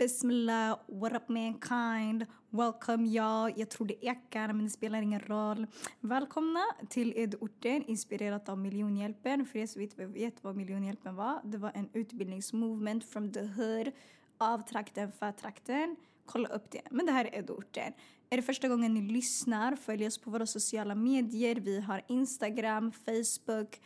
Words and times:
Bismillah, 0.00 0.78
what 0.86 1.12
up 1.12 1.28
mankind, 1.28 2.26
welcome 2.50 3.06
y'all. 3.06 3.52
Jag 3.56 3.70
tror 3.70 3.86
det 3.86 4.06
ekar 4.06 4.52
men 4.52 4.64
det 4.64 4.70
spelar 4.70 5.02
ingen 5.02 5.20
roll. 5.20 5.66
Välkomna 6.00 6.60
till 6.88 7.12
Edorten 7.16 7.84
inspirerat 7.86 8.48
av 8.48 8.58
Miljonhjälpen. 8.58 9.46
För 9.46 9.58
er 9.58 9.66
som 9.66 9.82
inte 9.82 10.06
vet 10.06 10.44
vad 10.44 10.56
Miljonhjälpen 10.56 11.16
var, 11.16 11.40
det 11.44 11.58
var 11.58 11.72
en 11.74 11.88
utbildningsmovement 11.92 13.04
from 13.04 13.32
the 13.32 13.40
hood 13.40 13.92
av 14.38 14.58
trakten 14.68 15.12
för 15.12 15.32
trakten. 15.32 15.96
Kolla 16.26 16.48
upp 16.48 16.70
det. 16.70 16.82
Men 16.90 17.06
det 17.06 17.12
här 17.12 17.24
är 17.24 17.38
Edorten. 17.38 17.92
Är 18.30 18.36
det 18.36 18.42
första 18.42 18.68
gången 18.68 18.94
ni 18.94 19.00
lyssnar, 19.00 19.76
följ 19.76 20.06
oss 20.06 20.18
på 20.18 20.30
våra 20.30 20.46
sociala 20.46 20.94
medier. 20.94 21.56
Vi 21.56 21.80
har 21.80 22.02
Instagram, 22.08 22.92
Facebook, 22.92 23.80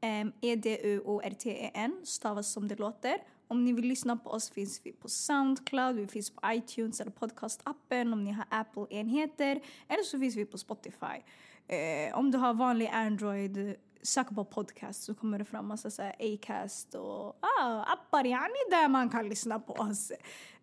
eh, 0.00 0.20
um, 0.20 0.32
E-D-U-O-R-T-E-N, 0.40 2.00
stavas 2.04 2.52
som 2.52 2.68
det 2.68 2.78
låter. 2.78 3.18
Om 3.50 3.64
ni 3.64 3.72
vill 3.72 3.86
lyssna 3.86 4.16
på 4.16 4.30
oss 4.30 4.50
finns 4.50 4.80
vi 4.84 4.92
på 4.92 5.08
Soundcloud, 5.08 5.96
vi 5.96 6.06
finns 6.06 6.30
på 6.30 6.40
iTunes 6.52 7.00
eller 7.00 7.10
podcastappen 7.10 8.12
om 8.12 8.24
ni 8.24 8.32
har 8.32 8.44
Apple-enheter. 8.50 9.60
Eller 9.88 10.02
så 10.02 10.18
finns 10.18 10.36
vi 10.36 10.44
på 10.44 10.58
Spotify. 10.58 11.22
Eh, 11.66 12.18
om 12.18 12.30
du 12.30 12.38
har 12.38 12.54
vanlig 12.54 12.86
Android, 12.86 13.76
sök 14.02 14.28
på 14.28 14.44
podcast 14.44 15.02
så 15.02 15.14
kommer 15.14 15.38
det 15.38 15.44
fram 15.44 15.68
massa 15.68 15.90
så 15.90 16.02
Acast 16.02 16.94
och 16.94 17.36
ah, 17.40 17.82
appar 17.82 18.24
yani 18.24 18.70
där 18.70 18.88
man 18.88 19.08
kan 19.08 19.28
lyssna 19.28 19.60
på 19.60 19.72
oss. 19.72 20.12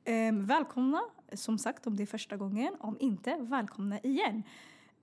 Eh, 0.04 0.34
välkomna, 0.34 1.02
som 1.34 1.58
sagt 1.58 1.88
om 1.88 1.96
det 1.96 2.04
är 2.04 2.08
första 2.08 2.38
gången. 2.38 2.76
Om 2.80 2.98
inte, 3.00 3.38
välkomna 3.40 4.00
igen. 4.00 4.44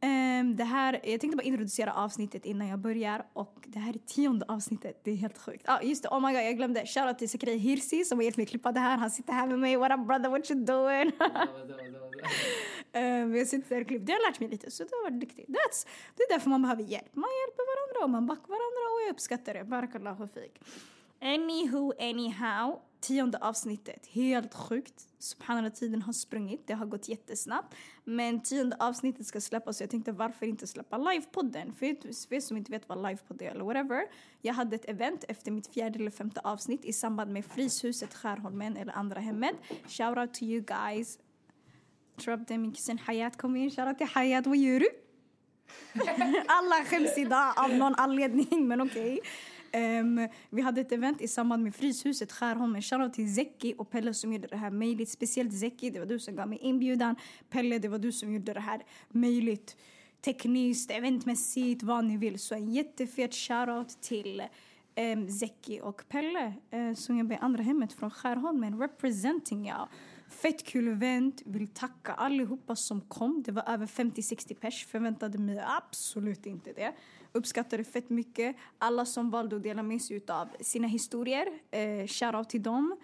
Um, 0.05 0.57
det 0.57 0.65
här, 0.65 1.01
jag 1.05 1.21
tänkte 1.21 1.37
bara 1.37 1.43
introducera 1.43 1.93
avsnittet 1.93 2.47
innan 2.47 2.69
jag 2.69 2.79
börjar 2.79 3.27
och 3.33 3.65
det 3.67 3.79
här 3.79 3.95
är 3.95 3.99
tionde 3.99 4.45
avsnittet. 4.49 5.01
Det 5.05 5.11
är 5.11 5.17
helt 5.17 5.39
sjukt. 5.39 5.69
Ah, 5.69 5.83
just 5.83 6.03
det, 6.03 6.09
oh 6.09 6.21
my 6.21 6.33
god, 6.33 6.43
jag 6.43 6.57
glömde. 6.57 6.87
Shoutout 6.87 7.19
till 7.19 7.29
Zakaria 7.29 7.57
Hirsi 7.57 8.05
som 8.05 8.19
har 8.19 8.23
hjälpt 8.23 8.37
mig 8.37 8.47
klippa 8.47 8.73
det 8.73 8.81
här. 8.81 8.97
Han 8.97 9.11
sitter 9.11 9.33
här 9.33 9.47
med 9.47 9.59
mig. 9.59 9.77
What 9.77 9.93
up 9.93 10.07
brother, 10.07 10.29
what 10.29 10.51
you 10.51 10.65
doing? 10.65 11.13
um, 12.93 13.33
vi 13.33 13.39
har 13.39 13.45
suttit 13.45 13.69
där 13.69 13.81
och 13.81 13.87
klippt. 13.87 14.07
Det 14.07 14.13
har 14.13 14.31
lärt 14.31 14.41
mig 14.41 14.49
lite 14.49 14.71
så 14.71 14.85
det 14.85 14.91
har 14.93 15.11
varit 15.11 15.21
duktig. 15.21 15.45
That's, 15.49 15.87
det 16.17 16.23
är 16.23 16.33
därför 16.33 16.51
man 16.51 16.63
behöver 16.63 16.83
hjälp. 16.83 17.17
Man 17.17 17.31
hjälper 17.41 17.65
varandra 17.73 18.05
och 18.05 18.11
man 18.11 18.27
backar 18.27 18.49
varandra 18.49 18.83
och 18.95 19.01
jag 19.07 19.13
uppskattar 19.13 19.55
det. 19.55 19.65
Barakallahu 19.65 20.29
fik. 20.29 20.61
Anywho, 21.25 21.93
anyhow 21.99 22.81
tionde 23.01 23.39
avsnittet. 23.39 24.07
Helt 24.07 24.55
sjukt. 24.55 25.09
Subhanallah, 25.19 25.73
tiden 25.73 26.03
har 26.03 26.13
sprungit. 26.13 26.67
Det 26.67 26.75
har 26.75 26.87
gått 26.87 27.09
jättesnabbt. 27.09 27.75
Men 28.05 28.41
tionde 28.41 28.77
avsnittet 28.79 29.27
ska 29.27 29.41
släppas. 29.41 29.81
Jag 29.81 29.91
tänkte 29.91 30.13
varför 30.13 30.47
inte 30.47 30.67
släppa 30.67 30.99
livepodden? 30.99 31.73
För 31.73 31.87
er 31.87 32.41
som 32.41 32.57
inte 32.57 32.73
vet 32.73 32.89
vad 32.89 33.03
livepodd 33.03 33.43
är 33.43 33.51
eller 33.51 33.65
whatever. 33.65 34.03
Jag 34.43 34.55
hade 34.55 34.77
ett 34.77 34.89
event 34.89 35.25
efter 35.29 35.51
mitt 35.51 35.67
fjärde 35.67 35.99
eller 35.99 36.11
femte 36.11 36.41
avsnitt 36.45 36.85
i 36.85 36.93
samband 36.93 37.33
med 37.33 37.45
Fryshuset 37.45 38.15
Skärholmen 38.15 38.77
eller 38.77 38.93
andra 38.93 39.21
hemmet. 39.21 39.55
Shout 39.89 40.19
out 40.19 40.35
to 40.35 40.45
you 40.45 40.61
guys. 40.61 41.19
Tror 42.17 42.59
min 42.59 42.73
kusin 42.73 42.99
Hayat 42.99 43.37
kom 43.37 43.57
in. 43.57 43.71
Shout 43.71 43.89
out 43.89 43.99
till 43.99 44.07
Hayat. 44.07 44.47
Vad 44.47 44.57
gör 44.57 44.81
du? 44.81 44.89
Alla 46.47 46.85
skäms 46.85 47.19
idag 47.19 47.55
av 47.57 47.71
någon 47.71 47.95
anledning, 47.95 48.69
men 48.69 48.81
okej. 48.81 49.19
Okay. 49.19 49.31
Um, 49.75 50.29
vi 50.51 50.63
hade 50.63 50.81
ett 50.81 50.93
event 50.93 51.21
i 51.21 51.29
samband 51.29 51.63
med 51.63 51.75
Fryshuset 51.75 52.33
Skärholmen. 52.33 52.83
Shoutout 52.83 53.15
till 53.15 53.35
Zeki 53.35 53.75
och 53.79 53.91
Pelle 53.91 54.15
som 54.15 54.33
gjorde 54.33 54.47
det 54.47 54.57
här 54.57 54.71
möjligt. 54.71 55.09
Speciellt 55.09 55.59
Zeki, 55.59 55.91
det 55.91 55.99
var 55.99 56.07
du 56.07 56.19
som 56.19 56.37
gav 56.37 56.49
mig 56.49 56.59
inbjudan. 56.59 57.17
Pelle, 57.51 57.79
det 57.79 57.89
var 57.89 57.99
du 57.99 58.13
som 58.13 58.33
gjorde 58.33 58.53
det 58.53 58.61
här 58.61 58.83
möjligt. 59.09 59.77
Tekniskt, 60.21 60.91
eventmässigt, 60.91 61.83
vad 61.83 62.05
ni 62.05 62.17
vill. 62.17 62.39
Så 62.39 62.55
en 62.55 62.71
jättefet 62.71 63.35
shoutout 63.35 64.01
till 64.01 64.43
um, 64.97 65.31
Zeki 65.31 65.81
och 65.83 66.09
Pelle 66.09 66.55
uh, 66.75 66.95
som 66.95 67.19
jobbar 67.19 67.35
i 67.35 67.39
andra 67.39 67.63
hemmet 67.63 67.93
från 67.93 68.11
Skärholmen. 68.11 68.81
Representing 68.81 69.67
ja. 69.67 69.89
Fett 70.29 70.65
kul 70.65 70.89
event. 70.89 71.43
Vill 71.45 71.69
tacka 71.69 72.13
allihopa 72.13 72.77
som 72.77 73.01
kom. 73.01 73.43
Det 73.43 73.53
var 73.53 73.69
över 73.69 73.87
50-60 73.87 74.55
pers. 74.55 74.87
Förväntade 74.87 75.39
mig 75.39 75.65
absolut 75.67 76.47
inte 76.47 76.73
det. 76.73 76.93
Uppskattar 77.37 77.79
det 77.79 77.85
fett 77.85 78.11
mycket. 78.11 78.57
Alla 78.79 79.07
som 79.07 79.31
valde 79.31 79.57
att 79.57 79.63
dela 79.63 79.83
med 79.83 80.03
sig 80.03 80.21
av 80.29 80.49
sina 80.61 80.87
historier. 80.89 81.47
Eh, 81.71 82.07
shoutout 82.07 82.49
till 82.49 82.63
dem. 82.63 82.97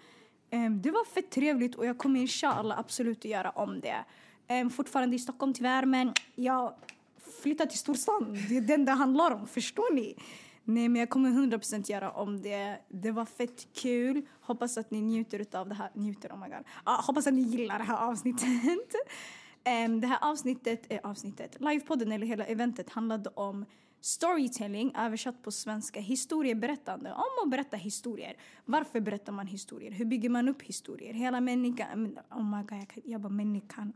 Eh, 0.49 0.71
det 0.71 0.91
var 0.91 1.05
fett 1.05 1.29
trevligt 1.31 1.75
och 1.75 1.85
jag 1.85 1.97
kommer 1.97 2.19
inshallah 2.19 2.79
absolut 2.79 3.17
att 3.17 3.25
göra 3.25 3.49
om 3.49 3.79
det. 3.79 4.05
Eh, 4.47 4.69
fortfarande 4.69 5.15
i 5.15 5.19
Stockholm 5.19 5.53
tyvärr 5.53 5.85
men 5.85 6.13
jag 6.35 6.73
flyttar 7.41 7.65
till 7.65 7.79
storstan. 7.79 8.37
Det 8.49 8.57
är 8.57 8.61
den 8.61 8.85
det 8.85 8.91
handlar 8.91 9.31
om. 9.31 9.47
Förstår 9.47 9.93
ni? 9.93 10.15
Nej, 10.63 10.89
men 10.89 10.99
jag 10.99 11.09
kommer 11.09 11.29
100% 11.29 11.91
göra 11.91 12.11
om 12.11 12.41
det. 12.41 12.77
Det 12.89 13.11
var 13.11 13.25
fett 13.25 13.67
kul. 13.73 14.25
Hoppas 14.41 14.77
att 14.77 14.91
ni 14.91 15.01
njuter 15.01 15.45
av 15.57 15.69
det 15.69 15.75
här. 15.75 15.91
Njuter, 15.93 16.29
oh 16.29 16.39
my 16.39 16.47
god. 16.47 16.65
Ah, 16.83 17.01
hoppas 17.01 17.27
att 17.27 17.33
ni 17.33 17.41
gillar 17.41 17.77
det 17.77 17.83
här 17.83 18.09
avsnittet. 18.09 18.47
um, 19.85 20.01
det 20.01 20.07
här 20.07 20.19
avsnittet, 20.21 20.85
eh, 20.89 20.99
avsnittet, 21.03 21.57
livepodden 21.59 22.11
eller 22.11 22.27
hela 22.27 22.45
eventet 22.45 22.89
handlade 22.89 23.29
om 23.29 23.65
Storytelling, 24.03 24.93
översatt 24.97 25.43
på 25.43 25.51
svenska, 25.51 25.99
historieberättande. 25.99 27.13
Om 27.13 27.43
att 27.43 27.49
berätta 27.51 27.77
historier. 27.77 28.37
Varför 28.65 28.99
berättar 28.99 29.33
man 29.33 29.47
historier? 29.47 29.91
Hur 29.91 30.05
bygger 30.05 30.29
man 30.29 30.49
upp 30.49 30.61
historier? 30.61 31.13
Hela 31.13 31.41
människan... 31.41 32.17
Oh 32.29 32.57
my 32.57 32.63
god, 32.63 32.77
jag, 32.77 33.03
jag 33.05 33.21
bara 33.21 33.29
människan. 33.29 33.93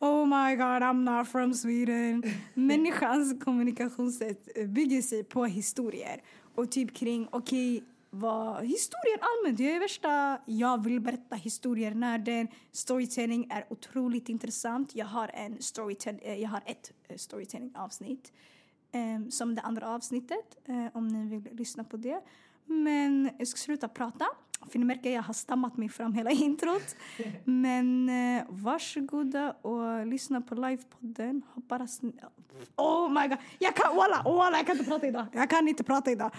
Oh 0.00 0.26
my 0.26 0.56
god, 0.56 0.82
I'm 0.82 1.18
not 1.18 1.28
from 1.28 1.54
Sweden. 1.54 2.22
Människans 2.54 3.44
kommunikationssätt 3.44 4.68
bygger 4.68 5.02
sig 5.02 5.24
på 5.24 5.44
historier. 5.44 6.22
Och 6.54 6.70
typ 6.70 6.96
kring, 6.96 7.28
okej, 7.30 7.76
okay, 7.76 7.88
vad 8.10 8.56
historier 8.66 9.18
allmänt. 9.20 9.60
Jag 9.60 9.70
är 9.70 9.80
värsta, 9.80 10.40
jag 10.46 10.84
vill 10.84 11.00
berätta 11.00 11.36
historier. 11.36 11.94
När 11.94 12.18
den 12.18 12.48
storytelling 12.72 13.46
är 13.50 13.64
otroligt 13.70 14.28
intressant. 14.28 14.94
Jag 14.94 15.06
har, 15.06 15.30
en 15.34 15.62
storytell, 15.62 16.18
eh, 16.22 16.34
jag 16.34 16.48
har 16.48 16.62
ett 16.66 16.92
eh, 17.08 17.16
storytelling 17.16 17.72
avsnitt 17.76 18.32
eh, 18.92 19.28
som 19.30 19.54
det 19.54 19.62
andra 19.62 19.88
avsnittet 19.88 20.56
eh, 20.64 20.86
om 20.92 21.08
ni 21.08 21.38
vill 21.38 21.56
lyssna 21.56 21.84
på 21.84 21.96
det. 21.96 22.20
Men 22.66 23.30
jag 23.38 23.48
ska 23.48 23.58
sluta 23.58 23.88
prata. 23.88 24.26
För 24.70 24.78
ni 24.78 24.84
märker 24.84 25.10
jag 25.10 25.22
har 25.22 25.34
stammat 25.34 25.76
mig 25.76 25.88
fram 25.88 26.12
hela 26.12 26.30
introt. 26.46 26.96
Men 27.44 28.08
eh, 28.08 28.44
varsågoda 28.48 29.50
och 29.52 30.06
lyssna 30.06 30.40
på 30.40 30.54
livepodden. 30.54 31.42
Hoppas 31.54 32.02
ni... 32.02 32.12
Oh 32.76 33.12
my 33.12 33.28
god! 33.28 33.38
Jag 33.58 33.76
kan, 33.76 33.96
walla, 33.96 34.22
walla, 34.22 34.56
jag 34.56 34.66
kan 34.66 34.78
inte 34.78 34.90
prata 34.90 35.06
idag. 35.06 35.26
Jag 35.32 35.50
kan 35.50 35.68
inte 35.68 35.84
prata 35.84 36.10
idag. 36.10 36.30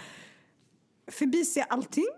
Förbise 1.06 1.62
allting. 1.62 2.08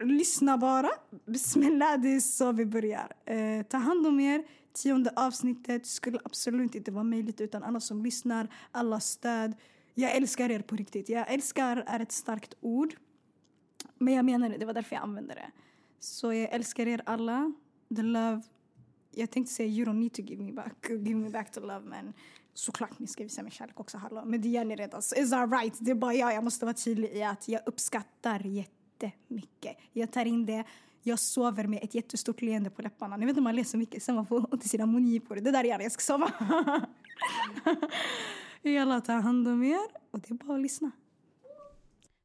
Lyssna 0.00 0.58
bara. 0.58 0.90
Bismillah, 1.26 2.00
det 2.00 2.08
är 2.08 2.20
så 2.20 2.52
vi 2.52 2.66
börjar. 2.66 3.12
Eh, 3.24 3.62
ta 3.62 3.76
hand 3.76 4.06
om 4.06 4.20
er. 4.20 4.44
Tionde 4.72 5.12
avsnittet 5.16 5.86
skulle 5.86 6.18
absolut 6.24 6.74
inte 6.74 6.90
vara 6.90 7.04
möjligt 7.04 7.40
utan 7.40 7.62
alla 7.62 7.80
som 7.80 8.02
lyssnar, 8.04 8.48
alla 8.72 9.00
stöd. 9.00 9.54
Jag 9.98 10.16
älskar 10.16 10.50
er 10.50 10.60
på 10.60 10.76
riktigt. 10.76 11.08
Jag 11.08 11.32
älskar 11.32 11.84
är 11.86 12.00
ett 12.00 12.12
starkt 12.12 12.54
ord. 12.60 12.94
Men 13.98 14.14
jag 14.14 14.24
menar 14.24 14.48
det, 14.48 14.56
det 14.58 14.66
var 14.66 14.74
därför 14.74 14.96
jag 14.96 15.02
använde 15.02 15.34
det. 15.34 15.50
Så 16.00 16.32
jag 16.32 16.52
älskar 16.52 16.86
er 16.86 17.02
alla. 17.06 17.52
The 17.96 18.02
love. 18.02 18.42
Jag 19.10 19.30
tänkte 19.30 19.54
säga 19.54 19.68
you 19.68 19.84
don't 19.86 20.00
need 20.00 20.12
to 20.12 20.22
give 20.22 20.42
me 20.42 20.52
back, 20.52 20.86
give 20.88 21.14
me 21.14 21.30
back 21.30 21.52
to 21.52 21.60
love 21.60 21.80
men 21.80 22.12
såklart 22.54 22.98
ni 22.98 23.06
ska 23.06 23.22
visa 23.22 23.42
mig 23.42 23.52
kärlek 23.52 23.80
också, 23.80 23.98
hallå. 23.98 24.24
Men 24.24 24.40
det 24.42 24.48
gör 24.48 24.64
ni 24.64 24.76
redan, 24.76 25.02
så 25.02 25.16
is 25.16 25.30
that 25.30 25.52
right? 25.52 25.74
Det 25.80 25.90
är 25.90 25.94
bara 25.94 26.14
jag, 26.14 26.34
jag 26.34 26.44
måste 26.44 26.64
vara 26.64 26.74
tydlig 26.74 27.10
i 27.12 27.22
att 27.22 27.48
jag 27.48 27.60
uppskattar 27.66 28.40
jättemycket. 28.40 29.76
Jag 29.92 30.12
tar 30.12 30.24
in 30.24 30.46
det, 30.46 30.64
jag 31.02 31.18
sover 31.18 31.66
med 31.66 31.84
ett 31.84 31.94
jättestort 31.94 32.42
leende 32.42 32.70
på 32.70 32.82
läpparna. 32.82 33.16
Ni 33.16 33.26
vet 33.26 33.36
när 33.36 33.42
man 33.42 33.56
ler 33.56 33.64
så 33.64 33.76
mycket 33.76 34.02
sen 34.02 34.14
man 34.14 34.26
får 34.26 34.54
ont 34.54 34.64
i 34.64 34.68
sina 34.68 34.86
mungipor. 34.86 35.36
Det 35.36 35.50
där 35.50 35.64
är 35.64 35.80
jag 35.80 35.92
ska 35.92 36.00
sova. 36.00 36.32
Alla 38.66 39.00
tar 39.00 39.20
hand 39.20 39.48
om 39.48 39.62
er 39.62 39.88
och 40.10 40.20
det 40.20 40.30
är 40.30 40.34
bara 40.34 40.54
att 40.54 40.62
lyssna. 40.62 40.90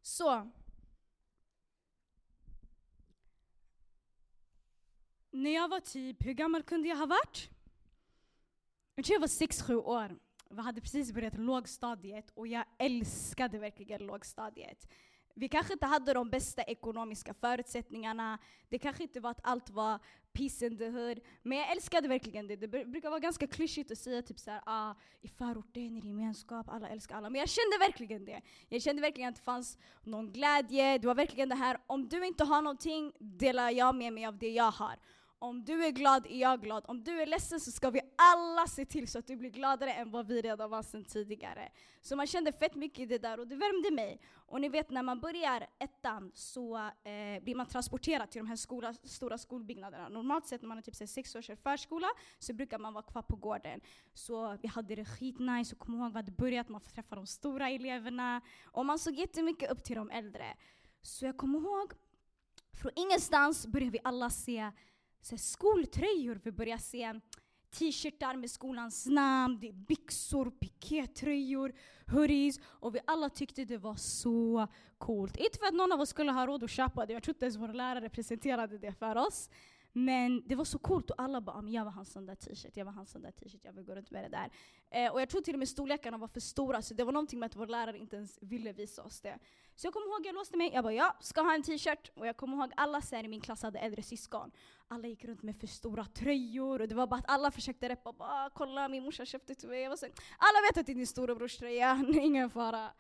Så. 0.02 0.52
När 5.32 5.54
jag 5.54 5.68
var 5.68 5.80
typ, 5.80 6.26
hur 6.26 6.34
gammal 6.34 6.64
kunde 6.64 6.88
jag 6.88 6.96
ha 6.96 7.06
varit? 7.06 7.50
Jag 8.96 9.06
tror 9.06 9.16
jag 9.16 9.22
var 9.22 9.28
6-7 9.28 9.74
år. 9.74 10.20
Vi 10.50 10.62
hade 10.62 10.82
precis 10.82 11.12
börjat 11.12 11.38
lågstadiet 11.38 12.32
och 12.34 12.48
jag 12.48 12.66
älskade 12.78 13.60
verkligen 13.60 14.06
lågstadiet. 14.06 14.88
Vi 15.36 15.50
kanske 15.50 15.74
inte 15.74 15.86
hade 15.86 16.14
de 16.14 16.30
bästa 16.30 16.64
ekonomiska 16.64 17.34
förutsättningarna. 17.34 18.40
Det 18.70 18.80
kanske 18.80 19.04
inte 19.04 19.20
var 19.20 19.32
att 19.32 19.40
allt 19.44 19.70
var 19.70 20.00
peace 20.34 20.66
in 20.66 20.78
the 20.78 20.90
hood. 20.90 21.20
Men 21.42 21.58
jag 21.58 21.72
älskade 21.72 22.08
verkligen 22.08 22.48
det. 22.48 22.56
Det 22.56 22.68
brukar 22.68 23.10
vara 23.10 23.20
ganska 23.20 23.48
klyschigt 23.48 23.92
att 23.92 23.98
säga 23.98 24.22
typ 24.22 24.40
såhär, 24.40 24.62
ah, 24.66 24.94
i 25.22 25.28
förorten 25.28 25.98
är 25.98 26.02
det 26.02 26.08
gemenskap, 26.08 26.70
alla 26.70 26.90
älskar 26.90 27.16
alla. 27.16 27.30
Men 27.30 27.40
jag 27.40 27.50
kände 27.50 27.78
verkligen 27.80 28.26
det. 28.26 28.42
Jag 28.70 28.82
kände 28.82 29.02
verkligen 29.02 29.30
att 29.30 29.36
det 29.36 29.42
fanns 29.42 29.78
någon 30.04 30.32
glädje. 30.32 30.98
Det 30.98 31.08
var 31.08 31.16
verkligen 31.16 31.50
det 31.50 31.56
här, 31.56 31.78
om 31.88 32.08
du 32.08 32.26
inte 32.26 32.44
har 32.44 32.62
någonting 32.62 33.14
delar 33.20 33.70
jag 33.70 33.96
med 33.96 34.14
mig 34.14 34.26
av 34.26 34.38
det 34.38 34.50
jag 34.50 34.72
har. 34.72 34.96
Om 35.44 35.64
du 35.64 35.86
är 35.86 35.92
glad 35.92 36.26
är 36.26 36.40
jag 36.40 36.62
glad. 36.62 36.86
Om 36.88 37.04
du 37.04 37.22
är 37.22 37.26
ledsen 37.26 37.60
så 37.60 37.72
ska 37.72 37.90
vi 37.90 38.02
alla 38.16 38.68
se 38.68 38.86
till 38.86 39.08
så 39.08 39.20
att 39.20 39.28
du 39.28 39.36
blir 39.36 39.50
gladare 39.50 39.94
än 39.94 40.12
vad 40.12 40.28
vi 40.28 40.42
redan 40.42 40.70
var 40.70 40.84
sedan 40.84 41.06
tidigare. 41.06 41.72
Så 42.02 42.16
man 42.16 42.28
kände 42.28 42.52
fett 42.52 42.76
mycket 42.76 43.00
i 43.00 43.06
det 43.06 43.18
där 43.18 43.40
och 43.40 43.48
det 43.48 43.56
värmde 43.56 43.92
mig. 43.92 44.22
Och 44.34 44.62
ni 44.62 44.70
vet 44.70 44.90
när 44.90 45.04
man 45.04 45.20
börjar 45.20 45.68
ettan 45.80 46.32
så 46.34 46.78
eh, 46.78 47.44
blir 47.44 47.56
man 47.56 47.66
transporterad 47.66 48.32
till 48.32 48.40
de 48.40 48.48
här 48.48 48.56
skola, 48.56 48.94
stora 48.94 49.38
skolbyggnaderna. 49.38 50.10
Normalt 50.10 50.46
sett 50.46 50.62
när 50.62 50.68
man 50.68 50.78
är 50.78 50.82
typ 50.82 50.96
sex 51.10 51.36
års 51.36 51.50
förskola 51.64 52.08
så 52.40 52.54
brukar 52.54 52.80
man 52.80 52.94
vara 52.94 53.04
kvar 53.04 53.22
på 53.22 53.36
gården. 53.36 53.82
Så 54.14 54.58
vi 54.62 54.68
hade 54.68 54.96
det 54.96 55.06
skitnice 55.06 55.76
och 55.76 55.80
kom 55.80 55.96
ihåg 55.96 56.12
vi 56.12 56.18
hade 56.18 56.32
börjat, 56.32 56.70
man 56.70 56.82
får 56.82 56.92
träffa 56.92 57.16
de 57.16 57.28
stora 57.28 57.70
eleverna. 57.70 58.42
Och 58.66 58.86
man 58.86 59.00
såg 59.00 59.14
jättemycket 59.14 59.72
upp 59.72 59.84
till 59.84 59.96
de 59.96 60.10
äldre. 60.10 60.58
Så 61.02 61.26
jag 61.26 61.38
kommer 61.38 61.60
ihåg, 61.60 61.94
från 62.82 62.92
ingenstans 62.96 63.68
började 63.68 63.92
vi 63.92 64.00
alla 64.04 64.30
se 64.30 64.72
så 65.22 65.38
skoltröjor. 65.38 66.42
Vi 66.44 66.52
började 66.52 66.82
se 66.82 67.14
t-shirtar 67.72 68.36
med 68.36 68.52
skolans 68.52 69.06
namn, 69.06 69.58
det 69.62 69.68
är 69.68 69.74
byxor, 69.74 70.52
pikétröjor, 70.52 71.74
hoodies 72.12 72.60
och 72.64 72.96
vi 72.96 73.00
alla 73.08 73.30
tyckte 73.30 73.66
det 73.66 73.78
var 73.78 73.96
så 73.96 74.68
coolt. 74.98 75.38
Inte 75.38 75.60
för 75.60 75.66
att 75.66 75.74
någon 75.74 75.92
av 75.92 76.02
oss 76.02 76.10
skulle 76.10 76.32
ha 76.32 76.48
råd 76.48 76.64
att 76.64 76.70
köpa 76.70 77.06
det, 77.06 77.14
jag 77.14 77.24
tror 77.24 77.36
inte 77.36 77.46
ens 77.46 77.58
våra 77.58 77.74
lärare 77.74 78.10
presenterade 78.10 78.78
det 78.78 78.94
för 78.94 79.16
oss. 79.16 79.50
Men 79.94 80.44
det 80.46 80.56
var 80.56 80.66
så 80.66 80.80
coolt 80.80 81.10
och 81.10 81.22
alla 81.22 81.42
bara 81.42 81.56
ah, 81.56 81.68
jag 81.68 81.86
var 81.86 81.92
hans 81.92 82.12
sån 82.12 82.26
där 82.26 82.36
t-shirt, 82.36 82.78
jag 82.78 82.86
var 82.86 82.92
hans 82.92 83.12
sån 83.12 83.22
där 83.22 83.32
t-shirt, 83.32 83.62
jag 83.64 83.74
vill 83.74 83.84
gå 83.84 83.96
runt 83.96 84.12
med 84.12 84.24
det 84.24 84.30
där. 84.30 84.52
Eh, 84.90 85.12
och 85.12 85.22
jag 85.22 85.30
tror 85.30 85.42
till 85.42 85.56
och 85.56 85.60
med 85.60 85.70
storlekarna 85.70 86.18
var 86.18 86.28
för 86.28 86.40
stora, 86.40 86.82
så 86.82 86.94
det 86.94 87.04
var 87.04 87.12
någonting 87.12 87.40
med 87.40 87.48
att 87.48 87.56
vår 87.56 87.68
lärare 87.68 87.98
inte 87.98 88.16
ens 88.16 88.40
ville 88.42 88.74
visa 88.74 89.04
oss 89.04 89.22
det. 89.22 89.40
Så 89.76 89.88
jag 89.88 89.94
kommer 89.94 90.08
ihåg, 90.08 90.26
jag 90.26 90.36
låste 90.36 90.58
mig, 90.58 90.72
jag 90.74 90.84
bara 90.84 90.94
jag 90.94 91.24
ska 91.24 91.42
ha 91.42 91.56
en 91.56 91.64
t-shirt. 91.64 92.12
Och 92.16 92.28
jag 92.28 92.38
kommer 92.38 92.58
ihåg 92.58 92.72
alla 92.78 93.02
så 93.02 93.16
i 93.16 93.28
min 93.28 93.42
klass 93.42 93.64
hade 93.64 93.80
äldre 93.80 94.04
syskon. 94.04 94.52
Alla 94.88 95.08
gick 95.08 95.26
runt 95.26 95.44
med 95.44 95.56
för 95.56 95.68
stora 95.68 96.06
tröjor, 96.06 96.82
och 96.82 96.88
det 96.88 96.96
var 96.96 97.08
bara 97.08 97.20
att 97.20 97.30
alla 97.30 97.52
försökte 97.52 97.90
reppa, 97.90 98.14
bara 98.14 98.46
ah, 98.46 98.50
kolla 98.50 98.90
min 98.90 99.04
morsa 99.04 99.26
köpte 99.26 99.56
till 99.56 99.70
mig. 99.70 99.82
Jag 99.82 99.90
var 99.90 99.98
så, 99.98 100.06
alla 100.38 100.62
vet 100.70 100.78
att 100.78 100.86
det 100.86 100.92
är 100.92 100.96
din 100.96 101.08
storebrors 101.08 101.58
tröja, 101.58 102.06
ingen 102.22 102.50
fara. 102.50 102.92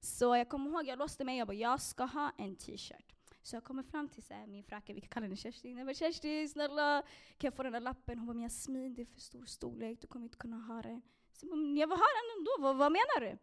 Så 0.00 0.36
jag 0.36 0.48
kommer 0.48 0.70
ihåg, 0.70 0.86
jag 0.86 0.98
låste 0.98 1.24
mig, 1.24 1.38
jag 1.38 1.46
bara 1.46 1.54
jag 1.54 1.80
ska 1.80 2.04
ha 2.04 2.32
en 2.38 2.56
t-shirt. 2.56 3.14
Så 3.44 3.56
jag 3.56 3.64
kommer 3.64 3.82
fram 3.82 4.08
till 4.08 4.22
så 4.22 4.34
här, 4.34 4.46
min 4.46 4.64
fracka, 4.64 4.92
vi 4.92 5.00
kan 5.00 5.08
kalla 5.08 5.26
henne 5.26 5.36
Kerstin. 5.36 5.78
Jag 5.78 5.86
bara 5.86 5.94
Kerstin, 5.94 6.48
snälla 6.48 7.02
kan 7.38 7.48
jag 7.48 7.54
få 7.54 7.62
den 7.62 7.72
där 7.72 7.80
lappen? 7.80 8.18
Hon 8.18 8.26
bara, 8.26 8.34
men 8.34 8.42
Jasmin 8.42 8.94
det 8.94 9.02
är 9.02 9.06
för 9.06 9.20
stor 9.20 9.44
storlek, 9.44 10.00
du 10.00 10.06
kommer 10.06 10.24
inte 10.24 10.36
kunna 10.36 10.56
ha 10.56 10.82
den. 10.82 11.02
Så 11.32 11.46
jag 11.46 11.50
bara, 11.50 11.60
jag 11.60 11.86
vill 11.88 11.98
ha 11.98 12.06
den 12.18 12.38
ändå, 12.38 12.50
vad, 12.58 12.76
vad 12.76 12.92
menar 12.92 13.20
du? 13.20 13.38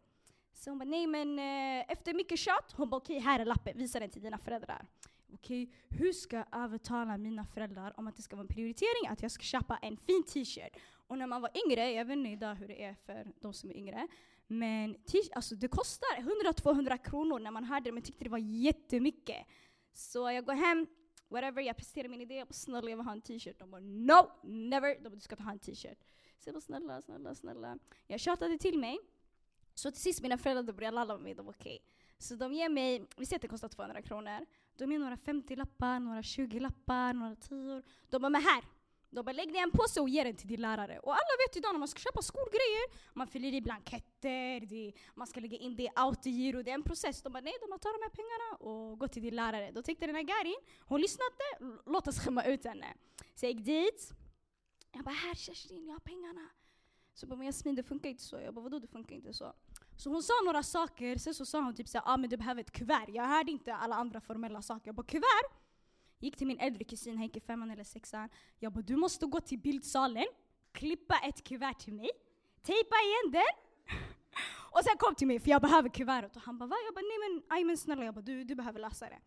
Så 0.53 0.69
hon 0.69 0.79
bara, 0.79 0.85
nej 0.85 1.07
men 1.07 1.39
eh, 1.39 1.91
efter 1.91 2.13
mycket 2.13 2.39
tjat, 2.39 2.73
hon 2.77 2.89
bara 2.89 2.97
okej 2.97 3.17
okay, 3.17 3.29
här 3.29 3.39
är 3.39 3.45
lappen, 3.45 3.77
visa 3.77 3.99
den 3.99 4.09
till 4.09 4.21
dina 4.21 4.37
föräldrar. 4.37 4.87
Okej, 5.33 5.63
okay, 5.63 5.97
hur 5.99 6.13
ska 6.13 6.35
jag 6.35 6.45
övertala 6.51 7.17
mina 7.17 7.45
föräldrar 7.45 7.99
om 7.99 8.07
att 8.07 8.15
det 8.15 8.21
ska 8.21 8.35
vara 8.35 8.43
en 8.43 8.55
prioritering 8.55 9.07
att 9.09 9.21
jag 9.21 9.31
ska 9.31 9.43
köpa 9.43 9.77
en 9.77 9.97
fin 9.97 10.23
t-shirt? 10.23 10.77
Och 11.07 11.17
när 11.17 11.27
man 11.27 11.41
var 11.41 11.51
yngre, 11.65 11.91
jag 11.91 12.05
vet 12.05 12.17
inte 12.17 12.29
idag 12.29 12.55
hur 12.55 12.67
det 12.67 12.83
är 12.83 12.93
för 12.93 13.31
de 13.41 13.53
som 13.53 13.69
är 13.69 13.77
yngre, 13.77 14.07
men 14.47 14.95
alltså 15.31 15.55
det 15.55 15.67
kostar 15.67 16.17
100-200 16.53 16.97
kronor 16.97 17.39
när 17.39 17.51
man 17.51 17.63
hörde 17.63 17.83
det, 17.83 17.91
men 17.91 18.03
tyckte 18.03 18.23
det 18.23 18.29
var 18.29 18.37
jättemycket. 18.37 19.47
Så 19.93 20.31
jag 20.31 20.45
går 20.45 20.53
hem, 20.53 20.87
whatever, 21.29 21.61
jag 21.61 21.77
presenterar 21.77 22.07
min 22.07 22.21
idé, 22.21 22.35
jag 22.35 22.47
bara 22.47 22.53
snälla 22.53 22.89
jag 22.89 22.97
vill 22.97 23.05
ha 23.05 23.11
en 23.11 23.21
t-shirt. 23.21 23.59
De 23.59 23.71
bara 23.71 23.81
no, 23.81 24.31
never, 24.43 24.95
de 24.95 25.03
bara, 25.03 25.15
du 25.15 25.19
ska 25.19 25.35
inte 25.35 25.43
ha 25.43 25.51
en 25.51 25.59
t-shirt. 25.59 25.99
Så 26.37 26.49
jag 26.49 26.53
bara 26.53 26.61
snälla, 26.61 27.01
snälla, 27.01 27.35
snälla. 27.35 27.77
Jag 28.07 28.19
tjatade 28.19 28.57
till 28.57 28.79
mig. 28.79 28.99
Så 29.73 29.91
till 29.91 30.01
sist 30.01 30.21
mina 30.21 30.37
föräldrar 30.37 30.73
började 30.73 30.95
lalla 30.95 31.13
med 31.13 31.23
mig, 31.23 31.33
de 31.33 31.45
var 31.45 31.53
okej. 31.53 31.75
Okay. 31.75 31.87
Så 32.17 32.35
de 32.35 32.53
ger 32.53 32.69
mig, 32.69 33.07
vi 33.17 33.25
säger 33.25 33.37
att 33.37 33.41
det 33.41 33.47
kostar 33.47 33.69
200 33.69 34.01
kronor. 34.01 34.45
De 34.77 34.91
ger 34.91 34.99
några 34.99 35.15
50-lappar, 35.15 35.99
några 35.99 36.21
20-lappar, 36.21 37.13
några 37.13 37.35
10 37.35 37.81
De 38.09 38.21
bara 38.21 38.29
men 38.29 38.41
här! 38.41 38.63
De 39.11 39.25
bara 39.25 39.31
lägg 39.31 39.51
ner 39.51 39.63
en 39.63 39.71
påse 39.71 40.01
och 40.01 40.09
ge 40.09 40.23
den 40.23 40.35
till 40.35 40.47
din 40.47 40.61
lärare. 40.61 40.99
Och 40.99 41.11
alla 41.11 41.35
vet 41.47 41.57
idag 41.57 41.73
när 41.73 41.79
man 41.79 41.87
ska 41.87 41.99
köpa 41.99 42.21
skolgrejer, 42.21 42.85
man 43.13 43.27
fyller 43.27 43.53
i 43.53 43.61
blanketter, 43.61 44.59
det, 44.59 44.93
man 45.15 45.27
ska 45.27 45.39
lägga 45.39 45.57
in 45.57 45.75
det 45.75 45.83
i 45.83 45.89
autogiro, 45.95 46.63
det 46.63 46.71
är 46.71 46.75
en 46.75 46.83
process. 46.83 47.21
De 47.21 47.33
bara 47.33 47.41
nej, 47.41 47.53
de 47.61 47.69
bara 47.69 47.79
tar 47.79 47.93
de 47.99 48.03
här 48.03 48.09
pengarna 48.09 48.49
och 48.69 48.99
går 48.99 49.07
till 49.07 49.21
din 49.21 49.35
lärare. 49.35 49.71
Då 49.71 49.81
tänkte 49.81 50.05
den 50.05 50.15
här 50.15 50.23
Garin, 50.23 50.61
hon 50.79 51.01
lyssnade, 51.01 51.79
låt 51.85 52.07
oss 52.07 52.19
skämma 52.19 52.43
ut 52.43 52.65
henne. 52.65 52.93
Så 53.35 53.45
jag 53.45 53.51
gick 53.51 53.65
dit, 53.65 54.13
jag 54.91 55.03
bara 55.03 55.15
här 55.15 55.35
Kerstin, 55.35 55.85
jag 55.85 55.93
har 55.93 55.99
pengarna. 55.99 56.49
Så 57.13 57.27
bara, 57.27 57.35
men 57.35 57.45
Jasmin 57.45 57.75
det 57.75 57.83
funkar 57.83 58.09
inte 58.09 58.23
så. 58.23 58.35
Jag 58.35 58.53
bara 58.53 58.61
vadå 58.61 58.79
det 58.79 58.87
funkar 58.87 59.15
inte 59.15 59.33
så? 59.33 59.53
Så 59.97 60.09
hon 60.09 60.23
sa 60.23 60.33
några 60.45 60.63
saker, 60.63 61.15
sen 61.15 61.33
så 61.33 61.45
sa 61.45 61.61
hon 61.61 61.75
typ 61.75 61.87
såhär, 61.87 62.13
ah, 62.13 62.17
men 62.17 62.29
du 62.29 62.37
behöver 62.37 62.61
ett 62.61 62.71
kuvert. 62.71 63.05
Jag 63.07 63.23
hörde 63.23 63.51
inte 63.51 63.75
alla 63.75 63.95
andra 63.95 64.21
formella 64.21 64.61
saker. 64.61 64.87
Jag 64.87 64.95
bara 64.95 65.07
kuvert? 65.07 65.60
Gick 66.21 66.37
till 66.37 66.47
min 66.47 66.59
äldre 66.59 66.83
kusin, 66.83 67.17
han 67.17 67.25
gick 67.25 67.37
i 67.37 67.39
femman 67.39 67.71
eller 67.71 67.83
sexan. 67.83 68.29
Jag 68.59 68.73
bara, 68.73 68.81
du 68.81 68.95
måste 68.95 69.25
gå 69.25 69.41
till 69.41 69.59
bildsalen, 69.59 70.25
klippa 70.71 71.15
ett 71.27 71.43
kuvert 71.43 71.73
till 71.73 71.93
mig, 71.93 72.09
tejpa 72.61 72.95
igen 72.95 73.31
den 73.31 73.95
och 74.71 74.83
sen 74.83 74.97
kom 74.97 75.15
till 75.15 75.27
mig 75.27 75.39
för 75.39 75.49
jag 75.49 75.61
behöver 75.61 75.89
kuvertet. 75.89 76.35
Och 76.35 76.41
han 76.41 76.57
bara, 76.57 76.67
va? 76.67 76.75
Jag 76.85 76.93
bara, 76.93 77.01
nej 77.01 77.29
men, 77.29 77.43
aj, 77.57 77.63
men 77.63 77.77
snälla, 77.77 78.05
jag 78.05 78.13
bara, 78.13 78.21
du, 78.21 78.43
du 78.43 78.55
behöver 78.55 78.79
läsa 78.79 79.05
det. 79.05 79.19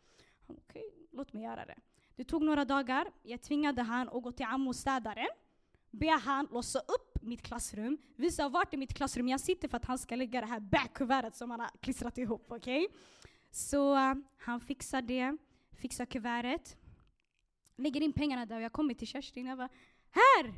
Okej, 0.46 0.62
okay, 0.67 0.82
låt 1.12 1.32
mig 1.32 1.43
göra 1.43 1.64
det. 1.67 1.76
Det 2.17 2.25
tog 2.25 2.43
några 2.43 2.64
dagar, 2.64 3.12
jag 3.23 3.43
tvingade 3.43 3.82
han 3.82 4.08
att 4.08 4.23
gå 4.23 4.32
till 4.32 4.47
ammostädaren, 4.47 5.29
be 5.90 6.11
han 6.11 6.49
låsa 6.50 6.79
upp 6.79 7.23
mitt 7.23 7.43
klassrum, 7.43 7.99
visa 8.17 8.49
vart 8.49 8.75
i 8.75 8.76
mitt 8.76 8.94
klassrum 8.94 9.29
jag 9.29 9.40
sitter 9.40 9.69
för 9.69 9.76
att 9.76 9.85
han 9.85 9.99
ska 9.99 10.17
lägga 10.17 10.40
det 10.40 10.47
här 10.47 10.61
backkuvertet 10.61 11.37
som 11.37 11.50
han 11.50 11.61
har 11.61 11.70
klistrat 11.81 12.19
ihop. 12.19 12.52
Okay? 12.52 12.88
Så 13.50 13.94
uh, 13.94 14.14
han 14.38 14.61
fixar 14.61 15.02
det, 15.02 15.37
fixar 15.73 16.06
kuvertet, 16.06 16.76
lägger 17.76 18.00
in 18.00 18.12
pengarna 18.12 18.47
där 18.47 18.56
och 18.56 18.62
jag 18.62 18.73
kommer 18.73 18.94
till 18.94 19.09
Kerstin 19.09 19.47
jag 19.47 19.59
bara 19.59 19.69
här! 20.11 20.55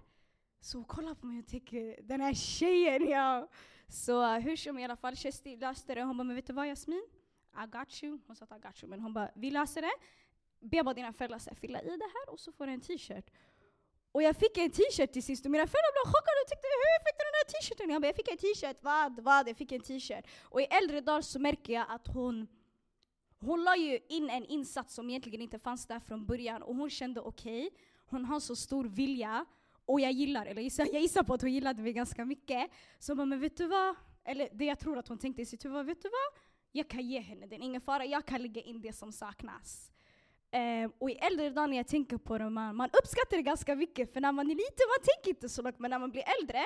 Så 0.61 0.85
kolla 0.85 1.15
på 1.15 1.27
mig 1.27 1.39
och 1.39 1.47
tänker 1.47 2.03
den 2.03 2.21
här 2.21 2.35
tjejen 2.35 3.09
ja. 3.09 3.49
Så 3.89 4.23
uh, 4.23 4.39
hur 4.39 4.57
som 4.57 4.79
i 4.79 4.85
alla 4.85 4.97
fall, 4.97 5.17
Kerstin 5.17 5.59
löste 5.59 5.95
det. 5.95 6.03
Hon 6.03 6.17
bara, 6.17 6.25
men 6.25 6.37
vet 6.37 6.47
du 6.47 6.53
vad 6.53 6.67
Jasmin? 6.67 7.07
I 7.65 7.67
got 7.67 8.03
you. 8.03 8.19
Hon 8.27 8.37
sa 8.37 8.45
att 8.45 8.59
I 8.59 8.61
got 8.67 8.83
you, 8.83 8.91
men 8.91 9.01
hon 9.01 9.13
bara, 9.13 9.31
vi 9.35 9.51
löser 9.51 9.83
det. 9.83 9.93
Be 10.61 10.83
bara 10.83 10.95
dina 10.95 11.13
föräldrar 11.13 11.39
så 11.39 11.55
fylla 11.55 11.83
i 11.83 11.97
det 11.97 12.11
här 12.15 12.33
och 12.33 12.41
så 12.41 12.53
får 12.53 12.67
du 12.67 12.73
en 12.73 12.81
t-shirt. 12.81 13.31
Och 14.13 14.23
jag 14.23 14.37
fick 14.37 14.59
en 14.59 14.71
t-shirt 14.71 15.13
till 15.13 15.23
sist 15.23 15.45
och 15.45 15.51
mina 15.51 15.67
föräldrar 15.67 15.93
blev 15.93 16.13
chockade 16.13 16.39
och 16.43 16.49
tyckte 16.49 16.67
hur 16.67 16.99
fick 17.07 17.19
du 17.19 17.25
den 17.25 17.39
här 17.41 17.49
t-shirten? 17.53 17.91
Jag 17.91 18.03
bara, 18.03 18.09
jag 18.09 18.17
fick 18.17 18.29
en 18.29 18.39
t-shirt, 18.39 18.77
vad, 18.81 19.21
vad? 19.21 19.49
Jag 19.49 19.57
fick 19.57 19.73
en 19.73 19.81
t-shirt. 19.81 20.25
Och 20.43 20.61
i 20.61 20.65
äldre 20.65 21.01
dagar 21.01 21.23
så 21.23 21.39
märker 21.39 21.73
jag 21.73 21.87
att 21.89 22.07
hon 22.07 22.47
hon 23.47 23.65
la 23.65 23.77
ju 23.77 23.99
in 24.09 24.31
en 24.31 24.45
insats 24.45 24.95
som 24.95 25.11
egentligen 25.11 25.41
inte 25.41 25.59
fanns 25.59 25.87
där 25.87 26.01
från 26.01 26.27
början 26.27 26.63
och 26.63 26.77
hon 26.77 26.91
kände 26.91 27.21
okej, 27.21 27.67
okay, 27.67 27.79
hon 28.07 28.25
har 28.25 28.41
så 28.41 28.57
stor 28.57 28.85
vilja 28.85 29.45
och 29.85 30.01
jag 30.01 30.13
gillar, 30.13 30.47
eller 30.47 30.63
jag 30.93 31.03
gissar 31.03 31.23
på 31.23 31.35
att 31.35 31.43
hon 31.43 31.53
gillade 31.53 31.83
mig 31.83 31.93
ganska 31.93 32.25
mycket. 32.25 32.71
Så 32.99 33.13
hon 33.13 33.17
bara, 33.17 33.25
men 33.25 33.41
vet 33.41 33.57
du 33.57 33.67
vad? 33.67 33.97
Eller 34.25 34.49
det 34.53 34.65
jag 34.65 34.79
tror 34.79 34.99
att 34.99 35.09
hon 35.09 35.19
tänkte 35.19 35.43
i 35.43 35.47
sitt 35.47 35.65
huvud, 35.65 35.87
vet 35.87 36.03
du 36.03 36.09
vad? 36.09 36.43
Jag 36.73 36.89
kan 36.89 37.09
ge 37.09 37.21
henne 37.21 37.47
den, 37.47 37.63
ingen 37.63 37.81
fara, 37.81 38.05
jag 38.05 38.27
kan 38.27 38.43
lägga 38.43 38.63
in 38.63 38.81
det 38.81 38.93
som 38.93 39.13
saknas. 39.13 39.93
Um, 40.53 40.93
och 40.99 41.11
i 41.11 41.13
äldre 41.13 41.51
dagar 41.51 41.69
när 41.69 41.77
jag 41.77 41.89
tänker 41.89 42.19
på 42.19 42.39
det, 42.39 42.51
man, 42.51 42.77
man 42.77 42.91
uppskattar 43.03 43.37
det 43.37 43.43
ganska 43.43 43.75
mycket, 43.75 44.13
för 44.13 44.21
när 44.21 44.33
man 44.33 44.47
är 44.51 44.55
liten 44.55 44.87
man 44.99 45.07
tänker 45.15 45.31
inte 45.31 45.49
så 45.49 45.63
långt, 45.63 45.79
men 45.79 45.91
när 45.91 45.99
man 45.99 46.11
blir 46.11 46.25
äldre, 46.41 46.65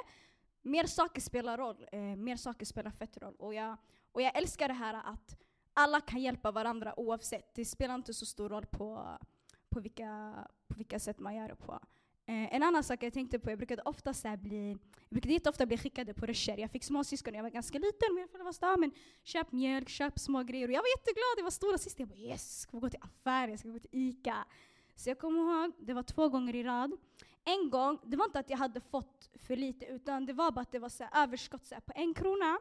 mer 0.62 0.84
saker 0.84 1.20
spelar 1.20 1.58
roll. 1.58 1.86
Uh, 1.94 2.16
mer 2.16 2.36
saker 2.36 2.66
spelar 2.66 2.90
fett 2.90 3.16
roll. 3.16 3.34
Och 3.38 3.54
jag, 3.54 3.76
och 4.12 4.22
jag 4.22 4.36
älskar 4.36 4.68
det 4.68 4.74
här 4.74 4.94
att 4.94 5.36
alla 5.80 6.00
kan 6.00 6.20
hjälpa 6.20 6.50
varandra 6.50 7.00
oavsett. 7.00 7.54
Det 7.54 7.64
spelar 7.64 7.94
inte 7.94 8.14
så 8.14 8.26
stor 8.26 8.48
roll 8.48 8.66
på, 8.66 9.18
på, 9.68 9.80
vilka, 9.80 10.34
på 10.68 10.74
vilka 10.74 10.98
sätt 10.98 11.18
man 11.18 11.36
gör 11.36 11.48
det 11.48 11.56
på. 11.56 11.80
Eh, 12.26 12.54
en 12.54 12.62
annan 12.62 12.84
sak 12.84 13.02
jag 13.02 13.12
tänkte 13.12 13.38
på, 13.38 13.50
jag 13.50 13.58
brukade 13.58 13.82
ofta 13.82 14.14
så 14.14 14.36
bli, 14.36 14.70
jag 14.70 15.10
brukade 15.10 15.32
jätteofta 15.32 15.66
bli 15.66 15.78
skickade 15.78 16.14
på 16.14 16.26
rusher. 16.26 16.58
Jag 16.58 16.70
fick 16.70 16.84
småsyskon 16.84 17.32
när 17.32 17.38
jag 17.38 17.42
var 17.42 17.50
ganska 17.50 17.78
liten, 17.78 18.14
men 18.14 18.28
jag 18.32 18.44
var 18.44 18.76
men 18.76 18.92
köp 19.22 19.52
mjölk, 19.52 19.88
köp 19.88 20.18
små 20.18 20.42
grejer. 20.42 20.68
Och 20.68 20.74
jag 20.74 20.82
var 20.82 20.88
jätteglad, 20.98 21.36
det 21.36 21.42
var 21.42 21.50
stora 21.50 21.78
syster. 21.78 22.00
Jag 22.00 22.08
bara 22.08 22.18
yes, 22.18 22.30
jag 22.30 22.40
ska 22.40 22.78
gå 22.78 22.90
till 22.90 23.00
affären, 23.02 23.50
jag 23.50 23.58
ska 23.58 23.68
gå 23.68 23.78
till 23.78 23.90
ICA. 23.92 24.44
Så 24.94 25.10
jag 25.10 25.18
kommer 25.18 25.40
ihåg, 25.40 25.72
det 25.78 25.94
var 25.94 26.02
två 26.02 26.28
gånger 26.28 26.54
i 26.56 26.62
rad. 26.62 26.92
En 27.44 27.70
gång, 27.70 27.98
det 28.04 28.16
var 28.16 28.24
inte 28.24 28.38
att 28.38 28.50
jag 28.50 28.58
hade 28.58 28.80
fått 28.80 29.30
för 29.34 29.56
lite, 29.56 29.86
utan 29.86 30.26
det 30.26 30.32
var 30.32 30.50
bara 30.50 30.60
att 30.60 30.72
det 30.72 30.78
var 30.78 30.88
så 30.88 31.04
överskott 31.14 31.66
så 31.66 31.74
på 31.86 31.92
en 31.96 32.14
krona. 32.14 32.58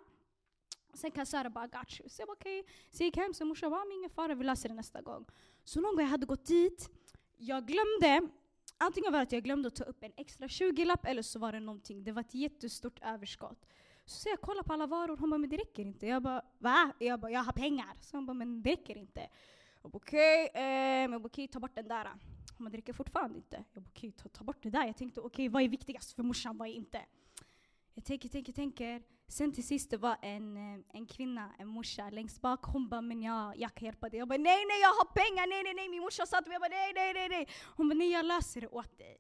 Sen 0.93 1.12
kassören 1.12 1.53
bara 1.53 1.67
got 1.67 2.00
you. 2.00 2.10
Så 2.10 2.22
jag 2.22 2.27
bara 2.27 2.34
okej. 2.34 2.60
Okay. 2.60 2.74
Så 2.91 3.03
jag 3.03 3.05
gick 3.05 3.17
hem, 3.17 3.34
så 3.34 3.46
morsan 3.46 3.72
bara 3.72 3.93
ingen 3.93 4.10
fara, 4.10 4.36
vi 4.36 4.43
löser 4.43 4.69
det 4.69 4.75
nästa 4.75 5.01
gång. 5.01 5.25
Så 5.63 5.81
någon 5.81 5.96
gång 5.96 6.03
jag 6.03 6.10
hade 6.10 6.25
gått 6.25 6.46
dit, 6.46 6.89
jag 7.38 7.67
glömde, 7.67 8.29
antingen 8.77 9.12
var 9.12 9.19
det 9.19 9.24
att 9.24 9.31
jag 9.31 9.43
glömde 9.43 9.67
att 9.67 9.75
ta 9.75 9.84
upp 9.84 10.03
en 10.03 10.12
extra 10.17 10.48
20-lapp 10.48 11.05
eller 11.05 11.22
så 11.22 11.39
var 11.39 11.51
det 11.51 11.60
någonting, 11.60 12.03
det 12.03 12.12
var 12.12 12.22
ett 12.22 12.34
jättestort 12.34 13.00
överskott. 13.01 13.65
Så 14.05 14.29
jag 14.29 14.41
kollar 14.41 14.63
på 14.63 14.74
alla 14.74 14.88
varor, 14.88 15.17
hon 15.17 15.29
bara 15.29 15.38
men 15.38 15.50
det 15.50 15.58
räcker 15.58 15.84
inte. 15.84 16.08
Jag 16.08 16.24
bara 16.24 16.41
va? 16.58 16.91
Jag 17.00 17.19
bara 17.19 17.31
jag 17.31 17.43
har 17.43 17.53
pengar. 17.53 17.98
Så 18.01 18.17
hon 18.17 18.25
bara 18.25 18.34
men 18.34 18.62
det 18.62 18.69
räcker 18.72 18.98
inte. 18.98 19.29
Jag 19.81 19.91
bara 19.91 19.98
okej, 19.98 20.50
okay, 20.50 20.63
eh, 20.63 21.01
jag 21.01 21.12
bara 21.12 21.25
okay, 21.25 21.48
ta 21.48 21.60
bort 21.60 21.75
den 21.75 21.88
där. 21.88 22.05
Hon 22.58 22.65
bara 22.65 22.69
det 22.69 22.77
räcker 22.77 22.93
fortfarande 22.93 23.38
inte. 23.38 23.55
Jag 23.74 23.84
bara 23.84 23.89
okej 23.89 24.10
okay, 24.10 24.12
ta, 24.12 24.29
ta 24.29 24.43
bort 24.43 24.63
det 24.63 24.69
där. 24.69 24.86
Jag 24.86 24.98
tänkte 24.98 25.19
okej 25.19 25.27
okay, 25.27 25.50
vad 25.50 25.63
är 25.63 25.69
viktigast 25.69 26.13
för 26.13 26.24
morsan, 26.24 26.58
vad 26.58 26.67
är 26.67 26.72
inte? 26.72 27.01
Jag 28.00 28.06
tänker, 28.06 28.29
tänker, 28.29 28.53
tänker. 28.53 29.01
Sen 29.27 29.51
till 29.51 29.68
sist 29.68 29.89
det 29.89 29.98
var 29.98 30.18
en, 30.22 30.58
eh, 30.58 30.79
en 30.94 31.06
kvinna, 31.06 31.51
en 31.58 31.68
morsa 31.68 32.10
längst 32.10 32.41
bak. 32.41 32.63
Hon 32.63 32.89
bara 32.89 33.01
men 33.01 33.22
jag, 33.22 33.58
jag 33.58 33.74
kan 33.75 33.86
hjälpa 33.86 34.10
dig. 34.10 34.20
Jag 34.20 34.27
bara 34.27 34.38
nej 34.38 34.65
nej 34.68 34.82
jag 34.82 34.89
har 34.89 35.06
pengar, 35.06 35.48
nej 35.48 35.63
nej 35.63 35.74
nej 35.74 35.89
min 35.89 36.01
morsa 36.01 36.25
sa 36.25 36.41
till 36.41 36.48
mig. 36.48 36.53
Jag 36.53 36.62
bara 36.62 36.77
nej 36.79 36.94
nej 36.96 37.13
nej 37.13 37.29
nej. 37.29 37.48
Hon 37.77 37.89
bara 37.89 37.96
nej 37.96 38.12
jag 38.12 38.25
löser 38.25 38.62
det 38.62 38.68
åt 38.68 38.98
dig. 38.98 39.18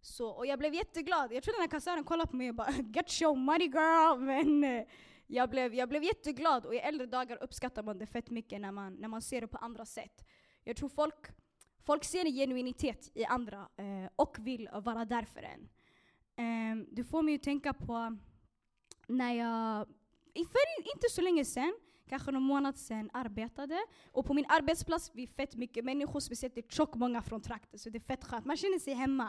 Så, 0.00 0.28
och 0.28 0.46
jag 0.46 0.58
blev 0.58 0.74
jätteglad. 0.74 1.32
Jag 1.32 1.42
tror 1.42 1.52
den 1.52 1.60
här 1.60 1.68
kassören 1.68 2.04
kollade 2.04 2.30
på 2.30 2.36
mig 2.36 2.48
och 2.48 2.54
bara 2.54 2.70
“Get 2.94 3.22
your 3.22 3.36
money 3.36 3.66
girl!” 3.66 4.18
Men 4.20 4.64
eh, 4.64 4.86
jag 5.26 5.50
blev, 5.50 5.74
jag 5.74 5.88
blev 5.88 6.04
jätteglad 6.04 6.66
och 6.66 6.74
i 6.74 6.78
äldre 6.78 7.06
dagar 7.06 7.42
uppskattar 7.42 7.82
man 7.82 7.98
det 7.98 8.06
fett 8.06 8.30
mycket 8.30 8.60
när 8.60 8.72
man, 8.72 8.94
när 8.94 9.08
man 9.08 9.22
ser 9.22 9.40
det 9.40 9.48
på 9.48 9.58
andra 9.58 9.86
sätt. 9.86 10.24
Jag 10.64 10.76
tror 10.76 10.88
folk, 10.88 11.26
folk 11.86 12.04
ser 12.04 12.24
en 12.24 12.32
genuinitet 12.32 13.10
i 13.14 13.24
andra 13.24 13.68
eh, 13.76 14.10
och 14.16 14.36
vill 14.40 14.68
vara 14.72 15.04
där 15.04 15.22
för 15.24 15.42
en. 15.42 15.68
Eh, 16.40 16.76
du 16.90 17.04
får 17.04 17.22
mig 17.22 17.34
att 17.34 17.42
tänka 17.42 17.72
på 17.72 18.16
när 19.06 19.32
jag, 19.34 19.86
för 20.34 20.94
inte 20.94 21.08
så 21.10 21.20
länge 21.20 21.44
sedan, 21.44 21.74
kanske 22.08 22.30
någon 22.30 22.42
månad 22.42 22.78
sedan, 22.78 23.10
arbetade. 23.12 23.78
Och 24.12 24.26
på 24.26 24.34
min 24.34 24.46
arbetsplats, 24.48 25.10
vi 25.14 25.22
är 25.22 25.26
fett 25.26 25.56
mycket 25.56 25.84
människor, 25.84 26.20
speciellt 26.20 26.54
det 26.54 26.60
är 26.60 26.70
tjockt 26.70 26.94
många 26.94 27.22
från 27.22 27.40
trakten, 27.42 27.78
så 27.78 27.90
det 27.90 27.98
är 27.98 28.00
fett 28.00 28.24
skönt. 28.24 28.44
Man 28.44 28.56
känner 28.56 28.78
sig 28.78 28.94
hemma. 28.94 29.28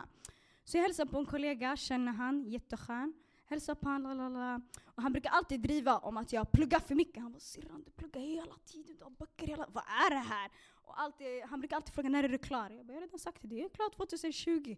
Så 0.63 0.77
jag 0.77 0.83
hälsar 0.83 1.05
på 1.05 1.17
en 1.17 1.25
kollega, 1.25 1.75
känner 1.77 2.11
han, 2.11 2.45
jätteskön. 2.45 3.13
Hälsar 3.45 3.75
på 3.75 3.89
honom, 3.89 4.17
lalala. 4.17 4.61
Och 4.85 5.03
han 5.03 5.11
brukar 5.11 5.29
alltid 5.29 5.59
driva 5.59 5.97
om 5.97 6.17
att 6.17 6.33
jag 6.33 6.51
pluggar 6.51 6.79
för 6.79 6.95
mycket. 6.95 7.23
Han 7.23 7.31
bara 7.31 7.39
“syrran, 7.39 7.83
du 7.85 7.91
pluggar 7.91 8.21
hela 8.21 8.55
tiden, 8.65 8.97
du 8.97 9.03
har 9.03 9.11
böcker 9.11 9.47
hela 9.47 9.67
Vad 9.71 9.83
är 9.83 10.09
det 10.09 10.15
här?” 10.15 10.51
och 10.83 10.99
alltid, 10.99 11.43
Han 11.43 11.59
brukar 11.59 11.75
alltid 11.75 11.93
fråga 11.93 12.09
“när 12.09 12.23
är 12.23 12.29
du 12.29 12.37
klar?” 12.37 12.69
Jag 12.69 12.85
bara 12.85 12.93
“jag 12.93 13.01
har 13.01 13.07
redan 13.07 13.19
sagt 13.19 13.39
det, 13.41 13.55
jag 13.55 13.65
är 13.65 13.69
klar 13.69 13.89
2020”. 13.89 14.75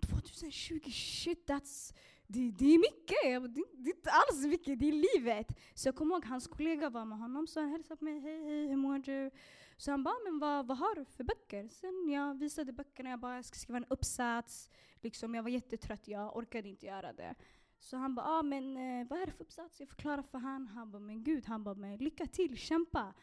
2020, 0.00 0.90
shit 0.90 1.48
that's 1.48 1.94
det, 2.32 2.50
det 2.50 2.74
är 2.74 2.78
mycket, 2.78 3.54
det, 3.54 3.64
det 3.72 3.90
är 3.90 3.94
inte 3.94 4.10
alls 4.10 4.46
mycket, 4.46 4.78
det 4.78 4.88
är 4.88 5.18
livet. 5.18 5.58
Så 5.74 5.88
jag 5.88 5.96
kommer 5.96 6.14
ihåg 6.14 6.24
hans 6.24 6.46
kollega 6.46 6.90
var 6.90 7.04
med 7.04 7.18
honom, 7.18 7.46
så 7.46 7.60
han 7.60 7.70
hälsade 7.70 7.96
på 7.96 8.04
mig, 8.04 8.20
hej 8.20 8.42
hej, 8.44 8.68
hur 8.68 8.76
mår 8.76 8.98
du? 8.98 9.30
Så 9.76 9.90
han 9.90 10.02
bara, 10.02 10.14
men 10.24 10.38
vad, 10.38 10.66
vad 10.66 10.78
har 10.78 10.94
du 10.94 11.04
för 11.04 11.24
böcker? 11.24 11.68
Sen 11.68 12.08
jag 12.08 12.34
visade 12.38 12.72
böckerna, 12.72 13.10
jag 13.10 13.20
bara, 13.20 13.36
jag 13.36 13.44
ska 13.44 13.58
skriva 13.58 13.76
en 13.76 13.84
uppsats. 13.88 14.70
Liksom, 15.00 15.34
jag 15.34 15.42
var 15.42 15.50
jättetrött, 15.50 16.08
jag 16.08 16.36
orkade 16.36 16.68
inte 16.68 16.86
göra 16.86 17.12
det. 17.12 17.34
Så 17.78 17.96
han 17.96 18.14
bara, 18.14 18.26
ah, 18.26 18.42
men 18.42 18.76
eh, 18.76 19.06
vad 19.08 19.22
är 19.22 19.26
det 19.26 19.32
för 19.32 19.44
uppsats? 19.44 19.80
Jag 19.80 19.88
förklarar 19.88 20.22
för 20.22 20.38
han. 20.38 20.66
Han 20.66 20.90
bara, 20.90 20.98
men 20.98 21.24
gud, 21.24 21.46
han 21.46 21.64
bara, 21.64 21.74
men 21.74 21.96
lycka 21.96 22.26
till, 22.26 22.56
kämpa. 22.56 23.14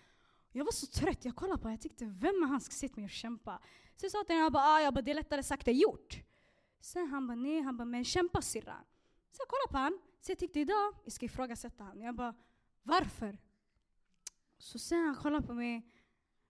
Jag 0.51 0.65
var 0.65 0.71
så 0.71 0.87
trött, 0.87 1.25
jag 1.25 1.35
kollade 1.35 1.57
på 1.57 1.63
honom, 1.63 1.73
jag 1.73 1.81
tyckte, 1.81 2.05
vem 2.05 2.43
är 2.43 2.47
han 2.47 2.61
ska 2.61 2.71
sitta 2.71 2.95
med 2.95 3.05
och 3.05 3.11
kämpa? 3.11 3.59
Så 3.95 4.05
jag 4.05 4.11
sa 4.11 4.23
till 4.23 4.35
honom, 4.35 4.43
jag 4.43 4.53
bara, 4.53 4.63
ah, 4.63 4.81
jag 4.81 4.93
bara, 4.93 5.01
det 5.01 5.11
är 5.11 5.15
lättare 5.15 5.43
sagt 5.43 5.67
än 5.67 5.77
gjort. 5.77 6.23
Sen 6.79 7.07
han 7.07 7.27
bara, 7.27 7.35
nej, 7.35 7.61
han 7.61 7.77
bara, 7.77 7.85
men 7.85 8.05
kämpa 8.05 8.41
syrran. 8.41 8.83
Så 9.31 9.41
jag 9.41 9.47
kollade 9.47 9.71
på 9.71 9.77
honom, 9.77 9.99
så 10.21 10.31
jag 10.31 10.39
tyckte 10.39 10.59
idag, 10.59 10.93
jag 11.03 11.13
ska 11.13 11.25
ifrågasätta 11.25 11.83
honom. 11.83 12.03
Jag 12.03 12.15
bara, 12.15 12.35
varför? 12.83 13.37
Så 14.57 14.79
sen 14.79 15.05
han 15.05 15.15
kollade 15.15 15.47
på 15.47 15.53
mig, 15.53 15.91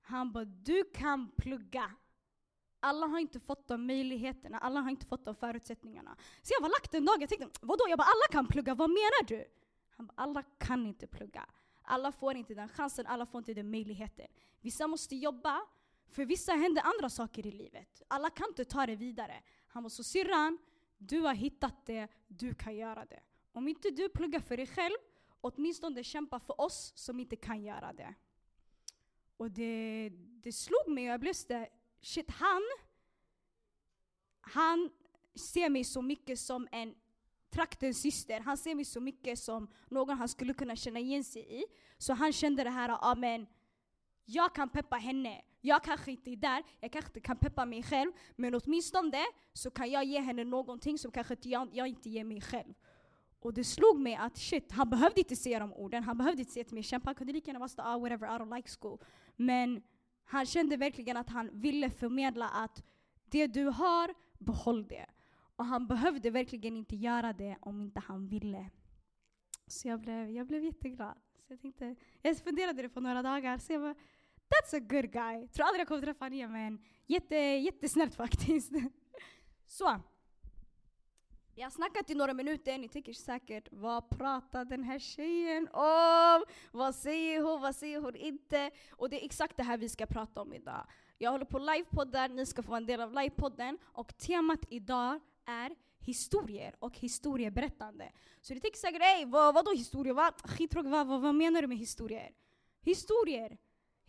han 0.02 0.32
bara, 0.32 0.46
du 0.46 0.84
kan 0.84 1.32
plugga. 1.32 1.92
Alla 2.80 3.08
har 3.08 3.20
inte 3.20 3.40
fått 3.40 3.68
de 3.68 3.88
möjligheterna, 3.88 4.58
alla 4.58 4.82
har 4.82 4.90
inte 4.90 5.06
fått 5.06 5.26
de 5.26 5.36
förutsättningarna. 5.36 6.16
Så 6.42 6.54
jag 6.54 6.62
var 6.62 6.70
lagt 6.70 6.94
en 6.94 7.06
dag, 7.06 7.22
jag 7.22 7.30
tänkte, 7.30 7.60
vadå? 7.62 7.86
Jag 7.90 7.98
bara, 7.98 8.08
alla 8.08 8.32
kan 8.32 8.48
plugga, 8.48 8.76
vad 8.76 8.90
menar 8.90 9.28
du? 9.28 9.46
Han 9.90 10.08
bara, 10.08 10.14
alla 10.16 10.44
kan 10.44 10.86
inte 10.86 11.08
plugga. 11.08 11.46
Alla 11.82 12.12
får 12.12 12.36
inte 12.36 12.54
den 12.54 12.70
chansen, 12.70 13.08
alla 13.08 13.26
får 13.26 13.40
inte 13.40 13.54
den 13.54 13.72
möjligheten. 13.72 14.28
Vissa 14.62 14.88
måste 14.88 15.16
jobba, 15.16 15.62
för 16.10 16.26
vissa 16.26 16.52
händer 16.54 16.82
andra 16.82 17.10
saker 17.10 17.48
i 17.48 17.52
livet. 17.52 18.02
Alla 18.08 18.30
kan 18.30 18.48
inte 18.50 18.66
ta 18.66 18.86
det 18.86 18.96
vidare. 18.96 19.44
Han 19.78 19.84
var 19.84 19.90
så 19.90 20.04
syrran, 20.04 20.58
du 20.98 21.20
har 21.20 21.34
hittat 21.34 21.86
det, 21.86 22.08
du 22.28 22.54
kan 22.54 22.76
göra 22.76 23.06
det. 23.06 23.20
Om 23.52 23.68
inte 23.68 23.90
du 23.90 24.10
pluggar 24.10 24.40
för 24.40 24.58
dig 24.58 24.68
själv, 24.68 24.96
åtminstone 25.42 26.04
kämpa 26.04 26.40
för 26.40 26.62
oss 26.62 26.94
som 26.96 27.20
inte 27.20 27.36
kan 27.36 27.64
göra 27.64 27.94
det. 27.94 28.16
Och 29.38 29.52
det, 29.52 30.10
det 30.44 30.52
slog 30.52 30.88
mig 30.88 31.04
jag 31.04 31.20
blev 31.20 31.34
sådär, 31.34 31.70
shit 32.02 32.32
han, 32.32 32.62
han 34.42 34.90
ser 35.36 35.70
mig 35.70 35.84
så 35.84 36.02
mycket 36.02 36.40
som 36.40 36.68
en 36.72 36.96
traktens 37.50 38.02
syster. 38.02 38.40
Han 38.40 38.58
ser 38.58 38.76
mig 38.76 38.86
så 38.86 39.00
mycket 39.00 39.40
som 39.40 39.68
någon 39.90 40.18
han 40.18 40.30
skulle 40.30 40.54
kunna 40.54 40.76
känna 40.76 41.00
igen 41.00 41.24
sig 41.24 41.62
i. 41.62 41.66
Så 41.98 42.14
han 42.14 42.34
kände 42.34 42.64
det 42.64 42.70
här, 42.70 43.12
amen, 43.12 43.48
jag 44.26 44.56
kan 44.56 44.70
peppa 44.70 44.96
henne. 44.96 45.42
Jag 45.68 45.84
kanske 45.84 46.12
inte 46.12 46.32
är 46.32 46.36
där, 46.36 46.64
jag 46.80 46.92
kanske 46.92 47.10
inte 47.10 47.20
kan 47.20 47.38
peppa 47.38 47.66
mig 47.66 47.84
själv, 47.84 48.12
men 48.36 48.56
åtminstone 48.56 49.18
så 49.54 49.72
kan 49.72 49.92
jag 49.92 50.04
ge 50.06 50.20
henne 50.20 50.44
någonting 50.44 50.98
som 50.98 51.12
kanske 51.12 51.36
jag, 51.42 51.70
jag 51.74 51.88
inte 51.88 52.10
ger 52.10 52.24
mig 52.24 52.42
själv. 52.42 52.74
Och 53.40 53.54
det 53.54 53.64
slog 53.64 54.00
mig 54.00 54.16
att 54.16 54.38
shit, 54.38 54.72
han 54.72 54.90
behövde 54.90 55.20
inte 55.20 55.36
säga 55.36 55.60
de 55.60 55.74
orden, 55.74 56.04
han 56.04 56.18
behövde 56.18 56.42
inte 56.42 56.52
säga 56.52 56.64
till 56.64 56.74
mig 56.74 56.84
kämpa, 56.84 57.08
han 57.08 57.16
kunde 57.16 57.34
lika 57.34 57.48
gärna 57.48 57.60
vara 57.60 57.70
såhär 57.70 57.96
ah, 57.96 58.00
whatever, 58.00 58.28
I 58.28 58.40
don't 58.40 58.56
like 58.56 58.70
school. 58.80 59.00
Men 59.36 59.82
han 60.24 60.46
kände 60.46 60.78
verkligen 60.78 61.18
att 61.18 61.30
han 61.30 61.50
ville 61.54 61.90
förmedla 61.90 62.50
att 62.50 62.84
det 63.26 63.48
du 63.48 63.66
har, 63.66 64.14
behåll 64.38 64.88
det. 64.88 65.06
Och 65.56 65.66
han 65.66 65.88
behövde 65.88 66.30
verkligen 66.30 66.78
inte 66.78 66.96
göra 66.96 67.34
det 67.34 67.58
om 67.62 67.82
inte 67.82 68.00
han 68.00 68.28
ville. 68.28 68.70
Så 69.68 69.88
jag 69.88 70.00
blev, 70.00 70.30
jag 70.30 70.48
blev 70.48 70.64
jätteglad. 70.64 71.18
Så 71.48 71.54
jag, 71.54 71.62
tänkte, 71.62 71.96
jag 72.22 72.38
funderade 72.38 72.82
det 72.82 72.90
på 72.90 73.00
några 73.00 73.22
dagar, 73.22 73.58
så 73.58 73.74
jag 73.74 73.82
bara, 73.82 73.96
that's 74.50 74.78
a 74.78 74.80
good 74.80 75.12
guy. 75.12 75.48
Tror 75.48 75.66
aldrig 75.66 75.82
jag 75.82 75.88
kommer 75.88 76.02
träffa 76.02 76.26
honom 76.26 76.34
igen 76.34 76.52
men 76.52 76.80
jätte, 77.06 77.36
jättesnällt 77.36 78.16
faktiskt. 78.16 78.72
så. 79.66 80.02
Vi 81.56 81.64
har 81.64 81.70
snackat 81.70 82.10
i 82.10 82.16
några 82.16 82.34
minuter, 82.34 82.78
ni 82.78 82.90
tänker 82.90 83.14
säkert 83.14 83.68
vad 83.72 84.10
pratar 84.10 84.66
den 84.66 84.84
här 84.84 85.00
tjejen 85.00 85.68
om? 85.68 86.44
Vad 86.72 86.96
säger 86.96 87.42
hon, 87.42 87.62
vad 87.62 87.76
säger 87.76 88.02
hon 88.02 88.16
inte? 88.16 88.72
Och 88.92 89.10
det 89.10 89.22
är 89.22 89.26
exakt 89.26 89.58
det 89.58 89.64
här 89.64 89.78
vi 89.78 89.90
ska 89.90 90.06
prata 90.06 90.42
om 90.42 90.54
idag. 90.54 90.88
Jag 91.18 91.32
håller 91.32 91.46
på 91.46 91.60
livepoddar, 91.60 92.30
ni 92.30 92.46
ska 92.46 92.64
få 92.64 92.70
vara 92.70 92.78
en 92.78 92.86
del 92.86 93.02
av 93.02 93.14
livepodden 93.14 93.78
och 93.84 94.18
temat 94.18 94.60
idag 94.70 95.20
är 95.46 95.76
historier 96.00 96.76
och 96.80 96.98
historieberättande. 96.98 98.12
Så 98.42 98.54
ni 98.54 98.60
tänker 98.60 98.78
säkert 98.78 99.02
ey, 99.02 99.26
vad, 99.26 99.54
vadå 99.54 99.72
historier? 99.72 100.48
Skittråkigt, 100.48 100.92
vad, 100.92 101.08
vad, 101.08 101.22
vad 101.22 101.36
menar 101.36 101.62
du 101.62 101.68
med 101.68 101.78
historier? 101.78 102.32
Historier 102.82 103.58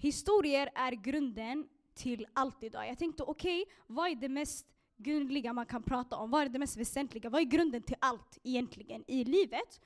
Historier 0.00 0.70
är 0.74 0.92
grunden 0.92 1.68
till 1.94 2.26
allt 2.32 2.62
idag. 2.62 2.88
Jag 2.88 2.98
tänkte 2.98 3.22
okej, 3.22 3.62
okay, 3.62 3.74
vad 3.86 4.10
är 4.10 4.14
det 4.14 4.28
mest 4.28 4.66
grundliga 4.96 5.52
man 5.52 5.66
kan 5.66 5.82
prata 5.82 6.16
om? 6.16 6.30
Vad 6.30 6.42
är 6.42 6.48
det 6.48 6.58
mest 6.58 6.76
väsentliga? 6.76 7.30
Vad 7.30 7.40
är 7.40 7.44
grunden 7.44 7.82
till 7.82 7.96
allt 7.98 8.38
egentligen 8.42 9.04
i 9.06 9.24
livet? 9.24 9.80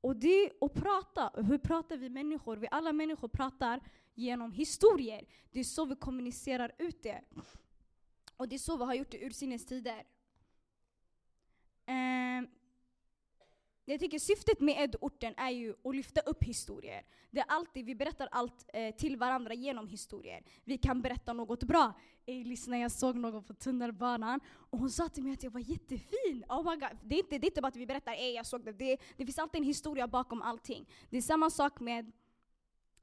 Och 0.00 0.16
det 0.16 0.44
är 0.44 0.52
att 0.60 0.74
prata. 0.74 1.32
Hur 1.34 1.58
pratar 1.58 1.96
vi 1.96 2.08
människor? 2.08 2.56
Vi 2.56 2.68
alla 2.70 2.92
människor 2.92 3.28
pratar 3.28 3.80
genom 4.14 4.52
historier. 4.52 5.24
Det 5.50 5.60
är 5.60 5.64
så 5.64 5.84
vi 5.84 5.96
kommunicerar 5.96 6.72
ut 6.78 7.02
det. 7.02 7.20
Och 8.36 8.48
det 8.48 8.56
är 8.56 8.58
så 8.58 8.76
vi 8.76 8.84
har 8.84 8.94
gjort 8.94 9.10
det 9.10 9.24
ursinnes 9.26 9.66
tider. 9.66 10.04
Um, 11.86 12.48
jag 13.84 14.00
tycker 14.00 14.18
syftet 14.18 14.60
med 14.60 14.82
edorten 14.82 15.34
är 15.36 15.50
ju 15.50 15.74
att 15.84 15.96
lyfta 15.96 16.20
upp 16.20 16.44
historier. 16.44 17.02
Det 17.30 17.40
är 17.40 17.46
alltid, 17.48 17.86
vi 17.86 17.94
berättar 17.94 18.28
allt 18.32 18.70
eh, 18.72 18.94
till 18.94 19.16
varandra 19.16 19.54
genom 19.54 19.88
historier. 19.88 20.42
Vi 20.64 20.78
kan 20.78 21.02
berätta 21.02 21.32
något 21.32 21.64
bra. 21.64 21.92
Ey, 22.26 22.44
lyssna, 22.44 22.78
jag 22.78 22.92
såg 22.92 23.16
någon 23.16 23.44
på 23.44 23.54
tunnelbanan 23.54 24.40
och 24.70 24.78
hon 24.78 24.90
sa 24.90 25.08
till 25.08 25.22
mig 25.22 25.32
att 25.32 25.42
jag 25.42 25.50
var 25.50 25.60
jättefin. 25.60 26.44
Oh 26.48 26.70
my 26.70 26.76
God. 26.76 26.98
Det, 27.02 27.14
är 27.14 27.18
inte, 27.18 27.38
det 27.38 27.46
är 27.46 27.50
inte 27.50 27.60
bara 27.60 27.68
att 27.68 27.76
vi 27.76 27.86
berättar 27.86 28.12
ey, 28.12 28.32
jag 28.32 28.46
såg 28.46 28.64
det. 28.64 28.72
det. 28.72 28.96
Det 29.16 29.24
finns 29.24 29.38
alltid 29.38 29.60
en 29.60 29.66
historia 29.66 30.08
bakom 30.08 30.42
allting. 30.42 30.88
Det 31.10 31.16
är 31.16 31.22
samma 31.22 31.50
sak 31.50 31.80
med 31.80 32.12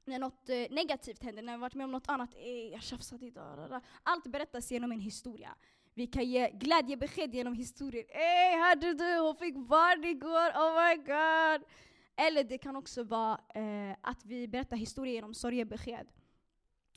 när 0.04 0.18
något 0.18 0.48
eh, 0.48 0.56
negativt 0.70 1.22
händer, 1.22 1.42
när 1.42 1.56
vi 1.56 1.60
varit 1.60 1.74
med 1.74 1.84
om 1.84 1.92
något 1.92 2.08
annat. 2.08 2.34
Ey, 2.34 2.70
jag 2.70 2.82
tjafsade 2.82 3.26
idag. 3.26 3.80
Allt 4.02 4.26
berättas 4.26 4.70
genom 4.70 4.92
en 4.92 5.00
historia. 5.00 5.54
Vi 5.98 6.06
kan 6.06 6.24
ge 6.24 6.50
glädjebesked 6.50 7.34
genom 7.34 7.54
historier. 7.54 8.04
Ey, 8.08 8.58
hörde 8.58 8.94
du? 8.94 9.18
Hon 9.18 9.36
fick 9.36 9.56
barn 9.56 10.04
igår, 10.04 10.50
oh 10.50 10.72
my 10.82 10.96
god! 10.96 11.68
Eller 12.16 12.44
det 12.44 12.58
kan 12.58 12.76
också 12.76 13.04
vara 13.04 13.40
eh, 13.54 13.96
att 14.00 14.24
vi 14.24 14.48
berättar 14.48 14.76
historier 14.76 15.14
genom 15.14 15.34
sorgebesked. 15.34 16.06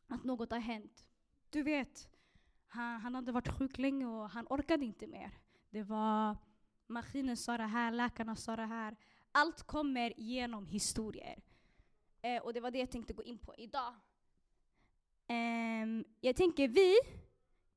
Att 0.07 0.23
något 0.23 0.51
har 0.51 0.59
hänt. 0.59 1.07
Du 1.49 1.63
vet, 1.63 2.09
han, 2.67 3.01
han 3.01 3.15
hade 3.15 3.31
varit 3.31 3.57
sjuk 3.57 3.77
länge 3.77 4.05
och 4.05 4.29
han 4.29 4.47
orkade 4.49 4.85
inte 4.85 5.07
mer. 5.07 5.31
Det 5.69 5.83
var 5.83 6.37
maskinen 6.87 7.37
sa 7.37 7.57
det 7.57 7.63
här, 7.63 7.91
läkarna 7.91 8.35
sa 8.35 8.55
det 8.55 8.65
här. 8.65 8.95
Allt 9.31 9.63
kommer 9.63 10.13
genom 10.17 10.65
historier. 10.67 11.43
Eh, 12.21 12.41
och 12.41 12.53
det 12.53 12.59
var 12.59 12.71
det 12.71 12.79
jag 12.79 12.91
tänkte 12.91 13.13
gå 13.13 13.23
in 13.23 13.37
på 13.37 13.55
idag. 13.57 13.93
Eh, 15.27 16.03
jag 16.19 16.35
tänker 16.35 16.67
vi 16.67 16.97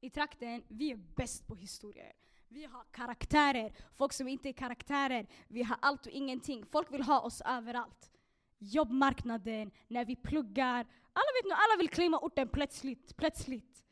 i 0.05 0.11
trakten, 0.11 0.63
vi 0.69 0.91
är 0.91 0.97
bäst 0.97 1.47
på 1.47 1.55
historier. 1.55 2.13
Vi 2.49 2.65
har 2.65 2.85
karaktärer, 2.91 3.73
folk 3.95 4.13
som 4.13 4.29
inte 4.29 4.49
är 4.49 4.53
karaktärer. 4.53 5.27
Vi 5.49 5.63
har 5.63 5.77
allt 5.83 6.07
och 6.07 6.13
ingenting. 6.13 6.67
Folk 6.67 6.93
vill 6.93 7.03
ha 7.03 7.21
oss 7.21 7.43
överallt. 7.47 8.11
Jobbmarknaden, 8.59 9.71
när 9.89 10.05
vi 10.05 10.17
pluggar. 10.17 10.87
Alla 11.13 11.31
vet 11.37 11.45
nu, 11.45 11.51
alla 11.51 11.79
vill 11.79 11.89
claima 11.89 12.19
orten 12.19 12.49
plötsligt. 12.49 13.17
plötsligt. 13.17 13.85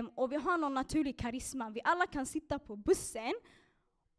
Um, 0.00 0.10
och 0.14 0.32
vi 0.32 0.36
har 0.36 0.58
någon 0.58 0.74
naturlig 0.74 1.18
karisma. 1.18 1.70
Vi 1.70 1.80
alla 1.84 2.06
kan 2.06 2.26
sitta 2.26 2.58
på 2.58 2.76
bussen 2.76 3.32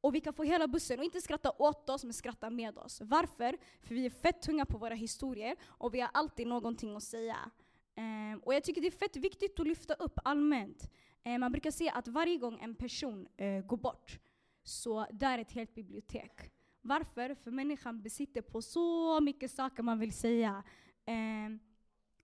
och 0.01 0.15
vi 0.15 0.21
kan 0.21 0.33
få 0.33 0.43
hela 0.43 0.67
bussen 0.67 0.99
och 0.99 1.05
inte 1.05 1.21
skratta 1.21 1.51
åt 1.57 1.89
oss, 1.89 2.03
men 2.03 2.13
skratta 2.13 2.49
med 2.49 2.77
oss. 2.77 3.01
Varför? 3.01 3.57
För 3.81 3.95
vi 3.95 4.05
är 4.05 4.09
fett 4.09 4.41
tunga 4.41 4.65
på 4.65 4.77
våra 4.77 4.95
historier 4.95 5.55
och 5.65 5.93
vi 5.93 6.01
har 6.01 6.09
alltid 6.13 6.47
någonting 6.47 6.95
att 6.95 7.03
säga. 7.03 7.51
Um, 7.97 8.39
och 8.39 8.53
jag 8.53 8.63
tycker 8.63 8.81
det 8.81 8.87
är 8.87 8.91
fett 8.91 9.15
viktigt 9.15 9.59
att 9.59 9.67
lyfta 9.67 9.93
upp 9.93 10.19
allmänt. 10.23 10.89
Um, 11.25 11.39
man 11.39 11.51
brukar 11.51 11.71
säga 11.71 11.91
att 11.91 12.07
varje 12.07 12.37
gång 12.37 12.59
en 12.61 12.75
person 12.75 13.27
uh, 13.41 13.65
går 13.65 13.77
bort 13.77 14.19
så 14.63 15.07
där 15.11 15.37
är 15.37 15.41
ett 15.41 15.51
helt 15.51 15.75
bibliotek. 15.75 16.51
Varför? 16.81 17.35
För 17.35 17.51
människan 17.51 18.01
besitter 18.01 18.41
på 18.41 18.61
så 18.61 19.19
mycket 19.19 19.51
saker 19.51 19.83
man 19.83 19.99
vill 19.99 20.13
säga. 20.13 20.63
Um, 21.07 21.59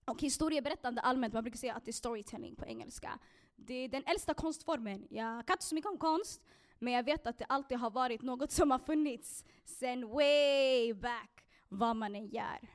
och 0.04 0.22
historieberättande 0.22 1.00
allmänt, 1.00 1.34
man 1.34 1.44
brukar 1.44 1.58
säga 1.58 1.74
att 1.74 1.84
det 1.84 1.90
är 1.90 1.92
storytelling 1.92 2.56
på 2.56 2.66
engelska. 2.66 3.18
Det 3.56 3.74
är 3.74 3.88
den 3.88 4.04
äldsta 4.06 4.34
konstformen. 4.34 5.06
Jag 5.10 5.46
kan 5.46 5.54
inte 5.54 5.64
så 5.64 5.74
mycket 5.74 5.90
om 5.90 5.98
konst, 5.98 6.42
men 6.78 6.92
jag 6.92 7.02
vet 7.02 7.26
att 7.26 7.38
det 7.38 7.44
alltid 7.44 7.78
har 7.78 7.90
varit 7.90 8.22
något 8.22 8.52
som 8.52 8.70
har 8.70 8.78
funnits 8.78 9.44
sen 9.64 10.08
way 10.08 10.94
back, 10.94 11.44
vad 11.68 11.96
man 11.96 12.14
än 12.14 12.28
gör. 12.28 12.68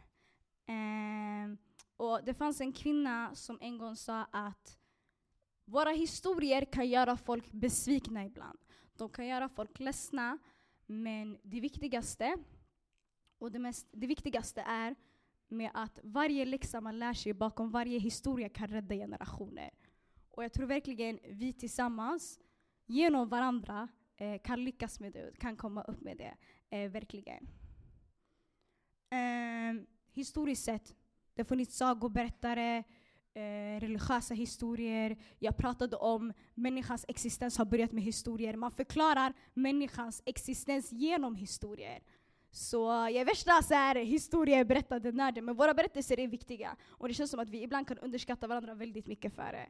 Um, 0.68 1.58
och 1.98 2.24
det 2.24 2.34
fanns 2.34 2.62
en 2.62 2.74
kvinna 2.74 3.36
som 3.36 3.58
en 3.62 3.78
gång 3.78 3.96
sa 3.96 4.28
att 4.32 4.78
våra 5.66 5.90
historier 5.90 6.66
kan 6.66 6.90
göra 6.90 7.18
folk 7.18 7.52
besvikna 7.52 8.26
ibland. 8.26 8.60
De 8.98 9.10
kan 9.10 9.28
göra 9.28 9.50
folk 9.50 9.80
ledsna, 9.80 10.38
men 10.86 11.38
det 11.44 11.60
viktigaste, 11.60 12.38
och 13.38 13.52
det, 13.52 13.60
mest, 13.60 13.88
det 13.92 14.08
viktigaste 14.08 14.62
är 14.62 14.96
med 15.48 15.72
att 15.74 16.00
varje 16.04 16.46
läxa 16.46 16.82
man 16.82 17.00
lär 17.00 17.14
sig 17.14 17.34
bakom 17.34 17.72
varje 17.72 18.00
historia 18.00 18.50
kan 18.50 18.68
rädda 18.68 18.96
generationer. 18.96 19.70
Och 20.30 20.44
jag 20.44 20.54
tror 20.54 20.66
verkligen 20.68 21.20
vi 21.24 21.54
tillsammans, 21.54 22.40
genom 22.86 23.30
varandra, 23.30 23.88
eh, 24.18 24.42
kan 24.42 24.64
lyckas 24.64 25.00
med 25.00 25.14
det, 25.14 25.40
kan 25.40 25.56
komma 25.56 25.84
upp 25.84 26.02
med 26.02 26.18
det. 26.18 26.38
Eh, 26.70 26.92
verkligen. 26.92 27.48
Eh, 29.10 29.86
historiskt 30.12 30.64
sett, 30.64 30.96
det 31.34 31.42
har 31.42 31.46
funnits 31.46 31.78
sagoberättare, 31.78 32.84
eh, 33.34 33.80
religiösa 33.80 34.34
historier. 34.34 35.18
Jag 35.40 35.58
pratade 35.58 35.96
om 35.96 36.34
människans 36.54 37.06
existens 37.08 37.58
har 37.58 37.66
börjat 37.66 37.92
med 37.92 38.04
historier. 38.04 38.56
Man 38.56 38.72
förklarar 38.72 39.34
människans 39.54 40.22
existens 40.26 40.92
genom 40.92 41.36
historier. 41.36 42.04
Så 42.52 42.86
jag 42.86 43.16
är 43.16 43.26
värsta 43.26 43.62
så 43.62 43.74
här, 43.74 43.96
historieberättande 43.96 45.12
nörden, 45.12 45.46
men 45.46 45.56
våra 45.56 45.74
berättelser 45.74 46.20
är 46.20 46.28
viktiga. 46.28 46.76
Och 46.90 47.08
det 47.08 47.14
känns 47.14 47.32
som 47.32 47.40
att 47.40 47.50
vi 47.50 47.64
ibland 47.64 47.88
kan 47.88 47.98
underskatta 47.98 48.48
varandra 48.48 48.74
väldigt 48.74 49.08
mycket 49.08 49.34
för 49.34 49.52
det. 49.52 49.68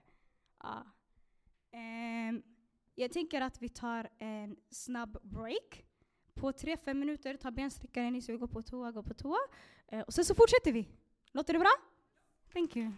Ja. 0.63 0.85
Um, 1.73 2.43
jag 2.95 3.11
tänker 3.11 3.41
att 3.41 3.61
vi 3.61 3.69
tar 3.69 4.09
en 4.19 4.55
snabb 4.69 5.17
break. 5.23 5.85
På 6.33 6.51
tre, 6.51 6.77
fem 6.77 6.99
minuter, 6.99 7.37
ta 7.37 7.51
bensträckaren 7.51 8.15
i 8.15 8.21
så 8.21 8.31
vi 8.31 8.37
går 8.37 8.47
på 8.47 8.61
toa, 8.61 8.91
går 8.91 9.03
på 9.03 9.13
toa. 9.13 9.39
Uh, 9.93 9.99
och 9.99 10.13
sen 10.13 10.25
så 10.25 10.35
fortsätter 10.35 10.71
vi. 10.71 10.87
Låter 11.35 11.53
det 11.53 11.59
bra? 11.59 11.71
Thank 12.53 12.75
you. 12.75 12.91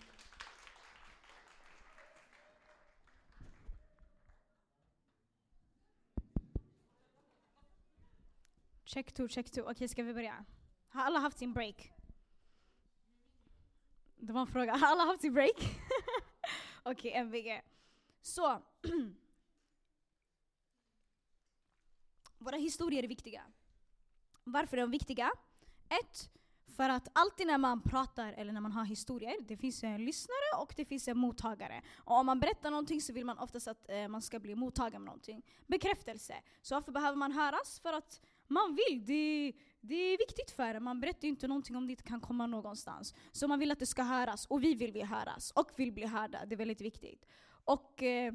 Check 8.84 9.14
two, 9.14 9.28
check 9.28 9.52
two. 9.52 9.62
Okej, 9.62 9.72
okay, 9.72 9.88
ska 9.88 10.04
vi 10.04 10.14
börja? 10.14 10.46
Har 10.90 11.02
alla 11.04 11.20
haft 11.20 11.38
sin 11.38 11.54
break? 11.54 11.92
Det 14.16 14.34
var 14.34 14.42
en 14.42 14.48
fråga. 14.48 14.76
Har 14.76 14.88
alla 14.88 15.04
haft 15.04 15.22
sin 15.22 15.34
break? 15.34 15.58
Okej, 16.84 17.12
okay, 17.12 17.12
MVG. 17.12 17.62
Så. 18.22 18.62
Våra 22.38 22.58
historier 22.58 23.04
är 23.04 23.08
viktiga. 23.08 23.44
Varför 24.44 24.78
är 24.78 24.82
de 24.82 24.92
viktiga? 24.92 25.32
Ett, 25.90 26.30
för 26.76 26.90
att 26.90 27.08
alltid 27.14 27.48
när 27.48 27.58
man 27.58 27.82
pratar 27.82 28.34
eller 28.34 28.54
när 28.54 28.62
man 28.62 28.72
har 28.72 28.86
historier, 28.86 29.36
det 29.42 29.58
finns 29.58 29.84
en 29.84 30.06
lyssnare 30.06 30.62
och 30.62 30.74
det 30.76 30.86
finns 30.86 31.08
en 31.08 31.18
mottagare. 31.18 31.82
Och 31.98 32.20
om 32.20 32.26
man 32.26 32.40
berättar 32.40 32.72
någonting 32.72 33.02
så 33.02 33.14
vill 33.14 33.26
man 33.26 33.38
oftast 33.38 33.68
att 33.68 33.90
eh, 33.90 34.08
man 34.08 34.22
ska 34.22 34.40
bli 34.40 34.56
mottagare 34.56 35.00
med 35.00 35.06
någonting. 35.06 35.44
Bekräftelse. 35.68 36.36
Så 36.62 36.76
varför 36.76 36.92
behöver 36.92 37.16
man 37.16 37.32
höras? 37.32 37.80
För 37.80 37.94
att 37.94 38.22
man 38.48 38.76
vill. 38.76 39.06
Det, 39.06 39.54
det 39.82 39.96
är 39.96 40.18
viktigt 40.18 40.52
för 40.52 40.76
en. 40.76 40.84
Man 40.84 41.00
berättar 41.00 41.24
ju 41.24 41.30
inte 41.30 41.48
någonting 41.48 41.76
om 41.76 41.88
det 41.88 41.92
inte 41.92 42.04
kan 42.04 42.22
komma 42.22 42.48
någonstans. 42.48 43.14
Så 43.32 43.48
man 43.48 43.60
vill 43.60 43.72
att 43.72 43.80
det 43.80 43.86
ska 43.86 44.04
höras, 44.04 44.46
och 44.46 44.64
vi 44.64 44.76
vill 44.76 44.92
bli 44.92 45.02
höras, 45.04 45.52
och 45.52 45.72
vill 45.76 45.92
bli 45.92 46.06
hörda. 46.06 46.46
Det 46.46 46.56
är 46.56 46.58
väldigt 46.58 46.82
viktigt. 46.82 47.26
Och 47.66 48.04
eh, 48.04 48.34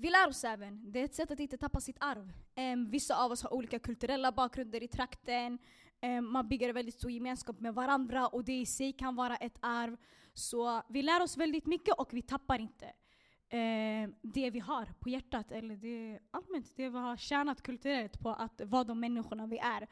vi 0.00 0.10
lär 0.10 0.28
oss 0.28 0.44
även. 0.44 0.92
Det 0.92 1.00
är 1.00 1.04
ett 1.04 1.14
sätt 1.14 1.30
att 1.30 1.40
inte 1.40 1.58
tappa 1.58 1.80
sitt 1.80 1.96
arv. 2.00 2.32
Um, 2.56 2.90
vissa 2.90 3.16
av 3.16 3.32
oss 3.32 3.42
har 3.42 3.54
olika 3.54 3.78
kulturella 3.78 4.32
bakgrunder 4.32 4.82
i 4.82 4.88
trakten. 4.88 5.58
Eh, 6.00 6.20
man 6.20 6.48
bygger 6.48 6.68
en 6.68 6.74
väldigt 6.74 6.94
stor 6.94 7.10
gemenskap 7.10 7.60
med 7.60 7.74
varandra 7.74 8.28
och 8.28 8.44
det 8.44 8.60
i 8.60 8.66
sig 8.66 8.92
kan 8.92 9.16
vara 9.16 9.36
ett 9.36 9.58
arv. 9.60 9.96
Så 10.34 10.82
vi 10.88 11.02
lär 11.02 11.22
oss 11.22 11.36
väldigt 11.36 11.66
mycket 11.66 11.94
och 11.94 12.14
vi 12.14 12.22
tappar 12.22 12.60
inte 12.60 12.86
eh, 13.48 14.10
det 14.22 14.50
vi 14.50 14.58
har 14.58 14.92
på 15.00 15.08
hjärtat, 15.08 15.52
eller 15.52 15.76
det, 15.76 16.18
allmänt 16.30 16.76
det 16.76 16.88
vi 16.88 16.98
har 16.98 17.16
tjänat 17.16 17.62
kulturellt 17.62 18.20
på 18.20 18.30
att 18.30 18.60
vara 18.64 18.84
de 18.84 19.00
människorna 19.00 19.46
vi 19.46 19.58
är. 19.58 19.88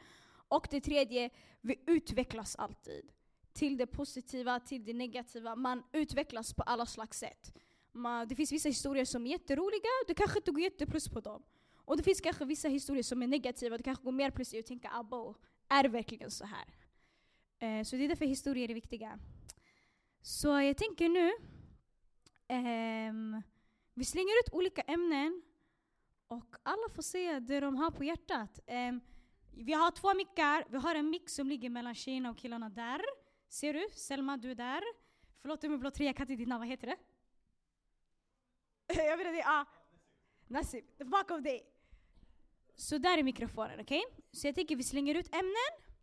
Och 0.47 0.67
det 0.71 0.81
tredje, 0.81 1.29
vi 1.61 1.83
utvecklas 1.87 2.55
alltid. 2.55 3.11
Till 3.53 3.77
det 3.77 3.87
positiva, 3.87 4.59
till 4.59 4.85
det 4.85 4.93
negativa. 4.93 5.55
Man 5.55 5.83
utvecklas 5.91 6.53
på 6.53 6.63
alla 6.63 6.85
slags 6.85 7.19
sätt. 7.19 7.53
Man, 7.91 8.27
det 8.27 8.35
finns 8.35 8.51
vissa 8.51 8.69
historier 8.69 9.05
som 9.05 9.25
är 9.25 9.31
jätteroliga, 9.31 9.89
du 10.07 10.13
kanske 10.13 10.39
inte 10.39 10.51
går 10.51 10.61
jätteplus 10.61 11.09
på 11.09 11.19
dem. 11.19 11.43
Och 11.85 11.97
det 11.97 12.03
finns 12.03 12.21
kanske 12.21 12.45
vissa 12.45 12.67
historier 12.67 13.03
som 13.03 13.23
är 13.23 13.27
negativa, 13.27 13.77
du 13.77 13.83
kanske 13.83 14.03
går 14.03 14.11
mer 14.11 14.31
plus 14.31 14.53
i 14.53 14.61
och 14.61 14.65
tänker 14.65 14.89
abo, 14.93 15.35
är 15.69 15.83
det 15.83 15.89
verkligen 15.89 16.31
så 16.31 16.45
här? 16.45 16.65
Eh, 17.59 17.83
så 17.83 17.95
det 17.95 18.03
är 18.03 18.09
därför 18.09 18.25
historier 18.25 18.69
är 18.69 18.73
viktiga. 18.73 19.19
Så 20.21 20.47
jag 20.47 20.77
tänker 20.77 21.09
nu 21.09 21.31
Um, 22.49 23.41
vi 23.93 24.05
slänger 24.05 24.39
ut 24.39 24.53
olika 24.53 24.81
ämnen 24.81 25.41
och 26.27 26.55
alla 26.63 26.89
får 26.95 27.01
säga 27.01 27.39
det 27.39 27.59
de 27.59 27.75
har 27.75 27.91
på 27.91 28.03
hjärtat. 28.03 28.59
Um, 28.67 29.01
vi 29.51 29.73
har 29.73 29.91
två 29.91 30.13
mickar. 30.13 30.65
Vi 30.69 30.77
har 30.77 30.95
en 30.95 31.09
mick 31.09 31.29
som 31.29 31.47
ligger 31.47 31.69
mellan 31.69 31.95
tjejerna 31.95 32.29
och 32.29 32.37
killarna 32.37 32.69
där. 32.69 33.01
Ser 33.49 33.73
du? 33.73 33.87
Selma, 33.93 34.37
du 34.37 34.51
är 34.51 34.55
där. 34.55 34.83
Förlåt 35.41 35.63
om 35.63 35.71
jag 35.71 35.79
blå 35.79 35.91
tröja, 35.91 36.13
kan 36.13 36.23
inte 36.23 36.35
ditt 36.35 36.47
namn. 36.47 36.59
Vad 36.59 36.67
heter 36.67 36.87
det? 36.87 36.97
jag 39.03 39.17
vet 39.17 39.27
inte. 39.27 39.43
Ah. 39.45 39.65
Nasib. 40.47 40.85
Bakom 40.97 41.43
dig. 41.43 41.76
Så 42.77 42.97
där 42.97 43.17
är 43.17 43.23
mikrofonen, 43.23 43.79
okej? 43.79 44.03
Okay? 44.07 44.23
Så 44.31 44.47
jag 44.47 44.55
tänker 44.55 44.75
vi 44.75 44.83
slänger 44.83 45.15
ut 45.15 45.35
ämnen. 45.35 45.93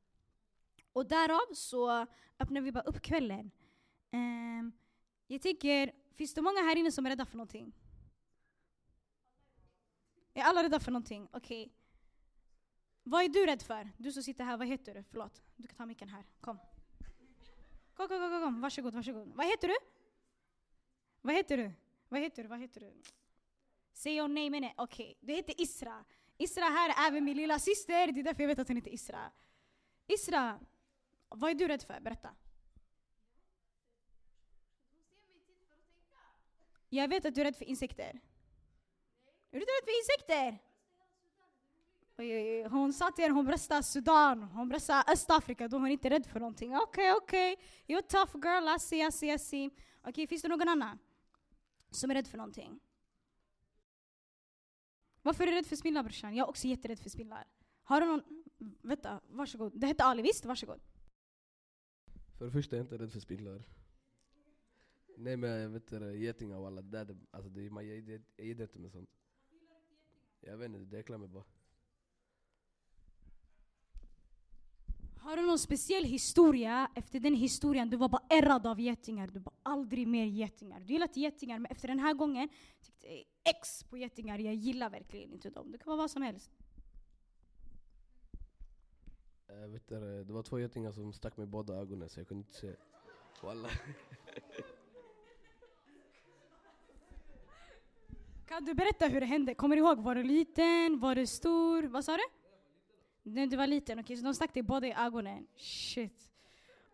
Och 0.92 1.06
därav 1.06 1.54
så 1.54 2.06
öppnar 2.38 2.60
vi 2.60 2.72
bara 2.72 2.84
upp 2.84 3.02
kvällen. 3.02 3.50
Um, 4.12 4.72
jag 5.26 5.42
tänker 5.42 5.92
Finns 6.14 6.34
det 6.34 6.42
många 6.42 6.60
här 6.60 6.76
inne 6.76 6.92
som 6.92 7.06
är 7.06 7.10
rädda 7.10 7.24
för 7.24 7.36
någonting? 7.36 7.72
Är 10.34 10.42
alla 10.42 10.62
rädda 10.62 10.80
för 10.80 10.92
någonting? 10.92 11.28
Okej. 11.32 11.62
Okay. 11.62 11.74
Vad 13.02 13.24
är 13.24 13.28
du 13.28 13.46
rädd 13.46 13.62
för? 13.62 13.90
Du 13.96 14.12
som 14.12 14.22
sitter 14.22 14.44
här, 14.44 14.56
vad 14.56 14.66
heter 14.66 14.94
du? 14.94 15.02
Förlåt. 15.02 15.42
Du 15.56 15.68
kan 15.68 15.76
ta 15.76 15.86
micken 15.86 16.08
här. 16.08 16.24
Kom. 16.40 16.58
Kom, 17.94 18.08
kom, 18.08 18.18
kom, 18.18 18.42
kom. 18.42 18.60
Varsågod, 18.60 18.94
varsågod. 18.94 19.32
Vad 19.34 19.46
heter 19.46 19.68
du? 19.68 19.74
Vad 21.20 21.34
heter 21.34 21.56
du? 21.56 21.72
Vad 22.08 22.20
heter 22.20 22.42
du? 22.42 22.48
Vad 22.48 22.60
heter 22.60 22.80
du? 22.80 23.02
Say 23.92 24.16
your 24.16 24.28
name 24.28 24.56
in 24.56 24.64
it. 24.64 24.72
Okej, 24.76 25.04
okay. 25.04 25.14
du 25.20 25.32
heter 25.32 25.60
Isra. 25.60 26.04
Isra 26.38 26.64
här 26.64 26.90
är 26.90 27.08
även 27.08 27.24
min 27.24 27.36
lilla 27.36 27.58
syster. 27.58 28.12
Det 28.12 28.20
är 28.20 28.24
därför 28.24 28.42
jag 28.42 28.48
vet 28.48 28.58
att 28.58 28.68
hon 28.68 28.76
heter 28.76 28.90
Isra. 28.90 29.32
Isra, 30.06 30.60
vad 31.28 31.50
är 31.50 31.54
du 31.54 31.68
rädd 31.68 31.82
för? 31.82 32.00
Berätta. 32.00 32.30
Jag 36.88 37.08
vet 37.08 37.24
att 37.24 37.34
du 37.34 37.40
är 37.40 37.44
rädd 37.44 37.56
för 37.56 37.64
insekter. 37.64 38.20
Är 39.50 39.58
du 39.58 39.60
inte 39.60 39.72
rädd 39.72 39.84
för 39.84 39.98
insekter? 39.98 40.58
Oj, 42.18 42.36
oj. 42.36 42.64
Hon 42.64 42.92
sa 42.92 43.10
till 43.10 43.24
er 43.24 43.30
hon 43.30 43.46
bröstar 43.46 43.82
Sudan, 43.82 44.42
hon 44.42 44.68
bröstar 44.68 45.04
Östafrika, 45.06 45.68
då 45.68 45.76
är 45.76 45.80
hon 45.80 45.90
inte 45.90 46.10
rädd 46.10 46.26
för 46.26 46.40
någonting. 46.40 46.76
Okej, 46.76 47.12
okay, 47.12 47.22
okej. 47.22 47.52
Okay. 47.52 47.96
You're 47.96 48.02
tough 48.02 48.36
girl, 48.46 48.76
I 48.76 48.78
see, 48.80 49.06
I 49.06 49.12
see, 49.12 49.32
I 49.32 49.38
see. 49.38 49.66
Okej, 49.66 50.10
okay, 50.10 50.26
finns 50.26 50.42
det 50.42 50.48
någon 50.48 50.68
annan 50.68 50.98
som 51.90 52.10
är 52.10 52.14
rädd 52.14 52.26
för 52.26 52.36
någonting? 52.36 52.80
Varför 55.24 55.42
är 55.44 55.46
du 55.46 55.52
rädd 55.52 55.66
för 55.66 55.76
spindlar 55.76 56.02
brorsan? 56.02 56.36
Jag 56.36 56.44
är 56.44 56.50
också 56.50 56.66
jätterädd 56.66 56.98
för 56.98 57.10
spindlar. 57.10 57.44
Har 57.82 58.00
du 58.00 58.06
någon... 58.06 58.22
Vänta, 58.82 59.20
varsågod. 59.28 59.80
Det 59.80 59.86
hette 59.86 60.04
Ali, 60.04 60.22
visst? 60.22 60.44
Varsågod. 60.44 60.80
För 62.38 62.44
det 62.44 62.50
första 62.50 62.76
är 62.76 62.78
jag 62.78 62.84
inte 62.84 62.98
rädd 62.98 63.12
för 63.12 63.20
spindlar. 63.20 63.62
Nej 65.16 65.36
men 65.36 65.72
vet 65.72 65.92
inte, 65.92 66.04
getingar 66.04 66.56
och 66.56 66.66
alla 66.66 66.82
det 66.82 67.04
där, 67.04 67.16
alltså 67.30 67.50
det, 67.50 67.70
man, 67.70 67.88
jag, 67.88 67.98
jag, 67.98 68.22
jag 68.36 68.46
gillar 68.46 68.62
inte 68.62 68.78
med 68.78 68.92
sånt. 68.92 69.10
Jag 70.40 70.56
vet 70.56 70.66
inte, 70.66 70.78
det 70.78 70.98
äcklar 70.98 71.18
mig 71.18 71.28
bara. 71.28 71.44
Har 75.24 75.36
du 75.36 75.42
någon 75.42 75.58
speciell 75.58 76.04
historia 76.04 76.90
efter 76.94 77.20
den 77.20 77.34
historien 77.34 77.90
du 77.90 77.96
var 77.96 78.08
bara 78.08 78.22
ärrad 78.30 78.66
av 78.66 78.80
getingar? 78.80 79.26
Du 79.26 79.40
bara 79.40 79.54
aldrig 79.62 80.08
mer 80.08 80.24
getingar. 80.24 80.80
Du 80.80 80.92
gillar 80.92 81.06
inte 81.06 81.20
getingar 81.20 81.58
men 81.58 81.70
efter 81.70 81.88
den 81.88 81.98
här 81.98 82.14
gången 82.14 82.48
tyckte 82.82 83.06
jag 83.06 83.24
X 83.44 83.84
på 83.84 83.98
getingar, 83.98 84.38
jag 84.38 84.54
gillar 84.54 84.90
verkligen 84.90 85.32
inte 85.32 85.50
dem. 85.50 85.72
Det 85.72 85.78
kan 85.78 85.86
vara 85.86 85.96
vad 85.96 86.10
som 86.10 86.22
helst. 86.22 86.50
Jag 89.46 89.68
vet 89.68 89.88
du, 89.88 90.24
det 90.24 90.32
var 90.32 90.42
två 90.42 90.58
getingar 90.58 90.92
som 90.92 91.12
stack 91.12 91.36
mig 91.36 91.44
i 91.44 91.46
båda 91.46 91.74
ögonen 91.74 92.08
så 92.08 92.20
jag 92.20 92.28
kunde 92.28 92.40
inte 92.40 92.54
se. 92.54 92.74
Wallah. 93.42 93.70
Kan 98.46 98.64
du 98.64 98.74
berätta 98.74 99.06
hur 99.06 99.20
det 99.20 99.26
hände? 99.26 99.54
Kommer 99.54 99.76
du 99.76 99.82
ihåg? 99.82 99.98
Var 99.98 100.14
du 100.14 100.22
liten? 100.22 101.00
Var 101.00 101.14
du 101.14 101.26
stor? 101.26 101.82
Vad 101.82 102.04
sa 102.04 102.16
du? 102.16 102.43
När 103.26 103.46
du 103.46 103.56
var 103.56 103.66
liten, 103.66 103.98
okej. 103.98 104.16
så 104.16 104.24
de 104.24 104.34
stack 104.34 104.54
dig 104.54 104.62
båda 104.62 104.86
i 104.86 104.92
ögonen. 104.92 105.46
Shit. 105.56 106.30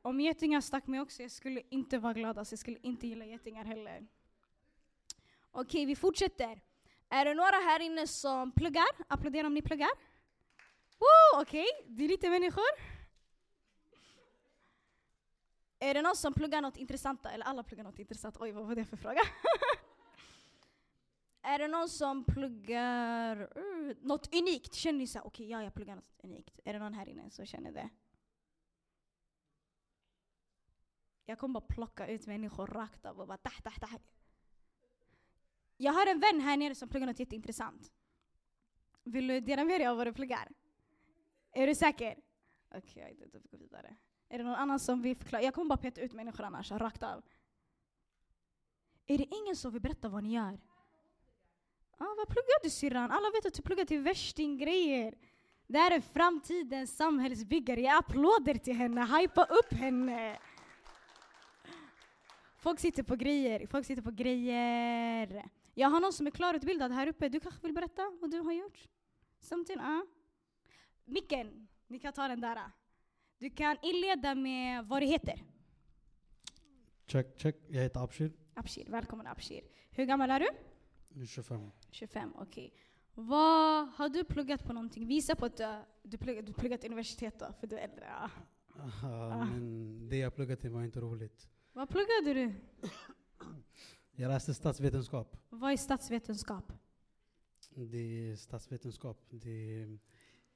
Om 0.02 0.20
getingar 0.20 0.60
stack 0.60 0.86
mig 0.86 1.00
också, 1.00 1.22
jag 1.22 1.30
skulle 1.30 1.62
inte 1.68 1.98
vara 1.98 2.12
glad. 2.12 2.38
Alltså, 2.38 2.52
jag 2.52 2.58
skulle 2.58 2.78
inte 2.82 3.06
gilla 3.06 3.24
getingar 3.24 3.64
heller. 3.64 4.06
Okej, 5.50 5.86
vi 5.86 5.96
fortsätter. 5.96 6.60
Är 7.08 7.24
det 7.24 7.34
några 7.34 7.56
här 7.56 7.80
inne 7.80 8.06
som 8.06 8.52
pluggar? 8.52 8.86
Applådera 9.08 9.46
om 9.46 9.54
ni 9.54 9.62
pluggar. 9.62 9.90
Woo, 10.98 11.42
Okej, 11.42 11.66
det 11.86 12.04
är 12.04 12.08
lite 12.08 12.30
människor. 12.30 12.64
Är 15.78 15.94
det 15.94 16.02
någon 16.02 16.16
som 16.16 16.34
pluggar 16.34 16.62
något 16.62 16.76
intressant? 16.76 17.26
Eller 17.26 17.44
alla 17.44 17.62
pluggar 17.62 17.84
något 17.84 17.98
intressant? 17.98 18.36
Oj, 18.40 18.52
vad 18.52 18.66
var 18.66 18.74
det 18.74 18.84
för 18.84 18.96
fråga? 18.96 19.20
är 21.42 21.59
det 21.59 21.68
någon 21.68 21.88
som 21.88 22.24
pluggar 22.24 23.59
uh, 23.59 23.94
något 24.00 24.35
unikt? 24.35 24.74
Känner 24.74 24.98
ni 24.98 25.07
såhär, 25.07 25.26
okej, 25.26 25.50
ja, 25.50 25.62
jag 25.62 25.74
pluggar 25.74 25.94
något 25.94 26.11
unikt. 26.22 26.61
Är 26.64 26.72
det 26.72 26.79
någon 26.79 26.94
här 26.94 27.09
inne 27.09 27.31
som 27.31 27.46
känner 27.46 27.72
det? 27.72 27.90
Jag 31.24 31.38
kommer 31.38 31.61
bara 31.61 31.66
plocka 31.66 32.07
ut 32.07 32.26
människor 32.26 32.66
rakt 32.66 33.07
av 33.07 33.20
och 33.20 33.26
bara 33.26 33.38
tah, 33.38 33.61
tah, 33.61 33.79
tah. 33.79 33.96
Jag 35.76 35.92
har 35.92 36.07
en 36.07 36.20
vän 36.20 36.40
här 36.40 36.57
nere 36.57 36.74
som 36.74 36.88
pluggar 36.88 37.07
något 37.07 37.18
jätteintressant. 37.18 37.92
Vill 39.05 39.26
du 39.26 39.40
dela 39.40 39.64
med 39.64 39.81
dig 39.81 39.87
av 39.87 39.96
vad 39.96 40.07
du 40.07 40.12
pluggar? 40.12 40.48
Är 41.53 41.66
du 41.66 41.74
säker? 41.74 42.18
Okej, 42.74 43.12
okay, 43.14 43.29
då 43.33 43.38
går 43.38 43.48
vi 43.50 43.59
vidare. 43.59 43.96
Är 44.29 44.38
det 44.38 44.44
någon 44.44 44.55
annan 44.55 44.81
som 44.81 45.03
vill 45.03 45.16
förklara? 45.16 45.42
Jag 45.42 45.55
kommer 45.55 45.68
bara 45.68 45.79
peta 45.79 46.00
ut 46.00 46.12
människor 46.12 46.44
annars, 46.44 46.70
rakt 46.70 47.03
av. 47.03 47.22
Är 49.07 49.18
det 49.18 49.35
ingen 49.35 49.57
som 49.57 49.72
vill 49.72 49.83
berätta 49.83 50.09
vad 50.09 50.22
ni 50.22 50.35
gör? 50.35 50.61
Ah, 52.02 52.14
vad 52.16 52.28
pluggar 52.28 52.62
du 52.62 52.70
syrran? 52.70 53.10
Alla 53.10 53.30
vet 53.30 53.46
att 53.46 53.54
du 53.54 53.62
pluggar 53.62 53.84
till 53.84 54.00
värstinggrejer. 54.00 55.14
Det 55.66 55.78
här 55.78 55.90
är 55.90 56.00
framtidens 56.00 56.96
samhällsbyggare. 56.96 57.80
Jag 57.80 57.98
applåder 57.98 58.54
till 58.54 58.74
henne, 58.74 59.18
hypa 59.18 59.44
upp 59.44 59.72
henne. 59.72 60.38
Folk 62.56 62.80
sitter 62.80 63.02
på 63.02 63.16
grejer, 63.16 63.66
folk 63.66 63.86
sitter 63.86 64.02
på 64.02 64.10
grejer. 64.10 65.48
Jag 65.74 65.88
har 65.88 66.00
någon 66.00 66.12
som 66.12 66.26
är 66.26 66.30
klarutbildad 66.30 66.92
här 66.92 67.06
uppe. 67.06 67.28
Du 67.28 67.40
kanske 67.40 67.62
vill 67.62 67.72
berätta 67.72 68.02
vad 68.20 68.30
du 68.30 68.40
har 68.40 68.52
gjort? 68.52 68.88
Samtidigt, 69.40 69.82
ah. 69.82 70.06
Micken, 71.04 71.68
ni 71.86 71.98
kan 71.98 72.12
ta 72.12 72.28
den 72.28 72.40
där. 72.40 72.58
Du 73.38 73.50
kan 73.50 73.76
inleda 73.82 74.34
med 74.34 74.86
vad 74.86 75.02
du 75.02 75.06
heter. 75.06 75.42
Check, 77.06 77.38
check. 77.40 77.56
Jag 77.68 77.82
heter 77.82 78.00
Abshir. 78.00 78.32
Abshir, 78.54 78.86
välkommen 78.90 79.26
Abshir. 79.26 79.62
Hur 79.90 80.04
gammal 80.04 80.30
är 80.30 80.40
du? 80.40 80.46
25. 81.26 81.70
25, 81.90 82.32
okej. 82.36 82.66
Okay. 82.66 82.70
Vad 83.14 83.88
har 83.88 84.08
du 84.08 84.24
pluggat 84.24 84.64
på 84.64 84.72
någonting? 84.72 85.06
Visa 85.06 85.36
på 85.36 85.46
att 85.46 85.56
du, 85.56 85.82
du, 86.02 86.18
pluggat, 86.18 86.46
du 86.46 86.52
pluggat 86.52 86.84
universitet 86.84 87.38
då, 87.38 87.52
för 87.60 87.66
du 87.66 87.78
är 87.78 87.84
äldre. 87.84 88.04
Ja. 88.08 88.30
Aha, 88.82 89.08
ah. 89.08 89.44
men 89.44 90.08
det 90.08 90.16
jag 90.16 90.34
pluggade 90.34 90.60
till 90.60 90.70
var 90.70 90.82
inte 90.82 91.00
roligt. 91.00 91.48
Vad 91.72 91.88
pluggade 91.88 92.34
du? 92.34 92.54
Jag 94.12 94.28
läste 94.28 94.54
statsvetenskap. 94.54 95.36
Vad 95.48 95.72
är 95.72 95.76
statsvetenskap? 95.76 96.72
Det 97.74 97.98
är 97.98 98.36
statsvetenskap. 98.36 99.26
Det 99.30 99.50
är, 99.50 99.98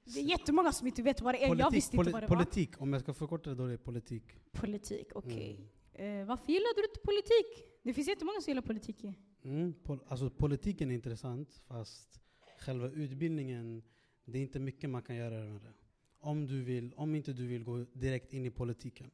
det 0.05 0.21
är 0.21 0.25
jättemånga 0.25 0.73
som 0.73 0.87
inte 0.87 1.03
vet 1.03 1.21
vad 1.21 1.35
det 1.35 1.45
är. 1.45 1.49
Politik, 1.49 1.65
jag 1.65 1.71
visste 1.71 1.97
inte 1.97 2.11
vad 2.13 2.23
det 2.23 2.27
var. 2.27 2.37
Politik, 2.37 2.81
om 2.81 2.93
jag 2.93 3.03
ska 3.03 3.15
förkorta 3.15 3.51
det 3.51 3.57
då 3.57 3.65
är 3.65 3.69
det 3.69 3.79
politik. 3.79 4.25
Politik, 4.53 5.07
okej. 5.15 5.69
Okay. 5.93 6.07
Mm. 6.07 6.21
Uh, 6.21 6.27
varför 6.27 6.53
gillade 6.53 6.75
du 6.77 6.85
inte 6.85 7.01
politik? 7.01 7.65
Det 7.83 7.95
finns 7.95 8.09
jättemånga 8.09 8.41
som 8.41 8.51
gillar 8.51 8.63
politik. 8.63 9.05
Mm, 9.45 9.75
pol 9.83 9.99
alltså 10.09 10.31
politiken 10.31 10.91
är 10.91 10.95
intressant, 10.95 11.63
fast 11.67 12.21
själva 12.59 12.89
utbildningen, 12.89 13.83
det 14.25 14.39
är 14.39 14.43
inte 14.43 14.59
mycket 14.59 14.91
man 14.91 15.03
kan 15.03 15.17
göra 15.17 15.45
med 15.45 15.61
det. 15.61 15.73
Om, 16.19 16.47
du 16.47 16.63
vill, 16.63 16.95
om 16.97 17.15
inte 17.15 17.33
du 17.33 17.47
vill 17.47 17.65
gå 17.65 17.85
direkt 17.93 18.33
in 18.33 18.47
i 18.47 18.51
politiken. 18.51 19.11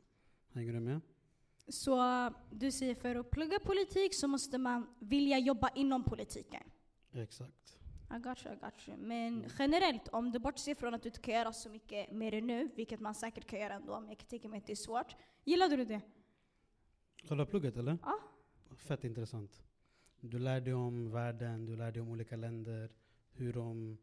Hänger 0.53 0.73
du 0.73 0.81
med? 0.81 1.01
Så 1.69 1.97
du 2.51 2.73
säger 2.73 2.95
för 2.95 3.15
att 3.15 3.31
plugga 3.31 3.59
politik 3.59 4.15
så 4.15 4.29
måste 4.29 4.59
man 4.59 4.87
vilja 4.99 5.39
jobba 5.39 5.69
inom 5.75 6.05
politiken? 6.05 6.63
Exakt. 7.13 7.79
I 8.17 8.19
got 8.19 8.47
you, 8.47 8.55
I 8.55 8.59
got 8.59 8.89
you. 8.89 8.97
Men 8.97 9.45
generellt, 9.59 10.09
om 10.09 10.31
du 10.31 10.39
bortser 10.39 10.75
från 10.75 10.95
att 10.95 11.03
du 11.03 11.09
inte 11.09 11.21
kan 11.21 11.35
göra 11.35 11.53
så 11.53 11.71
mycket 11.71 12.13
mer 12.13 12.41
nu, 12.41 12.71
vilket 12.77 13.01
man 13.01 13.15
säkert 13.15 13.47
kan 13.47 13.61
göra 13.61 13.75
ändå, 13.75 14.01
men 14.01 14.09
jag 14.09 14.19
kan 14.19 14.29
tänka 14.29 14.49
mig 14.49 14.59
att 14.59 14.67
det 14.67 14.73
är 14.73 14.77
svårt. 14.77 15.17
Gillade 15.45 15.77
du 15.77 15.85
det? 15.85 16.01
Själva 17.25 17.47
plugget 17.47 17.77
eller? 17.77 17.99
Ja. 18.03 18.19
Fett 18.77 19.05
intressant. 19.05 19.63
Du 20.21 20.39
lär 20.39 20.61
dig 20.61 20.75
om 20.75 21.11
världen, 21.11 21.67
du 21.67 21.77
lär 21.77 21.93
dig 21.93 22.03
om 22.03 22.09
olika 22.09 22.37
länder, 22.37 22.91
hur 23.33 23.53
de, 23.53 23.99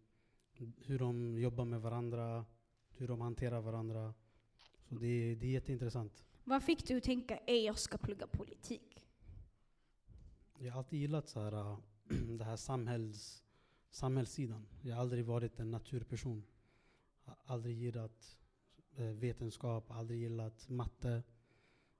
hur 0.77 0.99
de 0.99 1.39
jobbar 1.39 1.65
med 1.65 1.81
varandra, 1.81 2.45
hur 2.89 3.07
de 3.07 3.21
hanterar 3.21 3.61
varandra. 3.61 4.13
Så 4.83 4.95
det, 4.95 5.35
det 5.35 5.47
är 5.47 5.51
jätteintressant. 5.51 6.25
Vad 6.43 6.63
fick 6.63 6.87
du 6.87 6.97
att 6.97 7.03
tänka, 7.03 7.37
ej 7.37 7.65
jag 7.65 7.79
ska 7.79 7.97
plugga 7.97 8.27
politik? 8.27 9.05
Jag 10.59 10.71
har 10.71 10.79
alltid 10.79 10.99
gillat 10.99 11.29
så 11.29 11.39
här, 11.39 11.51
äh, 11.51 11.77
det 12.37 12.43
här 12.43 12.55
samhälls, 12.55 13.43
samhällssidan. 13.89 14.67
Jag 14.81 14.95
har 14.95 15.01
aldrig 15.01 15.25
varit 15.25 15.59
en 15.59 15.71
naturperson. 15.71 16.43
Jag 17.25 17.31
har 17.31 17.53
aldrig 17.53 17.77
gillat 17.77 18.37
äh, 18.95 19.05
vetenskap, 19.05 19.91
aldrig 19.91 20.19
gillat 20.19 20.69
matte. 20.69 21.23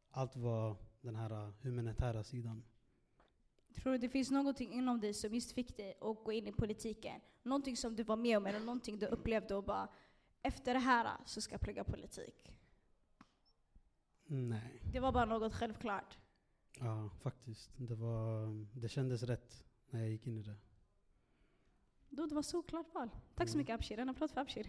Allt 0.10 0.36
var 0.36 0.78
den 1.02 1.16
här 1.16 1.32
äh, 1.32 1.54
humanitära 1.62 2.24
sidan. 2.24 2.64
Tror 3.82 3.92
du 3.92 3.98
det 3.98 4.10
finns 4.10 4.32
någonting 4.32 4.74
inom 4.74 5.00
dig 5.00 5.13
som 5.13 5.34
just 5.34 5.52
fick 5.52 5.78
dig 5.78 5.98
att 6.02 6.24
gå 6.24 6.32
in 6.32 6.48
i 6.48 6.52
politiken? 6.52 7.22
Någonting 7.44 7.78
som 7.78 7.96
du 7.96 8.04
var 8.04 8.16
med 8.16 8.38
om 8.38 8.46
eller 8.46 8.60
någonting 8.60 9.00
du 9.00 9.06
upplevde 9.06 9.56
och 9.56 9.63
bara 9.63 9.90
efter 10.42 10.74
det 10.74 10.80
här 10.80 11.18
så 11.26 11.42
ska 11.42 11.54
jag 11.54 11.62
plugga 11.62 11.84
politik? 11.84 12.52
Nej. 14.26 14.82
Det 14.94 15.00
var 15.00 15.12
bara 15.12 15.26
något 15.26 15.54
självklart? 15.54 16.18
Ja, 16.80 17.10
faktiskt. 17.22 17.72
Det, 17.78 17.96
var, 17.96 18.48
det 18.74 18.90
kändes 18.90 19.24
rätt 19.24 19.63
när 19.90 20.00
jag 20.00 20.10
gick 20.10 20.28
in 20.28 20.38
i 20.38 20.42
det. 20.42 20.56
Då 22.10 22.26
det 22.26 22.36
var 22.36 22.42
så 22.42 22.62
klart 22.62 22.94
val. 22.94 23.10
Tack 23.10 23.44
mm. 23.44 23.48
så 23.48 23.58
mycket 23.58 23.74
Abshir. 23.74 24.00
En 24.00 24.10
applåd 24.10 24.32
för 24.32 24.42
Abshir. 24.42 24.68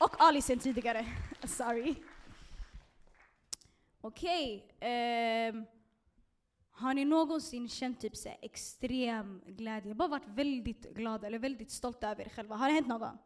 Och 0.00 0.22
Ali 0.22 0.42
sen 0.42 0.58
tidigare. 0.58 1.06
Sorry. 1.44 1.94
Okej. 4.00 4.64
Okay, 4.76 4.88
eh, 4.90 5.54
har 6.78 6.94
ni 6.94 7.04
någonsin 7.04 7.68
känt 7.68 8.00
typ 8.00 8.16
så 8.16 8.28
extrem 8.42 9.42
glädje? 9.46 9.94
Bara 9.94 10.08
varit 10.08 10.28
väldigt 10.28 10.94
glad 10.94 11.24
eller 11.24 11.38
väldigt 11.38 11.70
stolt 11.70 12.04
över 12.04 12.24
er 12.24 12.28
själva? 12.28 12.56
Har 12.56 12.68
det 12.68 12.74
hänt 12.74 12.86
någon 12.86 13.00
gång? 13.00 13.18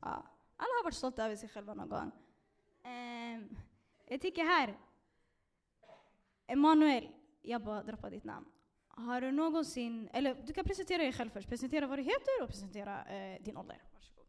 Ja. 0.00 0.24
Alla 0.56 0.72
har 0.78 0.84
varit 0.84 0.94
stolta 0.94 1.24
över 1.24 1.36
sig 1.36 1.48
själva 1.48 1.74
någon 1.74 1.88
gång. 1.88 2.12
Um, 2.84 3.56
jag 4.06 4.20
tycker 4.20 4.44
här, 4.44 4.78
Emanuel, 6.46 7.08
jag 7.42 7.62
bara 7.62 7.82
droppar 7.82 8.10
ditt 8.10 8.24
namn. 8.24 8.46
Har 8.88 9.20
du 9.20 9.32
någonsin, 9.32 10.08
eller 10.12 10.34
du 10.34 10.52
kan 10.52 10.64
presentera 10.64 11.02
dig 11.02 11.12
själv 11.12 11.30
först. 11.30 11.48
Presentera 11.48 11.86
vad 11.86 11.98
du 11.98 12.02
heter 12.02 12.42
och 12.42 12.48
presentera 12.48 13.04
eh, 13.04 13.42
din 13.42 13.56
ålder. 13.56 13.82
Varsågod. 13.94 14.26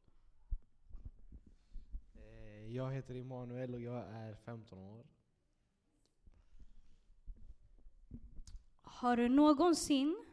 Eh, 2.15 2.75
jag 2.75 2.91
heter 2.91 3.15
Emanuel 3.15 3.73
och 3.73 3.82
jag 3.82 4.05
är 4.05 4.36
15 4.36 4.79
år. 4.79 5.05
Har 8.89 9.17
du 9.17 9.30
någonsin 9.30 10.25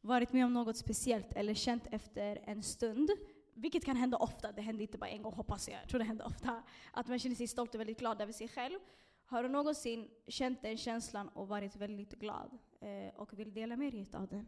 varit 0.00 0.32
med 0.32 0.44
om 0.44 0.52
något 0.52 0.76
speciellt 0.76 1.32
eller 1.32 1.54
känt 1.54 1.86
efter 1.90 2.40
en 2.44 2.62
stund, 2.62 3.10
vilket 3.54 3.84
kan 3.84 3.96
hända 3.96 4.16
ofta, 4.16 4.52
det 4.52 4.62
händer 4.62 4.82
inte 4.82 4.98
bara 4.98 5.10
en 5.10 5.22
gång 5.22 5.32
hoppas 5.32 5.68
jag, 5.68 5.80
jag 5.80 5.88
tror 5.88 5.98
det 5.98 6.04
händer 6.04 6.26
ofta, 6.26 6.62
att 6.92 7.08
man 7.08 7.18
känner 7.18 7.36
sig 7.36 7.46
stolt 7.46 7.74
och 7.74 7.80
väldigt 7.80 7.98
glad 7.98 8.20
över 8.20 8.32
sig 8.32 8.48
själv. 8.48 8.78
Har 9.24 9.42
du 9.42 9.48
någonsin 9.48 10.10
känt 10.26 10.62
den 10.62 10.76
känslan 10.76 11.28
och 11.28 11.48
varit 11.48 11.76
väldigt 11.76 12.12
glad 12.12 12.58
eh, 12.80 13.14
och 13.14 13.38
vill 13.38 13.54
dela 13.54 13.76
med 13.76 13.92
dig 13.92 14.06
av 14.12 14.28
den? 14.28 14.46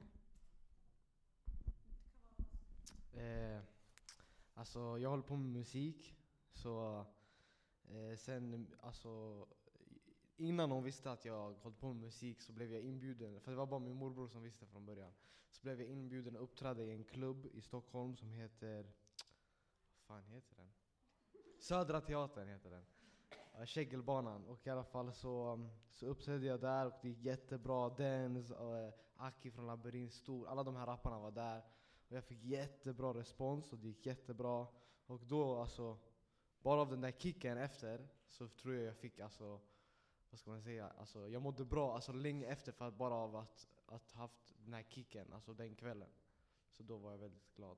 Eh, 3.12 3.62
alltså 4.54 4.98
jag 4.98 5.11
håller 5.11 5.22
på 5.22 5.37
med 5.37 5.50
musik, 5.50 6.14
så 6.52 7.04
eh, 7.88 8.16
sen 8.16 8.66
alltså 8.80 9.46
innan 10.38 10.70
hon 10.70 10.83
visste 10.83 11.11
att 11.11 11.24
jag 11.24 11.55
höll 11.62 11.72
på 11.72 11.87
med 11.87 11.96
musik 11.96 12.40
så 12.40 12.53
blev 12.53 12.72
jag 12.72 12.81
inbjuden, 12.81 13.40
för 13.40 13.51
det 13.51 13.57
var 13.57 13.66
bara 13.66 13.81
min 13.81 13.96
morbror 13.96 14.29
som 14.29 14.42
visste 14.42 14.66
från 14.66 14.87
början. 14.87 15.12
Så 15.51 15.62
blev 15.62 15.81
jag 15.81 15.90
inbjuden 15.90 16.37
och 16.37 16.42
uppträdde 16.42 16.85
i 16.85 16.90
en 16.90 17.05
klubb 17.05 17.46
i 17.53 17.61
Stockholm 17.61 18.16
som 18.16 18.33
heter... 18.33 18.92
Vad 19.94 20.07
fan 20.07 20.24
heter 20.24 20.57
den? 20.57 20.72
Södra 21.59 22.01
Teatern 22.01 22.48
heter 22.48 22.70
den. 22.70 22.85
Kägelbanan. 23.66 24.44
Och 24.44 24.66
i 24.66 24.70
alla 24.70 24.85
fall 24.85 25.12
så, 25.12 25.66
så 25.92 26.07
uppträdde 26.07 26.46
jag 26.46 26.61
där 26.61 26.87
och 26.87 26.92
det 27.03 27.09
gick 27.09 27.24
jättebra. 27.24 27.88
Dens, 27.88 28.51
och 28.51 28.77
eh, 28.77 28.92
Aki 29.16 29.51
från 29.51 29.66
Labyrint, 29.66 30.12
Stor, 30.12 30.48
alla 30.48 30.62
de 30.62 30.77
här 30.77 30.87
rapparna 30.87 31.18
var 31.18 31.31
där. 31.31 31.62
Och 32.09 32.16
jag 32.16 32.24
fick 32.24 32.44
jättebra 32.44 33.14
respons 33.14 33.72
och 33.72 33.79
det 33.79 33.88
gick 33.88 34.07
jättebra. 34.07 34.66
Och 35.07 35.27
då 35.27 35.57
alltså, 35.57 35.98
bara 36.62 36.81
av 36.81 36.90
den 36.90 37.01
där 37.01 37.12
kicken 37.12 37.59
efter 37.59 38.09
så 38.27 38.48
tror 38.48 38.74
jag 38.74 38.85
jag 38.85 38.96
fick 38.96 39.20
alltså 39.20 39.61
vad 40.30 40.38
ska 40.38 40.50
man 40.50 40.62
säga, 40.62 40.92
alltså, 40.98 41.28
jag 41.28 41.42
mådde 41.42 41.64
bra 41.64 41.94
alltså, 41.94 42.12
länge 42.12 42.46
efter 42.46 42.72
för 42.72 42.88
att 42.88 42.94
bara 42.94 43.14
av 43.14 43.36
att, 43.36 43.68
att 43.86 44.12
haft 44.12 44.54
den 44.64 44.74
här 44.74 44.82
kicken, 44.82 45.32
alltså 45.32 45.54
den 45.54 45.74
kvällen. 45.74 46.08
Så 46.70 46.82
då 46.82 46.96
var 46.96 47.10
jag 47.10 47.18
väldigt 47.18 47.54
glad. 47.56 47.76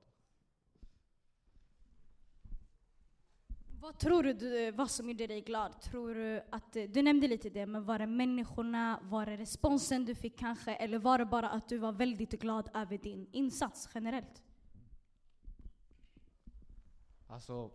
Vad 3.81 3.99
tror 3.99 4.23
du 4.23 4.71
vad 4.71 4.91
som 4.91 5.09
gjorde 5.09 5.27
dig 5.27 5.41
glad? 5.41 5.81
Tror 5.81 6.15
du 6.15 6.41
att, 6.49 6.75
eh, 6.75 6.83
du 6.83 7.01
nämnde 7.01 7.27
lite 7.27 7.49
det, 7.49 7.65
men 7.65 7.85
var 7.85 7.99
det 7.99 8.07
människorna, 8.07 8.99
var 9.03 9.25
det 9.25 9.37
responsen 9.37 10.05
du 10.05 10.15
fick 10.15 10.39
kanske, 10.39 10.75
eller 10.75 10.99
var 10.99 11.17
det 11.17 11.25
bara 11.25 11.49
att 11.49 11.69
du 11.69 11.77
var 11.77 11.91
väldigt 11.91 12.31
glad 12.31 12.69
över 12.73 12.97
din 12.97 13.27
insats 13.31 13.89
generellt? 13.93 14.43
Alltså, 17.27 17.71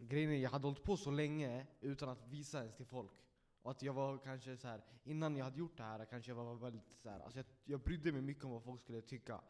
grejen 0.00 0.30
är 0.30 0.36
jag 0.36 0.50
hade 0.50 0.66
hållit 0.66 0.82
på 0.82 0.96
så 0.96 1.10
länge 1.10 1.66
utan 1.80 2.08
att 2.08 2.26
visa 2.26 2.58
ens 2.58 2.76
till 2.76 2.86
folk. 2.86 3.12
Och 3.62 3.70
att 3.70 3.82
jag 3.82 3.92
var 3.92 4.18
kanske 4.18 4.56
så 4.56 4.68
här 4.68 4.82
innan 5.04 5.36
jag 5.36 5.44
hade 5.44 5.58
gjort 5.58 5.76
det 5.76 5.82
här 5.82 6.04
kanske 6.04 6.30
jag 6.30 6.36
var 6.36 6.54
väldigt 6.54 6.92
så 6.96 7.10
här, 7.10 7.20
alltså 7.20 7.38
jag, 7.38 7.46
jag 7.64 7.80
brydde 7.80 8.12
mig 8.12 8.22
mycket 8.22 8.44
om 8.44 8.50
vad 8.50 8.62
folk 8.62 8.80
skulle 8.80 9.00
tycka. 9.00 9.40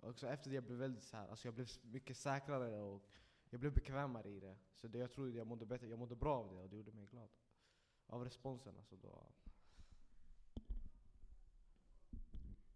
Och 0.00 0.18
så 0.18 0.26
efter 0.26 0.50
det 0.50 0.54
jag 0.54 0.64
blev 0.64 0.78
väldigt 0.78 1.04
så 1.04 1.16
här, 1.16 1.28
alltså 1.28 1.48
jag 1.48 1.54
blev 1.54 1.68
mycket 1.82 2.16
säkrare 2.16 2.80
och 2.80 3.02
jag 3.50 3.60
blev 3.60 3.72
bekvämare 3.74 4.28
i 4.28 4.40
det. 4.40 4.56
Så 4.74 4.88
det, 4.88 4.98
jag 4.98 5.12
trodde 5.12 5.30
jag 5.30 5.46
mådde 5.46 5.66
bättre, 5.66 5.86
jag 5.86 5.98
mådde 5.98 6.16
bra 6.16 6.38
av 6.38 6.54
det 6.54 6.60
och 6.60 6.68
det 6.68 6.76
gjorde 6.76 6.92
mig 6.92 7.06
glad. 7.06 7.28
Av 8.06 8.24
responsen 8.24 8.76
alltså 8.76 8.96
då. 8.96 9.26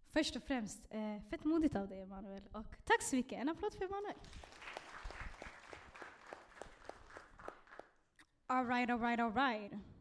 Först 0.05 0.35
och 0.35 0.43
främst, 0.43 0.87
eh, 0.89 1.19
fett 1.29 1.43
modigt 1.43 1.75
av 1.75 1.87
dig 1.87 2.01
Emanuel. 2.01 2.43
Och 2.51 2.75
tack 2.83 3.01
så 3.01 3.15
mycket, 3.15 3.39
en 3.39 3.49
applåd 3.49 3.73
för 3.73 3.85
Emanuel. 3.85 4.15
Alright, 8.47 8.89
alright, 8.89 9.19
alright. 9.19 9.92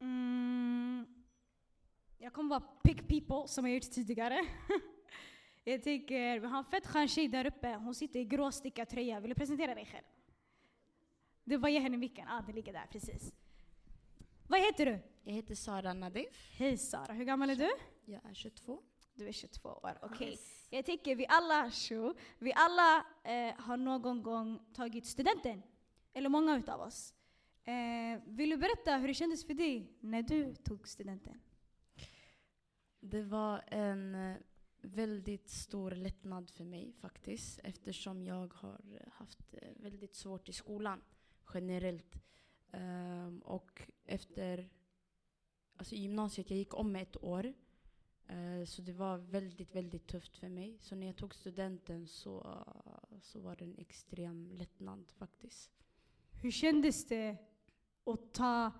Mm, 0.00 1.06
jag 2.18 2.32
kommer 2.32 2.50
vara 2.50 2.60
pick 2.60 3.08
people 3.08 3.48
som 3.48 3.66
jag 3.66 3.74
gjort 3.74 3.90
tidigare. 3.90 4.46
jag 5.64 5.82
tänker, 5.82 6.38
vi 6.38 6.46
har 6.46 6.58
en 6.58 6.64
fett 6.64 6.86
skön 6.86 7.08
tjej 7.08 7.28
där 7.28 7.46
uppe. 7.46 7.74
Hon 7.74 7.94
sitter 7.94 8.20
i 8.20 8.24
grå 8.24 8.52
stickad 8.52 8.88
tröja. 8.88 9.20
Vill 9.20 9.28
du 9.28 9.34
presentera 9.34 9.74
dig 9.74 9.86
själv? 9.86 10.04
Du 11.44 11.58
bara 11.58 11.70
ge 11.70 11.80
henne 11.80 11.96
micken. 11.96 12.26
Ja, 12.28 12.38
ah, 12.38 12.42
det 12.46 12.52
ligger 12.52 12.72
där 12.72 12.86
precis. 12.90 13.32
Vad 14.48 14.60
heter 14.60 14.86
du? 14.86 14.98
Jag 15.24 15.32
heter 15.32 15.54
Sara 15.54 15.92
Nadif. 15.92 16.52
Hej 16.58 16.78
Sara, 16.78 17.12
hur 17.12 17.24
gammal 17.24 17.50
är 17.50 17.56
du? 17.56 17.70
Jag 18.04 18.24
är 18.30 18.34
22. 18.34 18.82
Du 19.14 19.28
är 19.28 19.32
22 19.32 19.68
år, 19.68 19.98
okej. 20.02 20.38
Jag 20.70 20.84
tänker 20.84 21.16
vi 21.16 21.26
alla, 21.28 21.70
tjo, 21.70 22.14
vi 22.38 22.52
alla 22.56 23.06
eh, 23.24 23.54
har 23.58 23.76
någon 23.76 24.22
gång 24.22 24.60
tagit 24.74 25.06
studenten. 25.06 25.62
Eller 26.12 26.28
många 26.28 26.56
utav 26.56 26.80
oss. 26.80 27.14
Eh, 27.68 28.20
vill 28.26 28.50
du 28.50 28.56
berätta 28.56 28.96
hur 28.96 29.08
det 29.08 29.14
kändes 29.14 29.46
för 29.46 29.54
dig 29.54 29.92
när 30.00 30.22
du 30.22 30.54
tog 30.54 30.88
studenten? 30.88 31.40
Det 33.00 33.22
var 33.22 33.64
en 33.66 34.14
eh, 34.14 34.36
väldigt 34.80 35.48
stor 35.48 35.90
lättnad 35.90 36.50
för 36.50 36.64
mig 36.64 36.92
faktiskt 36.92 37.60
eftersom 37.64 38.22
jag 38.22 38.54
har 38.54 38.80
haft 39.12 39.54
eh, 39.54 39.68
väldigt 39.76 40.14
svårt 40.14 40.48
i 40.48 40.52
skolan 40.52 41.00
generellt. 41.54 42.22
Um, 42.72 43.38
och 43.38 43.82
efter 44.04 44.70
alltså 45.76 45.94
i 45.94 45.98
gymnasiet, 45.98 46.50
jag 46.50 46.58
gick 46.58 46.74
om 46.74 46.96
ett 46.96 47.22
år. 47.22 47.54
Uh, 48.32 48.64
så 48.64 48.82
det 48.82 48.92
var 48.92 49.18
väldigt, 49.18 49.74
väldigt 49.74 50.06
tufft 50.06 50.36
för 50.36 50.48
mig. 50.48 50.78
Så 50.80 50.94
när 50.94 51.06
jag 51.06 51.16
tog 51.16 51.34
studenten 51.34 52.06
så, 52.06 52.38
uh, 52.40 53.18
så 53.20 53.40
var 53.40 53.56
det 53.56 53.64
en 53.64 53.78
extrem 53.78 54.50
lättnad 54.52 55.12
faktiskt. 55.16 55.70
Hur 56.42 56.50
kändes 56.50 57.06
det 57.06 57.36
att 58.08 58.32
ta, 58.34 58.72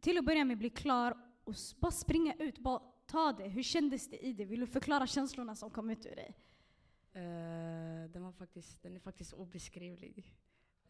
till 0.00 0.18
att 0.18 0.24
börja 0.24 0.44
med 0.44 0.58
bli 0.58 0.70
klar 0.70 1.16
och 1.44 1.54
bara 1.80 1.92
springa 1.92 2.34
ut, 2.34 2.58
bara 2.58 2.82
ta 3.06 3.32
det. 3.32 3.48
Hur 3.48 3.62
kändes 3.62 4.08
det 4.08 4.26
i 4.26 4.32
dig? 4.32 4.46
Vill 4.46 4.60
du 4.60 4.66
förklara 4.66 5.06
känslorna 5.06 5.54
som 5.54 5.70
kom 5.70 5.90
ut 5.90 6.06
ur 6.06 6.16
dig? 6.16 6.36
Uh, 7.16 8.10
den, 8.10 8.22
var 8.22 8.32
faktiskt, 8.32 8.82
den 8.82 8.96
är 8.96 9.00
faktiskt 9.00 9.32
obeskrivlig. 9.32 10.34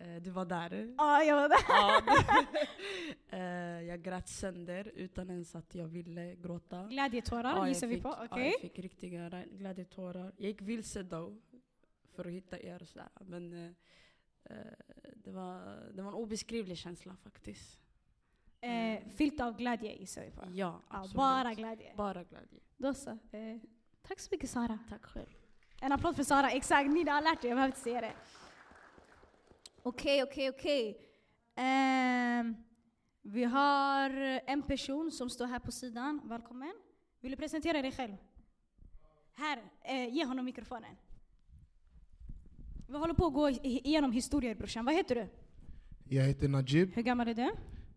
Uh, 0.00 0.16
du 0.16 0.30
var 0.30 0.44
där. 0.44 0.94
Ja, 0.98 1.22
jag 1.22 1.36
var 1.36 1.48
där. 1.48 1.58
Ja, 1.68 2.02
uh, 3.32 3.82
jag 3.88 4.02
grät 4.02 4.28
sönder 4.28 4.92
utan 4.94 5.30
ens 5.30 5.54
att 5.54 5.74
jag 5.74 5.86
ville 5.86 6.34
gråta. 6.34 6.86
Glädjetårar 6.86 7.56
Ja, 7.56 7.68
gissar 7.68 7.86
vi 7.86 8.00
på. 8.00 8.08
ja, 8.08 8.26
Okej. 8.30 8.50
jag 8.50 8.60
fick 8.60 8.78
riktiga 8.78 9.44
glädjetårar. 9.52 10.32
Jag 10.36 10.48
gick 10.48 10.62
vilse 10.62 11.02
då 11.02 11.36
för 12.14 12.24
att 12.24 12.32
hitta 12.32 12.60
er 12.60 12.82
och 12.82 12.88
sådär. 12.88 13.08
Men 13.20 13.74
det, 15.16 15.30
var, 15.30 15.76
det 15.94 16.02
var 16.02 16.08
en 16.08 16.14
obeskrivlig 16.14 16.76
känsla 16.78 17.16
faktiskt. 17.16 17.80
Eh, 18.60 19.08
fyllt 19.16 19.40
av 19.40 19.56
glädje 19.56 19.92
gissar 19.96 20.24
vi 20.24 20.30
på. 20.30 20.40
Ja, 20.44 20.50
Ja, 20.54 20.80
absolut. 20.88 21.16
bara 21.16 21.54
glädje. 21.54 21.92
Bara 21.96 22.24
glädje. 22.24 22.60
Då 22.76 22.94
så. 22.94 23.10
Eh, 23.10 23.58
tack 24.02 24.20
så 24.20 24.28
mycket 24.32 24.50
Sara. 24.50 24.78
Tack 24.88 25.04
själv. 25.04 25.26
En 25.80 25.92
applåd 25.92 26.16
för 26.16 26.22
Sara. 26.24 26.50
Exakt, 26.50 26.90
ni 26.90 27.04
har 27.10 27.22
lärt 27.22 27.44
er, 27.44 27.48
jag 27.48 27.56
behöver 27.56 27.66
inte 27.66 27.80
säga 27.80 28.00
det. 28.00 28.12
Okej, 29.82 30.22
okej, 30.22 30.50
okej. 30.50 31.00
Ehm, 31.54 32.56
Vi 33.22 33.44
har 33.44 34.10
en 34.46 34.62
person 34.62 35.10
som 35.10 35.30
står 35.30 35.46
här 35.46 35.58
på 35.58 35.72
sidan. 35.72 36.20
Välkommen. 36.24 36.72
Vill 37.20 37.30
du 37.30 37.36
presentera 37.36 37.82
dig 37.82 37.92
själv? 37.92 38.16
Här, 39.32 39.62
eh, 39.84 40.08
ge 40.14 40.24
honom 40.24 40.44
mikrofonen. 40.44 40.96
Vi 42.86 42.96
håller 42.98 43.14
på 43.14 43.26
att 43.26 43.32
gå 43.34 43.50
igenom 43.50 44.12
historier 44.12 44.54
brorsan. 44.54 44.84
Vad 44.84 44.94
heter 44.94 45.14
du? 45.14 45.28
Jag 46.16 46.24
heter 46.24 46.48
Najib, 46.48 46.94
Hur 46.94 47.02
gammal 47.02 47.28
är 47.28 47.34
du? 47.34 47.50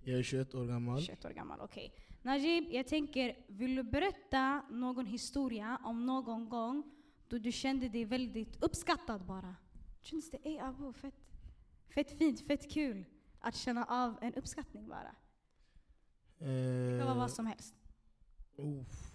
jag 0.03 0.19
är 0.19 0.23
21 0.23 0.55
år 0.55 0.65
gammal. 0.65 1.01
21 1.01 1.25
år 1.25 1.29
gammal, 1.29 1.59
okej. 1.61 1.93
Najib, 2.21 2.65
jag 2.71 2.87
tänker, 2.87 3.35
vill 3.47 3.75
du 3.75 3.83
berätta 3.83 4.61
någon 4.69 5.05
historia 5.05 5.79
om 5.83 6.05
någon 6.05 6.49
gång 6.49 6.83
då 7.27 7.37
du 7.37 7.51
kände 7.51 7.89
dig 7.89 8.05
väldigt 8.05 8.63
uppskattad 8.63 9.25
bara? 9.25 9.55
Kändes 10.01 10.31
det, 10.31 10.37
ey 10.43 10.59
abo, 10.59 10.93
fett, 10.93 11.15
fett 11.89 12.17
fint, 12.17 12.47
fett 12.47 12.71
kul 12.71 13.05
att 13.39 13.55
känna 13.55 13.85
av 13.85 14.17
en 14.21 14.33
uppskattning 14.33 14.87
bara? 14.87 15.15
Det 16.39 16.97
kan 16.99 17.07
vara 17.07 17.17
vad 17.17 17.31
som 17.31 17.45
helst. 17.45 17.75
Eh, 18.57 18.65
uff. 18.65 19.13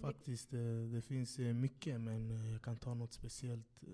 Faktiskt, 0.00 0.52
eh, 0.52 0.60
det 0.92 1.02
finns 1.02 1.38
eh, 1.38 1.54
mycket 1.54 2.00
men 2.00 2.30
eh, 2.30 2.52
jag 2.52 2.62
kan 2.62 2.76
ta 2.76 2.94
något 2.94 3.12
speciellt. 3.12 3.84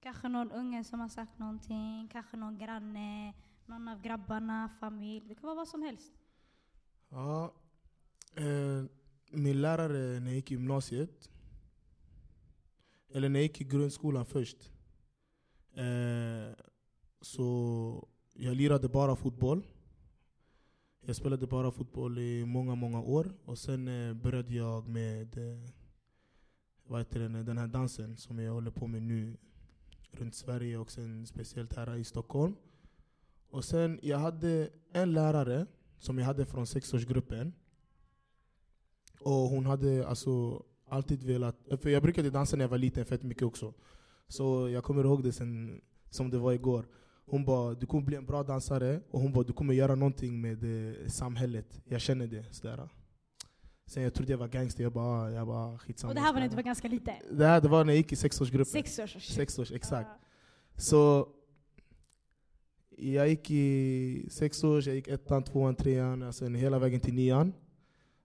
Kanske 0.00 0.28
någon 0.28 0.52
unge 0.52 0.84
som 0.84 1.00
har 1.00 1.08
sagt 1.08 1.38
någonting, 1.38 2.08
kanske 2.12 2.36
någon 2.36 2.58
granne, 2.58 3.34
någon 3.66 3.88
av 3.88 4.02
grabbarna, 4.02 4.68
familj. 4.80 5.28
Det 5.28 5.34
kan 5.34 5.46
vara 5.46 5.56
vad 5.56 5.68
som 5.68 5.82
helst. 5.82 6.12
Ja, 7.08 7.54
eh, 8.34 8.84
min 9.30 9.60
lärare 9.60 10.20
när 10.20 10.26
jag 10.26 10.34
gick 10.34 10.50
i 10.50 10.54
gymnasiet, 10.54 11.30
eller 13.08 13.28
när 13.28 13.40
jag 13.40 13.42
gick 13.42 13.60
i 13.60 13.64
grundskolan 13.64 14.26
först, 14.26 14.72
eh, 15.74 16.56
så 17.20 18.08
jag 18.32 18.56
lirade 18.56 18.88
bara 18.88 19.16
fotboll. 19.16 19.66
Jag 21.06 21.16
spelade 21.16 21.46
bara 21.46 21.70
fotboll 21.70 22.18
i 22.18 22.44
många, 22.44 22.74
många 22.74 23.00
år. 23.00 23.32
Och 23.44 23.58
sen 23.58 23.88
eh, 23.88 24.14
började 24.14 24.54
jag 24.54 24.88
med 24.88 25.38
eh, 25.38 25.70
vad 26.86 27.00
heter 27.00 27.20
den, 27.20 27.44
den 27.44 27.58
här 27.58 27.66
dansen 27.66 28.16
som 28.16 28.38
jag 28.38 28.52
håller 28.52 28.70
på 28.70 28.86
med 28.86 29.02
nu 29.02 29.36
runt 30.10 30.34
Sverige 30.34 30.78
och 30.78 30.90
sen 30.90 31.26
speciellt 31.26 31.76
här 31.76 31.96
i 31.96 32.04
Stockholm. 32.04 32.54
Och 33.50 33.64
sen 33.64 34.00
jag 34.02 34.18
hade 34.18 34.70
en 34.92 35.12
lärare 35.12 35.66
som 35.98 36.18
jag 36.18 36.26
hade 36.26 36.46
från 36.46 36.66
sexårsgruppen. 36.66 37.52
Och 39.20 39.32
hon 39.32 39.66
hade 39.66 40.08
alltså 40.08 40.64
alltid 40.88 41.22
velat... 41.22 41.56
För 41.80 41.90
jag 41.90 42.02
brukade 42.02 42.30
dansa 42.30 42.56
när 42.56 42.64
jag 42.64 42.70
var 42.70 42.78
liten 42.78 43.04
fett 43.04 43.22
mycket 43.22 43.42
också. 43.42 43.74
Så 44.28 44.68
jag 44.68 44.84
kommer 44.84 45.04
ihåg 45.04 45.22
det 45.22 45.32
sen, 45.32 45.80
som 46.10 46.30
det 46.30 46.38
var 46.38 46.52
igår. 46.52 46.86
Hon 47.26 47.44
bara, 47.44 47.74
du 47.74 47.86
kommer 47.86 48.04
bli 48.04 48.16
en 48.16 48.26
bra 48.26 48.42
dansare 48.42 49.00
och 49.10 49.20
hon 49.20 49.32
bara, 49.32 49.44
du 49.44 49.52
kommer 49.52 49.74
göra 49.74 49.94
någonting 49.94 50.40
med 50.40 50.64
eh, 50.64 51.06
samhället. 51.06 51.80
Jag 51.84 52.00
känner 52.00 52.26
det. 52.26 52.44
Sådär. 52.50 52.88
Sen 53.86 54.02
jag 54.02 54.14
trodde 54.14 54.32
jag 54.32 54.38
var 54.38 54.48
gangster, 54.48 54.82
jag 54.82 54.92
bara, 54.92 55.30
jag 55.30 55.46
bara 55.46 55.78
skitsamma. 55.78 56.10
Och 56.10 56.14
det 56.14 56.20
här 56.20 56.32
var 56.32 56.40
när 56.40 56.48
du 56.48 56.56
var 56.56 56.62
ganska 56.62 56.88
liten? 56.88 57.14
Det 57.32 57.46
här 57.46 57.60
det 57.60 57.68
var 57.68 57.84
när 57.84 57.92
jag 57.92 57.96
gick 57.96 58.12
i 58.12 58.16
sexårsgruppen. 58.16 58.72
Sex 58.72 58.98
års 58.98 59.22
Sex 59.22 59.58
års, 59.58 59.72
exakt. 59.72 60.10
Ah. 60.10 60.20
Så 60.76 61.28
jag 62.96 63.28
gick 63.28 63.50
i 63.50 64.26
sex 64.30 64.64
år, 64.64 64.82
jag 64.88 64.94
gick 64.94 65.08
ettan, 65.08 65.42
tvåan, 65.42 65.74
trean, 65.74 66.22
alltså 66.22 66.48
hela 66.48 66.78
vägen 66.78 67.00
till 67.00 67.14
nian. 67.14 67.52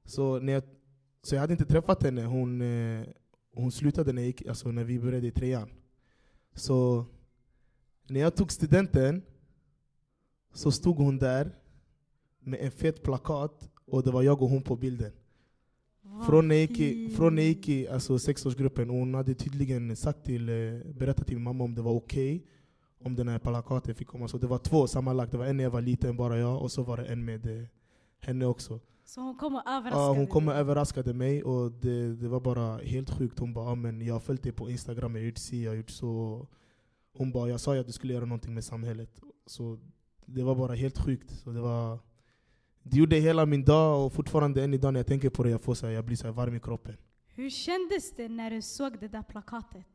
Så, 0.06 0.40
när 0.40 0.54
jag, 0.54 0.64
så 1.24 1.36
jag 1.36 1.42
hade 1.42 1.54
inte 1.54 1.66
träffat 1.66 2.04
henne, 2.04 2.26
hon, 2.26 2.62
eh, 2.62 3.06
hon 3.54 3.72
slutade 3.72 4.14
när, 4.14 4.22
jag 4.22 4.28
gick, 4.28 4.48
alltså 4.48 4.72
när 4.72 4.84
vi 4.84 5.00
började 5.00 5.28
i 5.28 5.32
trean. 5.32 5.70
Så 6.54 7.06
när 8.10 8.19
jag 8.19 8.36
tog 8.36 8.52
studenten 8.52 9.22
så 10.54 10.72
stod 10.72 10.98
hon 10.98 11.17
där 11.17 11.56
med 12.39 12.60
en 12.62 12.72
fet 12.72 13.04
plakat 13.04 13.69
och 13.86 14.04
det 14.04 14.12
var 14.12 14.24
jag 14.24 14.41
och 14.41 14.50
hon 14.50 14.62
på 14.62 14.76
bilden. 14.76 15.12
Från 16.28 16.48
när 16.48 16.56
jag 16.56 16.62
gick 16.62 16.80
i, 16.80 16.93
fint. 16.93 17.17
från 17.17 17.36
när 17.36 17.41
jag 17.41 17.50
gick 17.50 17.69
i 17.69 17.88
alltså, 17.88 18.19
sexårsgruppen, 18.19 18.89
hon 18.89 19.13
hade 19.13 19.34
tydligen 19.34 19.95
sagt 19.95 20.26
till, 20.26 20.50
eh, 20.50 20.56
berättat 20.93 21.28
till 21.28 21.36
min 21.36 21.43
mamma 21.43 21.63
om 21.63 21.76
det 21.76 21.82
var 21.82 21.91
okej 21.91 22.45
om 23.04 23.15
den 23.15 23.28
här 23.28 23.39
plakaten 23.39 23.95
fick 23.95 24.08
komma. 24.08 24.28
Så 24.28 24.38
det 24.38 24.48
var 24.48 24.58
två 24.58 24.88
sammanlagt, 24.88 25.32
det 25.32 25.38
var 25.38 25.45
en 25.45 25.58
när 25.58 25.63
jag 25.63 25.72
var 25.72 25.82
liten, 25.82 26.17
bara 26.17 26.38
jag, 26.38 26.62
och 26.62 26.72
så 26.72 26.84
var 26.84 26.98
det 26.98 27.06
en 27.06 27.26
med 27.26 27.45
eh, 27.62 27.67
henne 28.19 28.45
också. 28.45 28.80
Så 29.06 29.22
hon 29.22 29.36
kom 29.38 29.56
och 29.56 29.67
överraskade 29.67 30.04
Ja, 30.06 30.13
hon 30.13 30.28
kom 30.28 30.48
och 30.48 30.54
överraskade 30.54 31.13
mig 31.13 31.43
och 31.43 31.72
det, 31.72 32.15
det 32.15 32.28
var 32.28 32.39
bara 32.39 32.78
helt 32.78 33.10
sjukt. 33.10 33.39
Hon 33.39 33.54
bara, 33.54 33.69
"Ja, 33.69 33.76
men 33.76 34.02
jag 34.02 34.15
har 34.15 34.19
följt 34.19 34.43
dig 34.43 34.52
på 34.52 34.69
Instagram, 34.69 35.15
jag 35.15 35.22
har 35.22 35.26
gjort 35.28 35.38
si, 35.38 35.63
jag 35.63 35.72
har 35.72 35.76
gjort 35.78 35.89
så. 35.89 36.48
Hon 37.20 37.32
bara, 37.32 37.50
jag 37.50 37.60
sa 37.60 37.74
ju 37.74 37.80
att 37.80 37.88
du 37.88 37.94
skulle 37.94 38.14
göra 38.14 38.26
någonting 38.26 38.54
med 38.54 38.64
samhället. 38.64 39.22
Så 39.46 39.80
det 40.26 40.44
var 40.44 40.56
bara 40.56 40.74
helt 40.74 40.98
sjukt. 40.98 41.32
Så 41.32 41.50
det, 41.50 41.62
var, 41.62 42.00
det 42.84 42.98
gjorde 42.98 43.16
hela 43.16 43.46
min 43.46 43.66
dag 43.66 44.06
och 44.06 44.14
fortfarande 44.14 44.64
än 44.64 44.74
idag 44.74 44.94
när 44.94 45.00
jag 45.00 45.08
tänker 45.08 45.30
på 45.30 45.44
det, 45.44 45.50
jag, 45.50 45.62
får 45.62 45.74
så 45.74 45.86
här, 45.86 45.94
jag 45.94 46.06
blir 46.06 46.16
så 46.16 46.32
varm 46.32 46.56
i 46.56 46.60
kroppen. 46.60 46.98
Hur 47.28 47.50
kändes 47.50 48.16
det 48.16 48.30
när 48.30 48.52
du 48.52 48.62
såg 48.62 49.00
det 49.00 49.08
där 49.08 49.24
plakatet? 49.24 49.86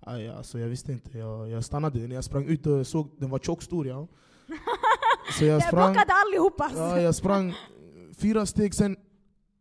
Aj, 0.00 0.28
alltså, 0.28 0.58
jag 0.58 0.68
visste 0.68 0.92
inte, 0.92 1.18
jag, 1.18 1.48
jag 1.48 1.64
stannade. 1.64 1.98
När 1.98 2.14
jag 2.14 2.24
sprang 2.24 2.46
ut 2.46 2.66
och 2.66 2.86
såg, 2.86 3.10
den 3.18 3.30
var 3.30 3.38
tjock 3.38 3.62
stor 3.62 3.86
ja. 3.86 4.08
Så 5.38 5.44
jag 5.44 5.62
sprang, 5.62 5.92
blockade 5.92 6.12
allihopa! 6.12 6.70
ja, 6.76 7.00
jag 7.00 7.14
sprang 7.14 7.54
fyra 8.16 8.46
steg, 8.46 8.74
sen 8.74 8.96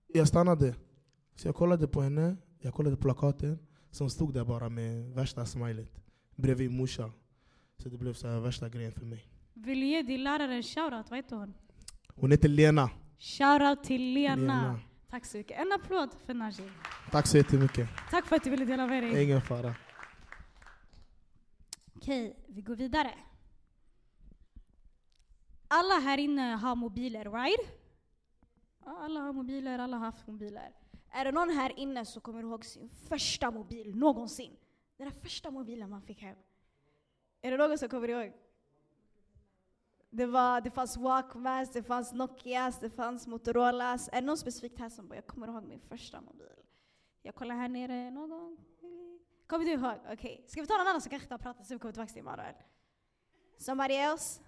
jag 0.08 0.28
stannade. 0.28 0.76
Så 1.36 1.48
jag 1.48 1.56
kollade 1.56 1.88
på 1.88 2.02
henne, 2.02 2.38
jag 2.60 2.74
kollade 2.74 2.96
på 2.96 3.02
plakaten, 3.02 3.60
som 3.92 4.10
stod 4.10 4.34
där 4.34 4.46
bara 4.46 4.70
med 4.70 5.14
värsta 5.14 5.46
smilet. 5.46 6.01
Bredvid 6.42 6.72
morsa. 6.72 7.12
Så 7.78 7.90
det 7.90 7.98
blev 7.98 8.14
så 8.14 8.28
här 8.28 8.40
värsta 8.40 8.70
grejen 8.70 8.92
för 8.92 9.06
mig. 9.06 9.26
Vill 9.54 9.80
du 9.80 9.86
ge 9.86 10.02
din 10.02 10.24
lärare 10.24 10.56
en 10.56 10.64
shoutout? 10.64 11.10
Vad 11.10 11.18
heter 11.18 11.36
hon? 11.36 11.54
Hon 12.16 12.32
heter 12.32 12.50
Lena. 12.50 12.90
Shoutout 13.20 13.84
till 13.84 14.14
Lena. 14.14 14.36
Lena. 14.36 14.80
Tack 15.10 15.26
så 15.26 15.38
mycket. 15.38 15.60
En 15.60 15.72
applåd 15.72 16.10
för 16.26 16.34
Najib. 16.34 16.72
Tack 17.12 17.28
så 17.28 17.38
jättemycket. 17.38 17.90
Tack 18.10 18.26
för 18.26 18.36
att 18.36 18.44
du 18.44 18.50
ville 18.50 18.66
dela 18.66 18.88
med 18.88 19.04
dig. 19.04 19.24
Ingen 19.24 19.42
fara. 19.42 19.76
Okej, 21.96 22.36
vi 22.48 22.62
går 22.62 22.76
vidare. 22.76 23.14
Alla 25.68 26.00
här 26.00 26.18
inne 26.18 26.42
har 26.42 26.76
mobiler, 26.76 27.26
right? 27.32 27.82
Alla 28.86 29.20
har 29.20 29.34
mobiler, 29.34 29.80
alla 29.80 29.98
har 29.98 30.06
haft 30.06 30.28
mobiler. 30.28 30.70
Är 31.12 31.26
det 31.26 31.32
någon 31.32 31.50
här 31.50 31.80
inne 31.80 32.06
som 32.06 32.22
kommer 32.22 32.42
ihåg 32.42 32.66
sin 32.66 32.90
första 32.90 33.52
mobil 33.52 33.96
någonsin? 33.96 34.52
Den 35.02 35.10
där 35.10 35.20
första 35.20 35.52
mobilen 35.52 35.90
man 35.90 36.02
fick 36.02 36.22
hem. 36.22 36.38
Är 37.42 37.52
det 37.52 37.58
någon 37.58 37.78
som 37.78 37.90
kommer 37.90 38.08
ihåg? 38.08 38.34
Det, 40.10 40.26
var, 40.26 40.62
det 40.62 40.72
fanns 40.72 40.98
Walkmans, 40.98 41.72
det 41.72 41.84
fanns 41.84 42.14
Nokias, 42.14 42.80
det 42.80 42.90
fanns 42.90 43.28
Motorolas. 43.28 44.10
Är 44.12 44.22
det 44.22 44.28
någon 44.28 44.38
specifikt 44.38 44.80
här 44.80 44.90
som 44.90 45.08
bara, 45.08 45.16
jag 45.16 45.28
kommer 45.28 45.48
ihåg 45.48 45.64
min 45.64 45.80
första 45.80 46.22
mobil? 46.22 46.64
Jag 47.22 47.36
kollar 47.36 47.56
här 47.56 47.70
nere, 47.70 48.12
någon? 48.12 48.58
Kommer 49.48 49.66
du 49.66 49.72
ihåg? 49.72 50.00
Okej. 50.12 50.46
Ska 50.48 50.62
vi 50.62 50.68
ta 50.68 50.78
någon 50.78 50.88
annan 50.88 51.02
som 51.02 51.10
kanske 51.10 51.26
inte 51.26 51.34
har 51.34 51.40
pratat 51.40 51.68
så 51.68 51.74
vi 51.74 51.80
kommer 51.80 51.94
tillbaka 51.94 52.14
till 52.14 52.22
Emanuel? 52.22 52.56
Somebody 53.58 53.94
else? 53.94 54.42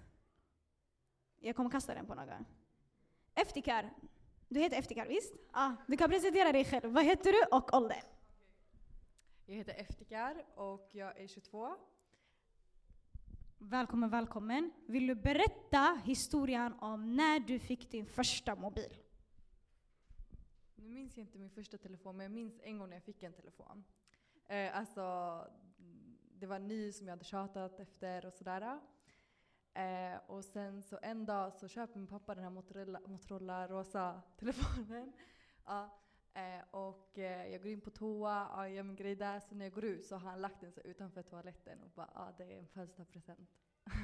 Jag 1.40 1.56
kommer 1.56 1.70
kasta 1.70 1.94
den 1.94 2.06
på 2.06 2.14
någon. 2.14 2.44
Eftikar. 3.34 3.90
Du 4.48 4.60
heter 4.60 4.78
Eftikar, 4.78 5.06
visst? 5.06 5.34
Ah, 5.52 5.72
du 5.86 5.96
kan 5.96 6.10
presentera 6.10 6.52
dig 6.52 6.64
själv. 6.64 6.92
Vad 6.92 7.04
heter 7.04 7.32
du 7.32 7.56
och 7.56 7.74
ålder? 7.74 8.13
Jag 9.46 9.54
heter 9.54 9.74
Eftikar 9.74 10.44
och 10.54 10.88
jag 10.92 11.20
är 11.20 11.26
22. 11.26 11.76
Välkommen, 13.58 14.10
välkommen. 14.10 14.72
Vill 14.86 15.06
du 15.06 15.14
berätta 15.14 16.00
historien 16.04 16.74
om 16.80 17.16
när 17.16 17.40
du 17.40 17.58
fick 17.58 17.90
din 17.90 18.06
första 18.06 18.54
mobil? 18.54 18.96
Nu 20.74 20.88
minns 20.88 21.16
jag 21.16 21.24
inte 21.24 21.38
min 21.38 21.50
första 21.50 21.78
telefon, 21.78 22.16
men 22.16 22.24
jag 22.24 22.32
minns 22.32 22.60
en 22.62 22.78
gång 22.78 22.88
när 22.88 22.96
jag 22.96 23.04
fick 23.04 23.22
en 23.22 23.32
telefon. 23.32 23.84
Eh, 24.46 24.78
alltså, 24.78 25.02
det 26.38 26.46
var 26.46 26.58
ny 26.58 26.92
som 26.92 27.06
jag 27.06 27.12
hade 27.12 27.24
tjatat 27.24 27.80
efter 27.80 28.26
och 28.26 28.32
sådär. 28.32 28.80
Eh, 29.74 30.20
och 30.26 30.44
sen 30.44 30.82
så 30.82 30.98
en 31.02 31.26
dag 31.26 31.52
så 31.52 31.68
köper 31.68 31.98
min 31.98 32.08
pappa 32.08 32.34
den 32.34 32.44
här 32.44 32.50
Motorola, 32.50 33.00
Motorola 33.06 33.68
rosa 33.68 34.22
telefonen. 34.38 35.12
Ja, 35.66 36.03
eh, 36.34 36.60
och 36.70 37.18
eh, 37.18 37.52
jag 37.52 37.62
går 37.62 37.70
in 37.70 37.80
på 37.80 37.90
toa, 37.90 38.48
ja, 38.52 38.62
jag 38.62 38.76
gör 38.76 38.82
min 38.82 38.96
grej 38.96 39.16
där. 39.16 39.40
Så 39.40 39.54
när 39.54 39.64
jag 39.64 39.74
går 39.74 39.84
ut 39.84 40.06
så 40.06 40.16
har 40.16 40.30
han 40.30 40.40
lagt 40.40 40.60
den 40.60 40.72
så 40.72 40.80
utanför 40.80 41.22
toaletten 41.22 41.82
och 41.82 41.90
bara 41.90 42.10
ja, 42.14 42.34
det 42.38 42.44
är 42.44 42.58
en 42.58 42.68
födelsedagspresent. 42.68 43.50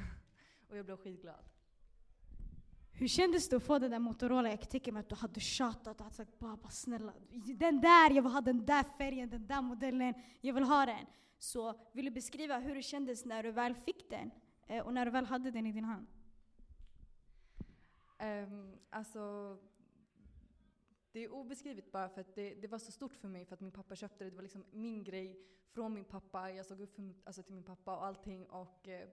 och 0.69 0.77
jag 0.77 0.85
blev 0.85 0.97
skitglad. 0.97 1.45
Hur 2.93 3.07
kändes 3.07 3.49
det 3.49 3.55
att 3.55 3.63
få 3.63 3.79
den 3.79 3.91
där 3.91 3.99
Motorola? 3.99 4.49
Jag 4.49 4.69
tänka 4.69 4.91
mig 4.91 4.99
att 4.99 5.09
du 5.09 5.15
hade 5.15 5.39
tjatat 5.39 6.01
och 6.01 6.13
sagt 6.13 6.39
bara 6.39 6.69
snälla, 6.69 7.13
den 7.59 7.81
där, 7.81 8.11
jag 8.11 8.21
vill 8.21 8.31
ha 8.31 8.41
den 8.41 8.65
där 8.65 8.83
färgen, 8.83 9.29
den 9.29 9.47
där 9.47 9.61
modellen, 9.61 10.13
jag 10.41 10.53
vill 10.53 10.63
ha 10.63 10.85
den. 10.85 11.05
Så 11.39 11.75
vill 11.93 12.05
du 12.05 12.11
beskriva 12.11 12.59
hur 12.59 12.75
det 12.75 12.81
kändes 12.81 13.25
när 13.25 13.43
du 13.43 13.51
väl 13.51 13.75
fick 13.75 14.09
den? 14.09 14.31
Eh, 14.67 14.85
och 14.85 14.93
när 14.93 15.05
du 15.05 15.11
väl 15.11 15.25
hade 15.25 15.51
den 15.51 15.67
i 15.67 15.71
din 15.71 15.83
hand? 15.83 16.07
Um, 18.19 18.75
alltså, 18.89 19.57
det 21.11 21.19
är 21.23 21.33
obeskrivligt 21.33 21.91
bara 21.91 22.09
för 22.09 22.21
att 22.21 22.35
det, 22.35 22.53
det 22.53 22.67
var 22.67 22.79
så 22.79 22.91
stort 22.91 23.15
för 23.15 23.27
mig 23.27 23.45
för 23.45 23.53
att 23.53 23.61
min 23.61 23.71
pappa 23.71 23.95
köpte 23.95 24.23
det. 24.23 24.29
Det 24.29 24.35
var 24.35 24.43
liksom 24.43 24.65
min 24.71 25.03
grej 25.03 25.39
från 25.71 25.93
min 25.93 26.05
pappa. 26.05 26.51
Jag 26.51 26.65
såg 26.65 26.81
upp 26.81 26.95
för, 26.95 27.13
alltså, 27.23 27.43
till 27.43 27.55
min 27.55 27.63
pappa 27.63 27.97
och 27.97 28.05
allting. 28.05 28.45
Och 28.45 28.87
eh, 28.87 29.09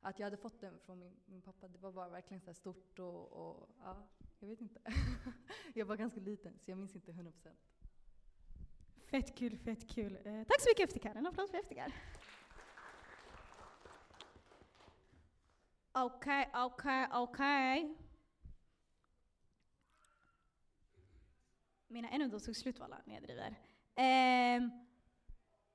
att 0.00 0.18
jag 0.18 0.26
hade 0.26 0.36
fått 0.36 0.60
den 0.60 0.78
från 0.78 0.98
min, 0.98 1.16
min 1.26 1.42
pappa, 1.42 1.68
det 1.68 1.78
var 1.78 1.92
bara 1.92 2.08
verkligen 2.08 2.40
så 2.40 2.46
här 2.46 2.54
stort 2.54 2.98
och, 2.98 3.32
och 3.32 3.68
ja, 3.78 4.08
jag 4.38 4.48
vet 4.48 4.60
inte. 4.60 4.80
jag 5.74 5.86
var 5.86 5.96
ganska 5.96 6.20
liten 6.20 6.58
så 6.58 6.70
jag 6.70 6.78
minns 6.78 6.94
inte 6.94 7.12
100%. 7.12 7.32
Fett 8.96 9.34
kul, 9.38 9.58
fett 9.58 9.88
kul. 9.88 10.18
Eh, 10.24 10.44
tack 10.44 10.60
så 10.60 10.68
mycket 10.70 10.88
Eftikar, 10.88 11.14
en 11.14 11.26
applåd 11.26 11.50
för 11.50 11.58
Eftikar. 11.58 11.92
Okej, 15.92 16.50
okej, 16.54 17.08
okej. 17.12 18.05
Mina 21.88 22.08
ännu 22.08 22.30
tog 22.30 22.56
slut 22.56 22.78
walla, 22.78 23.02
när 23.04 23.14
jag 23.14 23.22
driver. 23.22 23.58
Eh, 23.94 24.68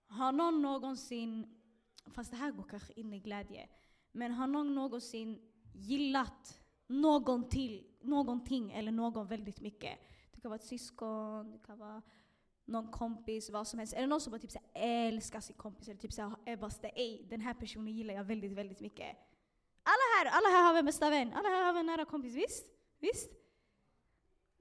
har 0.08 0.32
någon 0.32 0.62
någonsin, 0.62 1.60
fast 2.08 2.32
det 2.32 2.38
här 2.38 2.52
går 2.52 2.64
kanske 2.64 2.94
in 2.94 3.14
i 3.14 3.20
glädje, 3.20 3.70
men 4.12 4.32
har 4.32 4.48
någon 4.48 4.76
någonsin 4.76 5.52
gillat 5.74 6.62
någon 6.88 7.50
till, 7.50 7.88
någonting 8.02 8.72
eller 8.72 8.92
någon 8.92 9.28
väldigt 9.28 9.62
mycket? 9.62 10.00
Det 10.32 10.42
kan 10.42 10.52
vara 10.52 10.60
ett 10.60 10.66
syskon, 10.66 11.52
det 11.52 11.60
kan 11.60 11.80
vara 11.80 12.02
någon 12.66 12.92
kompis, 12.92 13.50
vad 13.50 13.68
som 13.68 13.80
helst. 13.80 13.94
Är 13.94 14.02
det 14.02 14.08
någon 14.08 14.22
som 14.22 14.32
bara 14.32 14.40
typ 14.40 14.52
så 14.52 14.60
älskar 14.74 15.40
sin 15.40 15.56
kompis 15.56 15.88
eller 15.88 16.00
typ 16.00 16.14
såhär 16.14 16.36
är 16.46 16.58
bara 16.58 16.72
ej, 16.82 17.28
den 17.30 17.42
här 17.42 17.54
personen 17.54 17.94
gillar 17.94 18.14
jag 18.14 18.24
väldigt, 18.24 18.52
väldigt 18.52 18.80
mycket. 18.80 19.18
Alla 19.84 20.06
här, 20.18 20.38
alla 20.38 20.50
här 20.50 20.68
har 20.68 20.74
vi 20.74 20.80
en 20.80 20.86
bästa 20.86 21.10
vän, 21.10 21.34
alla 21.34 21.50
här 21.50 21.66
har 21.66 21.74
vi 21.74 21.80
en 21.80 21.86
nära 21.86 22.06
kompis, 22.06 22.34
visst? 22.36 22.66
Visst? 23.00 23.41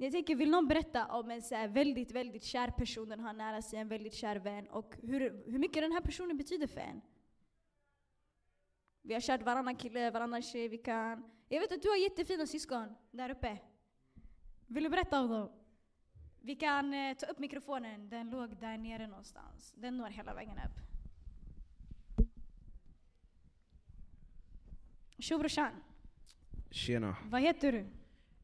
Jag 0.03 0.13
tänker, 0.13 0.37
vill 0.37 0.51
någon 0.51 0.69
berätta 0.69 1.07
om 1.07 1.31
en 1.31 1.43
så 1.43 1.67
väldigt, 1.69 2.13
väldigt 2.13 2.43
kär 2.43 2.71
person, 2.71 3.09
den 3.09 3.21
har 3.21 3.33
nära 3.33 3.63
sig 3.63 3.79
en 3.79 3.89
väldigt 3.89 4.15
kär 4.15 4.37
vän 4.37 4.69
och 4.69 4.97
hur, 5.03 5.21
hur 5.47 5.59
mycket 5.59 5.83
den 5.83 5.93
här 5.93 6.01
personen 6.01 6.37
betyder 6.37 6.67
för 6.67 6.81
en? 6.81 7.01
Vi 9.03 9.15
har 9.15 9.21
kärt 9.21 9.43
varannan 9.43 9.77
kille, 9.77 10.11
varannan 10.11 10.43
tjej, 10.43 10.69
vi 10.69 10.79
kan... 10.79 11.25
Jag 11.49 11.61
vet 11.61 11.73
att 11.73 11.83
du 11.83 11.89
har 11.89 11.97
jättefina 11.97 12.47
syskon 12.47 12.95
där 13.11 13.31
uppe. 13.31 13.59
Vill 14.67 14.85
du 14.85 14.91
berätta 14.91 15.21
om 15.21 15.31
dem? 15.31 15.53
Vi 16.41 16.57
kan 16.57 16.95
eh, 16.95 17.17
ta 17.17 17.27
upp 17.27 17.39
mikrofonen, 17.39 18.09
den 18.09 18.31
låg 18.31 18.57
där 18.57 18.79
nere 18.79 19.07
någonstans. 19.07 19.75
Den 19.77 19.97
når 19.97 20.09
hela 20.09 20.35
vägen 20.35 20.57
upp. 20.57 20.81
Tjo 25.19 25.39
brorsan, 25.39 25.73
Tjena. 26.71 27.17
vad 27.25 27.41
heter 27.41 27.73
du? 27.73 27.87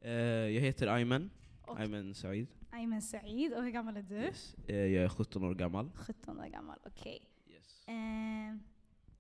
Eh, 0.01 0.13
jag 0.55 0.63
heter 0.63 0.87
Ayman. 0.87 1.31
Och- 1.67 1.81
Ayman 1.81 2.15
Said. 2.15 2.47
Ayman 2.71 3.03
Said, 3.03 3.53
och 3.55 3.63
hur 3.63 3.71
gammal 3.71 3.97
är 3.97 4.03
du? 4.03 4.15
Yes. 4.15 4.55
Eh, 4.69 4.77
jag 4.77 5.05
är 5.05 5.09
17 5.09 5.45
år 5.45 5.55
gammal. 5.55 5.91
17 5.95 6.41
år 6.41 6.47
gammal, 6.47 6.79
okej. 6.87 7.29
Yes. 7.49 7.89
Eh, 7.89 8.57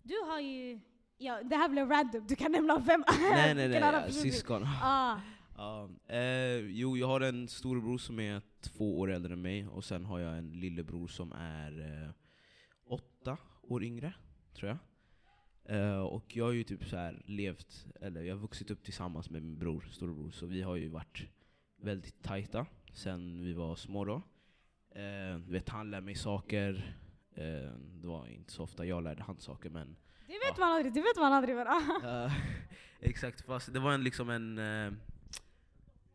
du 0.03 0.15
har 0.31 0.41
ju... 0.41 0.81
Ja, 1.19 1.43
det 1.43 1.57
här 1.57 1.69
blev 1.69 1.89
random, 1.89 2.27
du 2.29 2.37
kan 2.37 2.53
nämna 2.53 2.79
vem 2.79 3.05
nej 3.21 3.55
nej 3.55 3.69
nej, 3.69 3.79
ja, 3.81 4.11
syskon. 4.11 4.63
Ah, 4.83 5.21
Ja, 5.57 5.91
eh, 6.09 6.57
jo, 6.57 6.97
jag 6.97 7.07
har 7.07 7.21
en 7.21 7.49
storebror 7.49 7.99
som 7.99 8.21
är 8.21 8.43
två 8.61 8.99
år 8.99 9.11
äldre 9.13 9.33
än 9.33 9.43
mig, 9.43 9.69
och 9.69 9.85
sen 9.85 10.05
har 10.05 10.19
jag 10.19 10.39
en 10.39 10.53
lillebror 10.61 11.07
som 11.09 11.33
är 11.33 12.03
eh, 12.05 12.11
åtta 12.87 13.37
år 13.63 13.85
yngre, 13.85 14.15
tror 14.55 14.69
jag. 14.69 14.79
Eh, 15.79 15.99
och 16.01 16.37
jag 16.37 16.45
har 16.45 16.53
ju 16.53 16.65
typ 16.65 16.85
så 16.85 16.97
här 16.97 17.23
levt, 17.27 17.87
eller 18.01 18.23
jag 18.23 18.35
har 18.35 18.41
vuxit 18.41 18.71
upp 18.71 18.85
tillsammans 18.85 19.31
med 19.31 19.42
min 19.42 19.59
bror, 19.59 19.88
storebror, 19.90 20.31
så 20.31 20.47
vi 20.47 20.63
har 20.63 20.77
ju 20.77 20.88
varit 20.88 21.23
väldigt 21.87 22.23
tajta 22.23 22.67
sen 22.93 23.43
vi 23.45 23.53
var 23.53 23.77
små 23.77 24.05
då. 24.05 24.23
Eh, 24.91 25.37
vet, 25.37 25.69
han 25.69 25.91
lär 25.91 26.01
mig 26.01 26.15
saker, 26.15 26.97
eh, 27.35 27.71
det 27.79 28.09
var 28.09 28.27
inte 28.27 28.53
så 28.53 28.63
ofta 28.63 28.85
jag 28.85 29.03
lärde 29.03 29.23
han 29.23 29.39
saker, 29.39 29.71
men 29.71 29.97
det 30.27 30.33
vet 30.33 30.59
man 30.59 30.73
aldrig, 30.73 30.95
det 30.95 31.01
vet 31.01 31.17
man 31.17 31.33
aldrig. 31.33 31.57
Ah. 31.59 31.83
Ja, 32.03 32.31
exakt, 33.01 33.41
fast 33.41 33.73
det 33.73 33.81
var 33.81 33.93
en, 33.93 34.05
liksom 34.05 34.31
en 34.31 34.59
eh, 34.59 34.93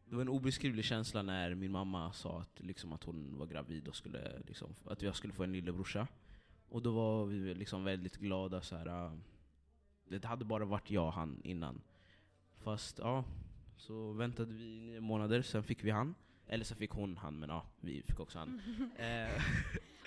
det 0.05 0.15
var 0.15 0.21
en 0.21 0.29
obeskrivlig 0.29 0.85
känsla 0.85 1.21
när 1.21 1.55
min 1.55 1.71
mamma 1.71 2.13
sa 2.13 2.41
att, 2.41 2.59
liksom, 2.59 2.93
att 2.93 3.03
hon 3.03 3.37
var 3.37 3.45
gravid 3.45 3.87
och 3.87 3.95
skulle, 3.95 4.39
liksom, 4.47 4.75
att 4.85 5.01
jag 5.01 5.15
skulle 5.15 5.33
få 5.33 5.43
en 5.43 5.51
lillebrorsa. 5.51 6.07
Och 6.69 6.81
då 6.81 6.91
var 6.91 7.25
vi 7.25 7.53
liksom 7.53 7.83
väldigt 7.83 8.17
glada. 8.17 8.61
Så 8.61 8.75
här, 8.75 8.87
ah, 8.87 9.17
det 10.09 10.25
hade 10.25 10.45
bara 10.45 10.65
varit 10.65 10.91
jag 10.91 11.05
och 11.05 11.13
han 11.13 11.41
innan. 11.43 11.81
Fast 12.55 12.99
ja, 12.99 13.23
så 13.77 14.13
väntade 14.13 14.53
vi 14.53 14.79
nio 14.79 15.01
månader, 15.01 15.41
sen 15.41 15.63
fick 15.63 15.83
vi 15.83 15.89
han. 15.91 16.15
Eller 16.47 16.63
så 16.65 16.75
fick 16.75 16.91
hon 16.91 17.17
han, 17.17 17.39
men 17.39 17.49
ja, 17.49 17.65
vi 17.81 18.01
fick 18.01 18.19
också 18.19 18.39
han. 18.39 18.61
Eh, 18.97 19.41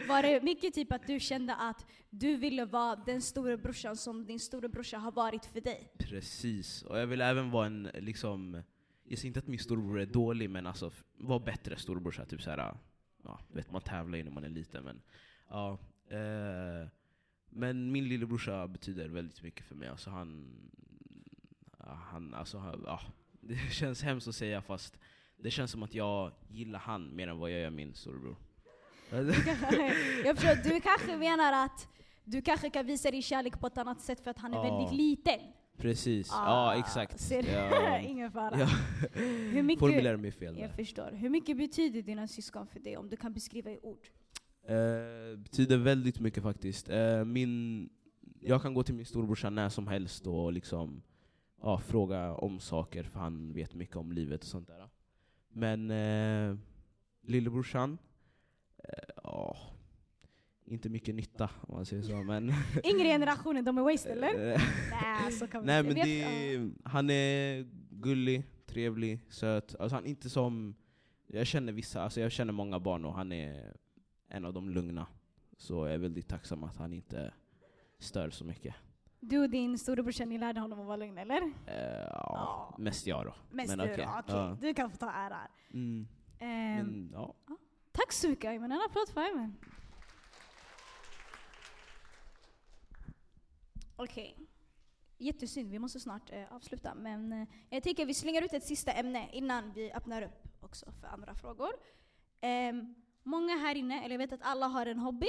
Var 0.08 0.22
det 0.22 0.42
mycket 0.42 0.74
typ 0.74 0.92
att 0.92 1.06
du 1.06 1.20
kände 1.20 1.54
att 1.54 1.86
du 2.10 2.36
ville 2.36 2.64
vara 2.64 2.96
den 2.96 3.22
stora 3.22 3.56
brorsan 3.56 3.96
som 3.96 4.26
din 4.26 4.40
storebrorsa 4.40 4.98
har 4.98 5.12
varit 5.12 5.46
för 5.46 5.60
dig? 5.60 5.92
Precis, 5.98 6.82
och 6.82 6.98
jag 6.98 7.06
vill 7.06 7.20
även 7.20 7.50
vara 7.50 7.66
en, 7.66 7.82
liksom, 7.94 8.62
jag 9.04 9.18
säger 9.18 9.26
inte 9.26 9.38
att 9.38 9.46
min 9.46 9.58
storebror 9.58 10.00
är 10.00 10.06
dålig, 10.06 10.50
men 10.50 10.66
alltså 10.66 10.90
vara 11.18 11.38
bättre 11.38 11.76
storebrorsa. 11.76 12.24
Typ 12.26 12.42
såhär, 12.42 12.76
ja, 13.24 13.40
vet 13.52 13.70
man 13.70 13.82
tävlar 13.82 14.18
ju 14.18 14.24
när 14.24 14.30
man 14.30 14.44
är 14.44 14.48
liten, 14.48 14.84
men 14.84 15.02
ja. 15.48 15.78
Eh, 16.08 16.88
men 17.50 17.92
min 17.92 18.08
lillebrorsa 18.08 18.68
betyder 18.68 19.08
väldigt 19.08 19.42
mycket 19.42 19.66
för 19.66 19.74
mig. 19.74 19.88
Alltså 19.88 20.10
han, 20.10 20.54
han, 21.78 22.34
alltså, 22.34 22.58
han, 22.58 22.82
ja, 22.86 23.00
det 23.48 23.56
känns 23.72 24.02
hemskt 24.02 24.28
att 24.28 24.34
säga 24.34 24.62
fast 24.62 24.98
det 25.36 25.50
känns 25.50 25.70
som 25.70 25.82
att 25.82 25.94
jag 25.94 26.32
gillar 26.48 26.78
han 26.78 27.16
mer 27.16 27.28
än 27.28 27.38
vad 27.38 27.50
jag 27.50 27.60
gör 27.60 27.70
min 27.70 27.94
storebror. 27.94 28.36
jag 30.24 30.38
förstår, 30.38 30.70
du 30.74 30.80
kanske 30.80 31.16
menar 31.16 31.64
att 31.64 31.88
du 32.24 32.42
kanske 32.42 32.70
kan 32.70 32.86
visa 32.86 33.10
din 33.10 33.22
kärlek 33.22 33.60
på 33.60 33.66
ett 33.66 33.78
annat 33.78 34.00
sätt 34.00 34.20
för 34.20 34.30
att 34.30 34.38
han 34.38 34.54
är 34.54 34.56
Ja. 34.56 34.62
väldigt 34.78 34.96
liten. 34.98 35.40
Precis, 35.76 36.30
Ah, 36.32 36.72
ja 36.74 36.78
exakt. 36.80 37.20
ser? 37.20 37.52
Ja, 37.52 37.98
Ingen 38.08 38.32
fara. 38.32 38.58
ja. 38.58 38.68
Hur 39.52 39.62
mycket- 39.62 39.80
Formulerar 39.80 40.16
mig 40.16 40.30
fel 40.32 40.54
där. 40.54 40.62
Jag 40.62 40.70
förstår. 40.76 41.10
Hur 41.12 41.28
mycket 41.28 41.56
betyder 41.56 42.02
dina 42.02 42.28
syskon 42.28 42.66
för 42.66 42.80
dig 42.80 42.96
om 42.96 43.08
du 43.08 43.16
kan 43.16 43.32
beskriva 43.32 43.70
i 43.70 43.78
ord? 43.82 44.06
Eh, 44.68 45.38
betyder 45.38 45.76
väldigt 45.76 46.20
mycket 46.20 46.42
faktiskt. 46.42 46.88
Eh, 46.90 47.24
min, 47.24 47.88
jag 48.40 48.62
kan 48.62 48.74
gå 48.74 48.82
till 48.82 48.94
min 48.94 49.06
storebrorsa 49.06 49.50
när 49.50 49.68
som 49.68 49.86
helst 49.86 50.26
och 50.26 50.52
liksom, 50.52 51.02
ja, 51.64 51.78
fråga 51.78 52.34
om 52.34 52.60
saker, 52.60 53.02
för 53.02 53.20
han 53.20 53.52
vet 53.52 53.74
mycket 53.74 53.96
om 53.96 54.12
livet 54.12 54.40
och 54.40 54.48
sånt 54.48 54.68
där. 54.68 54.88
Men 55.48 55.90
eh, 55.90 56.56
lillebrorsan, 57.22 57.98
eh, 58.78 59.14
ja, 59.22 59.56
inte 60.64 60.88
mycket 60.88 61.14
nytta 61.14 61.50
om 61.60 61.74
man 61.74 61.86
säger 61.86 62.02
så. 62.02 62.22
Men 62.22 62.52
Yngre 62.84 63.04
generationen, 63.04 63.64
de 63.64 63.78
är 63.78 63.82
waste 63.82 64.12
eller? 64.12 64.52
Eh, 64.52 64.60
Nej, 64.90 65.32
så 65.32 65.46
kan 65.46 65.60
vi 65.60 65.66
Nej 65.66 65.78
inte. 65.80 65.94
men 65.94 66.04
det, 66.06 66.88
han 66.90 67.10
är 67.10 67.66
gullig, 67.90 68.42
trevlig, 68.66 69.20
söt. 69.28 69.74
Alltså 69.78 69.96
han 69.96 70.04
är 70.04 70.08
inte 70.08 70.30
som, 70.30 70.74
jag 71.26 71.46
känner 71.46 71.72
vissa, 71.72 72.02
alltså 72.02 72.20
jag 72.20 72.32
känner 72.32 72.52
många 72.52 72.80
barn 72.80 73.04
och 73.04 73.14
han 73.14 73.32
är 73.32 73.76
en 74.28 74.44
av 74.44 74.52
de 74.52 74.70
lugna. 74.70 75.06
Så 75.56 75.86
jag 75.86 75.94
är 75.94 75.98
väldigt 75.98 76.28
tacksam 76.28 76.64
att 76.64 76.76
han 76.76 76.92
inte 76.92 77.34
stör 77.98 78.30
så 78.30 78.44
mycket. 78.44 78.74
Du 79.26 79.38
och 79.38 79.50
din 79.50 79.78
storebrorsa, 79.78 80.24
ni 80.24 80.38
lärde 80.38 80.60
honom 80.60 80.80
att 80.80 80.86
vara 80.86 80.96
lugn 80.96 81.18
eller? 81.18 81.42
Eh, 81.66 82.08
ja, 82.10 82.74
mest 82.78 83.06
jag 83.06 83.26
då. 83.26 83.34
Mest 83.50 83.76
Men 83.76 83.86
du 83.86 83.92
okej, 83.92 84.04
då? 84.04 84.18
Okej, 84.18 84.34
ja. 84.36 84.56
du 84.60 84.74
kan 84.74 84.90
få 84.90 84.96
ta 84.96 85.10
äran. 85.10 85.48
Mm. 85.72 86.06
Men 86.38 87.10
ja. 87.12 87.34
Tack 87.92 88.12
så 88.12 88.28
mycket 88.28 88.48
Ayman, 88.48 88.72
en 88.72 88.80
applåd 88.80 89.08
för 89.08 89.20
Ayman. 89.20 89.56
Okej. 93.96 94.38
Jättesynd, 95.18 95.70
vi 95.70 95.78
måste 95.78 96.00
snart 96.00 96.32
eh, 96.32 96.52
avsluta. 96.52 96.94
Men 96.94 97.32
eh, 97.32 97.48
jag 97.70 97.82
tänker 97.82 98.06
vi 98.06 98.14
slänger 98.14 98.42
ut 98.42 98.52
ett 98.52 98.64
sista 98.64 98.92
ämne 98.92 99.28
innan 99.32 99.72
vi 99.72 99.92
öppnar 99.92 100.22
upp 100.22 100.48
också 100.60 100.92
för 101.00 101.06
andra 101.06 101.34
frågor. 101.34 101.70
Ehm, 102.40 102.94
många 103.22 103.56
här 103.56 103.74
inne, 103.74 104.04
eller 104.04 104.14
jag 104.14 104.18
vet 104.18 104.32
att 104.32 104.42
alla 104.42 104.66
har 104.66 104.86
en 104.86 104.98
hobby. 104.98 105.28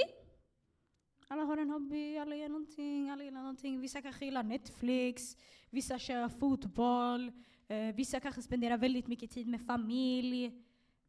Alla 1.28 1.42
har 1.42 1.56
en 1.56 1.70
hobby, 1.70 2.16
alla 2.16 2.36
gör 2.36 2.48
någonting, 2.48 3.10
alla 3.10 3.24
gillar 3.24 3.40
någonting. 3.40 3.80
Vissa 3.80 4.02
kanske 4.02 4.24
gillar 4.24 4.42
Netflix, 4.42 5.36
vissa 5.70 5.98
kör 5.98 6.28
fotboll, 6.28 7.32
eh, 7.68 7.94
vissa 7.94 8.20
kanske 8.20 8.42
spenderar 8.42 8.78
väldigt 8.78 9.06
mycket 9.06 9.30
tid 9.30 9.46
med 9.46 9.60
familj. 9.60 10.44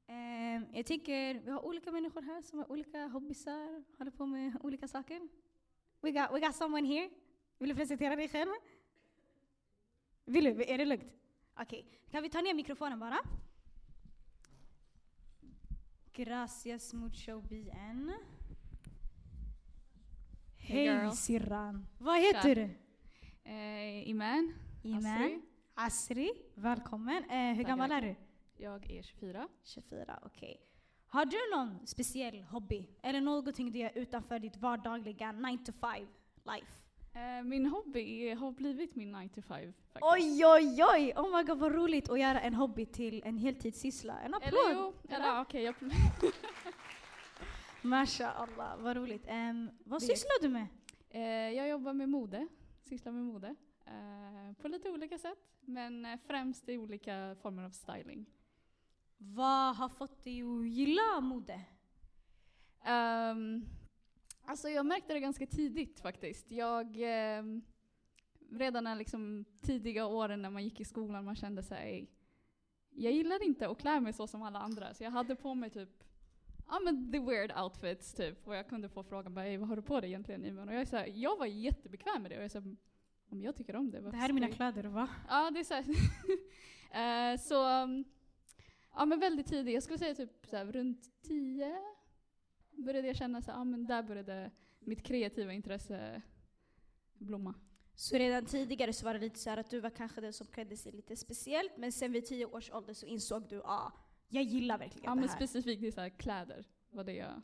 Eh, 0.07 0.78
jag 0.78 0.86
tänker, 0.86 1.34
vi 1.34 1.51
har 1.51 1.65
olika 1.65 1.91
människor 1.91 2.22
här 2.22 2.41
som 2.41 2.59
har 2.59 2.72
olika 2.72 3.07
hobbysar, 3.07 3.84
håller 3.97 4.11
på 4.11 4.26
med 4.26 4.57
olika 4.61 4.88
saker. 4.88 5.28
We 6.01 6.11
got, 6.11 6.30
we 6.34 6.39
got 6.39 6.55
someone 6.55 6.88
here. 6.88 7.09
Vill 7.59 7.70
du 7.70 7.76
presentera 7.76 8.15
dig 8.15 8.30
själv? 8.30 8.49
Vill 10.26 10.43
du? 10.43 10.63
Är 10.63 10.78
det 10.78 10.86
lugnt? 10.86 11.13
Okej, 11.59 11.86
kan 12.11 12.24
vi 12.24 12.30
ta 12.30 12.41
ner 12.41 12.53
mikrofonen 12.53 12.99
bara? 12.99 13.20
Gracias 16.13 16.93
mucho 16.93 17.41
bien. 17.41 18.13
Hej 20.68 20.86
girl. 20.86 21.11
sirran. 21.11 21.88
Vad 21.97 22.20
heter 22.20 22.55
du? 22.55 22.70
Eh, 23.43 24.09
Iman. 24.09 24.53
Iman. 24.84 25.05
Asri. 25.05 25.41
Asri, 25.76 26.32
välkommen. 26.55 27.24
Eh, 27.30 27.55
hur 27.55 27.63
gammal 27.63 27.91
är 27.91 28.01
du? 28.01 28.15
Jag 28.57 28.91
är 28.91 29.01
24. 29.01 29.47
24, 29.63 30.20
okej. 30.26 30.61
Har 31.07 31.26
du 31.26 31.38
någon 31.55 31.88
speciell 31.88 32.41
hobby? 32.41 32.89
Eller 33.03 33.22
någonting 33.22 33.72
du 33.72 33.80
gör 33.80 33.91
utanför 33.95 34.39
ditt 34.39 34.57
vardagliga 34.57 35.32
9 35.32 35.57
to 35.57 35.72
5 35.72 36.07
life? 36.45 36.72
Eh, 37.13 37.43
min 37.43 37.65
hobby 37.65 38.34
har 38.34 38.51
blivit 38.51 38.95
min 38.95 39.11
9 39.11 39.30
to 39.30 39.41
5 39.41 39.74
faktiskt. 39.93 40.13
Oj, 40.13 40.45
oj, 40.45 40.84
oj! 40.93 41.13
Oh 41.15 41.38
my 41.38 41.43
god 41.43 41.59
vad 41.59 41.72
roligt 41.76 42.09
att 42.09 42.20
göra 42.20 42.39
en 42.41 42.53
hobby 42.53 42.86
till 42.86 43.22
en 43.26 43.38
heltidssyssla. 43.38 44.20
En 44.20 44.34
applåd! 44.34 44.53
Eller 44.53 44.74
jo, 44.74 44.93
eller 45.09 45.26
ja, 45.26 45.41
okej. 45.41 45.63
jag 45.63 45.76
Masha 47.82 48.32
Allah, 48.32 48.78
vad 48.78 48.96
roligt. 48.98 49.24
Ehm, 49.28 49.70
vad 49.86 50.02
Det- 50.02 50.06
sysslar 50.06 50.42
du 50.42 50.50
med? 50.50 50.68
Eh, 51.10 51.22
jag 51.58 51.70
jobbar 51.70 51.94
med 51.94 52.10
mode, 52.10 52.48
sysslar 52.84 53.12
med 53.12 53.24
mode. 53.24 53.56
Eh, 53.86 54.54
på 54.62 54.68
lite 54.68 54.90
olika 54.90 55.18
sätt, 55.18 55.58
men 55.62 56.06
eh, 56.06 56.20
främst 56.28 56.70
i 56.70 56.78
olika 56.78 57.36
former 57.42 57.64
av 57.64 57.70
styling. 57.70 58.26
Vad 59.18 59.76
har 59.76 59.90
fått 59.90 60.24
dig 60.24 60.42
att 60.44 60.68
gilla 60.68 61.22
mode? 61.22 61.62
Um, 62.88 63.66
alltså 64.46 64.70
jag 64.70 64.86
märkte 64.86 65.14
det 65.14 65.20
ganska 65.20 65.48
tidigt 65.48 66.00
faktiskt. 66.00 66.52
Jag, 66.52 66.96
ehm, 67.00 67.62
redan 68.52 68.84
när 68.84 68.96
liksom 68.96 69.46
tidiga 69.62 70.06
åren 70.06 70.42
när 70.42 70.50
man 70.50 70.64
gick 70.64 70.80
i 70.80 70.86
skolan, 70.86 71.26
man 71.26 71.36
kände 71.36 71.64
sig 71.64 72.10
jag 73.00 73.14
gillar 73.14 73.44
inte 73.44 73.70
att 73.70 73.78
klä 73.80 74.00
mig 74.00 74.14
så 74.14 74.28
som 74.28 74.42
alla 74.42 74.60
andra. 74.60 74.94
Så 74.94 75.04
jag 75.04 75.12
hade 75.12 75.36
på 75.36 75.56
mig 75.56 75.70
typ 75.70 76.04
Ja 76.70 76.80
men 76.80 77.11
the 77.11 77.20
weird 77.20 77.51
outfits 77.57 78.13
typ. 78.13 78.47
Och 78.47 78.55
jag 78.55 78.68
kunde 78.68 78.89
få 78.89 79.03
frågan 79.03 79.34
bara, 79.34 79.45
"Ey, 79.47 79.57
vad 79.57 79.70
har 79.70 79.76
du 79.76 79.82
på 79.82 80.01
dig 80.01 80.09
egentligen 80.09 80.45
Iman? 80.45 80.70
Och 80.70 80.74
jag, 80.76 80.82
är 80.82 80.86
så 80.86 80.97
här, 80.97 81.11
jag 81.15 81.38
var 81.38 81.45
jättebekväm 81.45 82.22
med 82.22 82.32
det. 82.32 82.38
Och 82.38 82.43
jag 82.43 82.51
sa, 82.51 82.59
om 83.30 83.41
jag 83.41 83.55
tycker 83.55 83.76
om 83.76 83.91
det, 83.91 83.99
Det 83.99 84.18
här 84.18 84.30
är 84.30 84.34
mina 84.34 84.49
kläder, 84.49 84.84
va? 84.84 85.09
Ja, 85.30 85.51
det 85.51 85.59
är 85.59 85.63
så. 85.63 85.74
Eh, 86.91 87.39
så, 87.39 87.84
um, 87.84 88.03
ja 88.93 89.05
men 89.05 89.20
väldigt 89.20 89.47
tidigt, 89.47 89.74
jag 89.74 89.84
skulle 89.84 89.99
säga 89.99 90.15
typ 90.15 90.47
så 90.47 90.57
här, 90.57 90.65
runt 90.65 91.22
tio 91.22 91.76
började 92.72 93.07
jag 93.07 93.15
känna 93.15 93.41
så 93.41 93.51
ja 93.51 93.63
men 93.63 93.88
där 93.88 94.03
började 94.03 94.51
mitt 94.80 95.03
kreativa 95.03 95.53
intresse 95.53 96.22
blomma. 97.13 97.53
Så 97.95 98.18
redan 98.18 98.45
tidigare 98.45 98.93
så 98.93 99.05
var 99.05 99.13
det 99.13 99.20
lite 99.20 99.39
så 99.39 99.49
här 99.49 99.57
att 99.57 99.70
du 99.70 99.80
var 99.80 99.89
kanske 99.89 100.22
den 100.22 100.34
som 100.34 100.47
klädde 100.47 100.78
sig 100.78 100.91
lite 100.91 101.15
speciellt, 101.15 101.78
men 101.78 101.91
sen 101.91 102.11
vid 102.11 102.26
tio 102.26 102.45
års 102.45 102.72
ålder 102.72 102.93
så 102.93 103.05
insåg 103.05 103.49
du, 103.49 103.61
ah, 103.65 103.91
jag 104.28 104.44
gillar 104.44 104.78
verkligen 104.78 105.06
Ja 105.06 105.10
det 105.12 105.16
men 105.22 105.30
här. 105.30 105.36
specifikt 105.36 105.84
i 105.84 105.92
så 105.92 106.02
här 106.02 106.10
kläder 106.10 106.66
var 106.90 107.04
det 107.04 107.14
jag 107.14 107.42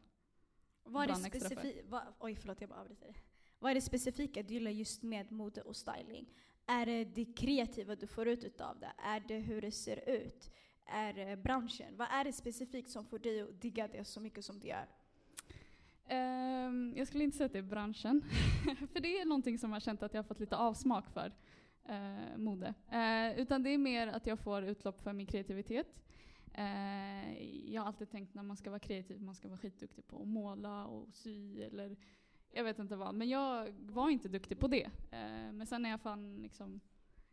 Vad 0.83 1.03
är 1.03 1.07
det 1.07 1.81
vad, 1.89 2.01
oj 2.19 2.35
förlåt 2.35 2.61
jag 2.61 2.69
bara 2.69 2.79
avbryter 2.79 3.05
dig. 3.05 3.15
Vad 3.59 3.71
är 3.71 3.75
det 3.75 3.81
specifika 3.81 4.43
du 4.43 4.53
gillar 4.53 4.71
just 4.71 5.03
med 5.03 5.31
mode 5.31 5.61
och 5.61 5.75
styling? 5.75 6.33
Är 6.65 6.85
det 6.85 7.03
det 7.05 7.25
kreativa 7.25 7.95
du 7.95 8.07
får 8.07 8.27
ut 8.27 8.43
utav 8.43 8.79
det? 8.79 8.91
Är 8.97 9.19
det 9.19 9.39
hur 9.39 9.61
det 9.61 9.71
ser 9.71 10.09
ut? 10.09 10.49
Är 10.85 11.13
det 11.13 11.37
branschen? 11.37 11.97
Vad 11.97 12.07
är 12.11 12.23
det 12.23 12.33
specifikt 12.33 12.89
som 12.89 13.05
får 13.05 13.19
dig 13.19 13.41
att 13.41 13.61
digga 13.61 13.87
det 13.87 14.05
så 14.05 14.19
mycket 14.19 14.45
som 14.45 14.59
du 14.59 14.67
gör? 14.67 14.87
Ehm, 16.07 16.93
jag 16.97 17.07
skulle 17.07 17.23
inte 17.23 17.37
säga 17.37 17.45
att 17.45 17.51
det 17.53 17.57
är 17.57 17.63
branschen. 17.63 18.21
för 18.93 18.99
det 18.99 19.19
är 19.19 19.25
någonting 19.25 19.57
som 19.57 19.69
jag 19.69 19.75
har 19.75 19.79
känt 19.79 20.03
att 20.03 20.13
jag 20.13 20.21
har 20.23 20.27
fått 20.27 20.39
lite 20.39 20.57
avsmak 20.57 21.09
för. 21.09 21.31
eh, 21.89 22.37
mode. 22.37 22.73
Eh, 22.91 23.39
utan 23.39 23.63
det 23.63 23.69
är 23.69 23.77
mer 23.77 24.07
att 24.07 24.27
jag 24.27 24.39
får 24.39 24.63
utlopp 24.63 25.01
för 25.01 25.13
min 25.13 25.25
kreativitet. 25.27 25.87
Eh, 26.53 27.43
jag 27.73 27.81
har 27.81 27.87
alltid 27.87 28.09
tänkt 28.09 28.33
när 28.33 28.43
man 28.43 28.57
ska 28.57 28.69
vara 28.69 28.79
kreativ, 28.79 29.21
man 29.21 29.35
ska 29.35 29.47
vara 29.47 29.57
skitduktig 29.57 30.07
på 30.07 30.21
att 30.21 30.27
måla 30.27 30.85
och 30.85 31.13
sy 31.13 31.61
eller 31.61 31.97
jag 32.51 32.63
vet 32.63 32.79
inte 32.79 32.95
vad. 32.95 33.15
Men 33.15 33.29
jag 33.29 33.71
var 33.71 34.09
inte 34.09 34.29
duktig 34.29 34.59
på 34.59 34.67
det. 34.67 34.85
Eh, 35.11 35.51
men 35.53 35.67
sen 35.67 35.81
när 35.81 35.89
jag 35.89 36.01
fann 36.01 36.41
liksom, 36.41 36.79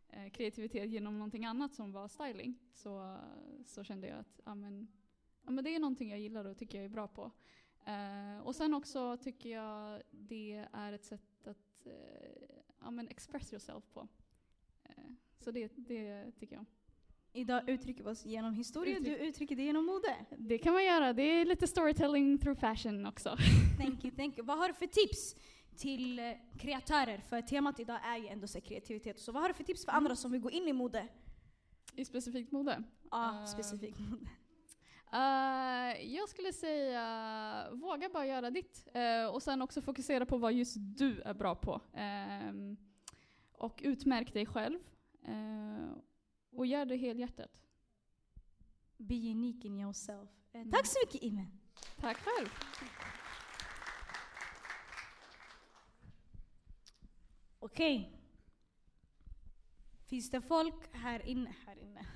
eh, 0.09 0.31
kreativitet 0.31 0.91
genom 0.91 1.19
någonting 1.19 1.45
annat 1.45 1.75
som 1.75 1.93
var 1.93 2.09
styling 2.09 2.59
så, 2.73 3.19
så 3.65 3.85
kände 3.85 4.09
jag 4.09 4.19
att 4.19 4.41
ja, 4.45 4.55
men, 4.55 4.89
ja, 5.45 5.51
men 5.51 5.65
det 5.65 5.75
är 5.75 5.81
någonting 5.81 6.11
jag 6.11 6.21
gillar 6.21 6.45
och 6.45 6.59
tycker 6.59 6.79
jag 6.79 6.85
är 6.85 6.89
bra 6.89 7.09
på. 7.09 7.31
Eh, 7.85 8.39
och 8.43 8.57
sen 8.57 8.75
också 8.75 9.17
tycker 9.17 9.51
jag 9.51 10.03
det 10.11 10.67
är 10.73 10.93
ett 10.93 11.05
sätt 11.05 11.47
att 11.47 11.87
eh, 11.87 11.93
ja, 12.81 12.91
men 12.91 13.09
express 13.09 13.53
yourself 13.53 13.85
på. 13.93 14.09
Eh, 14.85 15.13
så 15.39 15.51
det, 15.51 15.73
det 15.77 16.33
tycker 16.33 16.55
jag 16.55 16.61
om. 16.61 16.67
Idag 17.33 17.69
uttrycker 17.69 18.05
vi 18.05 18.11
oss 18.11 18.25
genom 18.27 18.55
historia, 18.55 18.99
Uttryck- 18.99 19.03
du 19.05 19.17
uttrycker 19.17 19.57
det 19.57 19.63
genom 19.63 19.87
mode. 19.87 20.17
Det 20.39 20.59
kan 20.59 20.73
man 20.73 20.85
göra. 20.85 21.13
Det 21.13 21.23
är 21.23 21.45
lite 21.45 21.67
storytelling 21.67 22.39
through 22.39 22.61
fashion 22.61 23.07
också. 23.07 23.37
Thank 23.79 24.05
you, 24.05 24.17
thank 24.17 24.39
you. 24.39 24.47
Vad 24.47 24.59
har 24.59 24.69
du 24.69 24.75
för 24.75 24.87
tips 24.87 25.35
till 25.77 26.19
eh, 26.19 26.33
kreatörer? 26.59 27.19
För 27.19 27.43
temat 27.43 27.81
idag 27.81 27.99
är 28.05 28.17
ju 28.19 28.27
ändå 28.29 28.47
så 28.47 28.61
kreativitet. 28.61 29.19
Så 29.21 29.33
vad 29.33 29.43
har 29.43 29.49
du 29.49 29.55
för 29.55 29.65
tips 29.65 29.85
för 29.85 29.93
andra 29.93 30.17
som 30.17 30.33
vill 30.33 30.41
gå 30.41 30.51
in 30.51 30.69
i 30.69 30.73
mode? 30.73 31.09
I 31.97 32.05
specifikt 32.05 32.53
mode? 32.53 32.83
Ja, 33.11 33.41
Eh, 33.41 33.45
specifikt 33.47 33.99
mode. 33.99 34.27
Eh, 35.13 36.15
jag 36.15 36.29
skulle 36.29 36.53
säga, 36.53 37.67
våga 37.73 38.09
bara 38.13 38.27
göra 38.27 38.51
ditt. 38.51 38.89
Eh, 38.95 39.35
och 39.35 39.43
sen 39.43 39.63
också 39.63 39.83
fokusera 39.83 40.27
på 40.27 40.39
vad 40.39 40.53
just 40.53 40.77
du 40.79 41.21
är 41.21 41.35
bra 41.35 41.55
på. 41.55 41.81
Ehm, 41.95 42.77
och 43.53 43.81
utmärk 43.85 44.33
dig 44.33 44.47
själv. 44.47 44.79
Och 46.51 46.67
gör 46.67 46.85
det 46.85 46.97
helhjärtat. 46.97 47.63
Be 48.97 49.15
unique 49.15 49.69
in 49.69 49.81
yourself. 49.81 50.31
Eh, 50.53 50.65
Tack 50.71 50.87
så 50.87 50.99
mycket 51.07 51.23
Imen. 51.23 51.61
Tack 52.01 52.17
själv. 52.17 52.49
Okej. 57.59 58.17
Finns 60.07 60.31
det 60.31 60.41
folk 60.41 60.95
här 60.95 61.27
inne, 61.27 61.55
här 61.67 61.79
inne? 61.79 62.07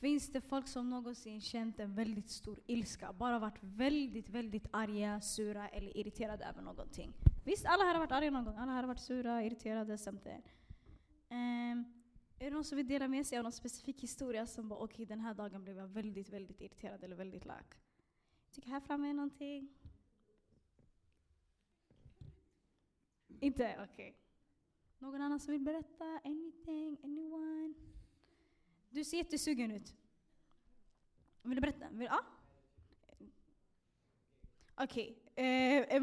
Finns 0.00 0.32
det 0.32 0.40
folk 0.40 0.68
som 0.68 0.90
någonsin 0.90 1.40
känt 1.40 1.80
en 1.80 1.94
väldigt 1.94 2.30
stor 2.30 2.60
ilska? 2.66 3.12
Bara 3.12 3.38
varit 3.38 3.58
väldigt, 3.62 4.28
väldigt 4.28 4.66
arga, 4.72 5.20
sura 5.20 5.68
eller 5.68 5.96
irriterade 5.96 6.44
över 6.44 6.62
någonting? 6.62 7.12
Visst, 7.44 7.66
alla 7.66 7.84
här 7.84 7.92
har 7.94 8.00
varit 8.00 8.12
arga 8.12 8.30
någon 8.30 8.44
gång. 8.44 8.56
Alla 8.56 8.72
här 8.72 8.82
har 8.82 8.88
varit 8.88 9.00
sura, 9.00 9.44
irriterade, 9.44 9.98
something. 9.98 10.42
Um, 11.30 12.01
är 12.42 12.50
det 12.50 12.54
någon 12.54 12.64
som 12.64 12.76
vill 12.76 12.86
dela 12.86 13.08
med 13.08 13.26
sig 13.26 13.38
av 13.38 13.42
någon 13.44 13.52
specifik 13.52 14.02
historia 14.02 14.46
som 14.46 14.68
bara 14.68 14.78
okej, 14.78 15.06
den 15.06 15.20
här 15.20 15.34
dagen 15.34 15.64
blev 15.64 15.76
jag 15.76 15.86
väldigt, 15.86 16.28
väldigt 16.28 16.60
irriterad 16.60 17.04
eller 17.04 17.16
väldigt 17.16 17.44
lack? 17.44 17.74
Jag 18.44 18.54
tycker 18.54 18.70
här 18.70 18.80
framme 18.80 19.10
är 19.10 19.14
någonting. 19.14 19.68
Inte? 23.40 23.88
Okej. 23.90 24.16
Någon 24.98 25.20
annan 25.20 25.40
som 25.40 25.52
vill 25.52 25.60
berätta? 25.60 26.20
Anything? 26.24 26.96
Anyone? 27.04 27.74
Du 28.90 29.04
ser 29.04 29.16
jättesugen 29.16 29.70
ut. 29.70 29.94
Vill 31.42 31.54
du 31.54 31.60
berätta? 31.60 31.86
Vill, 31.90 32.08
ja? 32.10 32.24
Okej. 34.74 35.18
eh, 35.34 36.02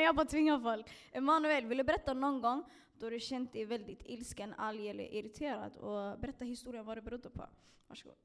jag 0.02 0.16
bara 0.16 0.26
tvingar 0.26 0.60
folk. 0.60 0.90
Emanuel, 1.12 1.66
vill 1.66 1.78
du 1.78 1.84
berätta 1.84 2.14
någon 2.14 2.40
gång 2.40 2.64
då 2.98 3.10
du 3.10 3.20
känt 3.20 3.52
dig 3.52 3.64
väldigt 3.64 4.02
ilsken, 4.04 4.54
arg 4.54 4.88
eller 4.88 5.04
irriterad? 5.14 5.76
Och 5.76 6.20
berätta 6.20 6.44
historien 6.44 6.86
vad 6.86 6.96
det 6.96 7.02
berodde 7.02 7.30
på. 7.30 7.48
Varsågod. 7.86 8.16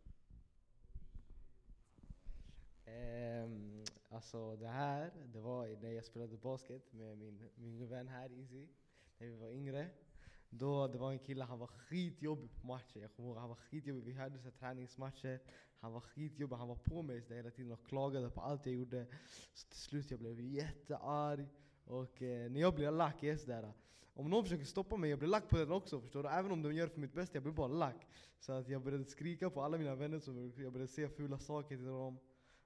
Um, 2.87 3.83
alltså 4.09 4.55
det 4.55 4.67
här, 4.67 5.11
det 5.25 5.39
var 5.39 5.67
när 5.81 5.91
jag 5.91 6.05
spelade 6.05 6.37
basket 6.37 6.93
med 6.93 7.17
min, 7.17 7.49
min 7.55 7.87
vän 7.87 8.07
här, 8.07 8.31
Izzy. 8.31 8.67
när 9.17 9.27
vi 9.27 9.35
var 9.35 9.49
yngre. 9.49 9.89
Då 10.49 10.87
det 10.87 10.97
var 10.97 11.11
en 11.11 11.19
kille, 11.19 11.43
han 11.43 11.59
var 11.59 11.67
skitjobbig 11.67 12.55
på 12.55 12.67
matcher. 12.67 12.99
Jag 12.99 13.13
kommer 13.15 13.29
ihåg, 13.29 13.37
han 13.37 13.49
var 13.49 13.55
skitjobbig. 13.55 14.03
Vi 14.03 14.13
hade 14.13 14.37
så 14.37 14.43
här 14.43 14.51
träningsmatcher. 14.51 15.39
Han 15.79 15.93
var 15.93 16.01
skitjobbig, 16.01 16.55
han 16.55 16.67
var 16.67 16.75
på 16.75 17.01
mig 17.01 17.21
så 17.21 17.33
hela 17.33 17.51
tiden 17.51 17.71
och 17.71 17.85
klagade 17.87 18.29
på 18.29 18.41
allt 18.41 18.65
jag 18.65 18.75
gjorde. 18.75 19.05
Så 19.53 19.67
till 19.67 19.79
slut 19.79 20.11
jag 20.11 20.19
blev 20.19 20.39
jättearg. 20.39 21.47
Och 21.85 22.21
eh, 22.21 22.51
när 22.51 22.59
jag 22.59 22.75
blir 22.75 22.91
lack, 22.91 23.23
jag 23.23 23.33
är 23.33 23.37
sådär. 23.37 23.73
Om 24.15 24.29
någon 24.29 24.43
försöker 24.43 24.65
stoppa 24.65 24.97
mig, 24.97 25.09
jag 25.09 25.19
blir 25.19 25.29
lack 25.29 25.49
på 25.49 25.57
den 25.57 25.71
också. 25.71 26.01
Förstår 26.01 26.23
du? 26.23 26.29
Även 26.29 26.51
om 26.51 26.61
de 26.61 26.73
gör 26.73 26.87
för 26.87 26.99
mitt 26.99 27.13
bästa, 27.13 27.35
jag 27.35 27.43
blir 27.43 27.53
bara 27.53 27.67
lack. 27.67 28.07
Så 28.39 28.51
att 28.51 28.69
jag 28.69 28.81
började 28.83 29.05
skrika 29.05 29.49
på 29.49 29.61
alla 29.61 29.77
mina 29.77 29.95
vänner, 29.95 30.19
så 30.19 30.51
jag 30.57 30.73
började 30.73 30.87
säga 30.87 31.09
fula 31.09 31.39
saker 31.39 31.75
till 31.75 31.85
dem. 31.85 32.19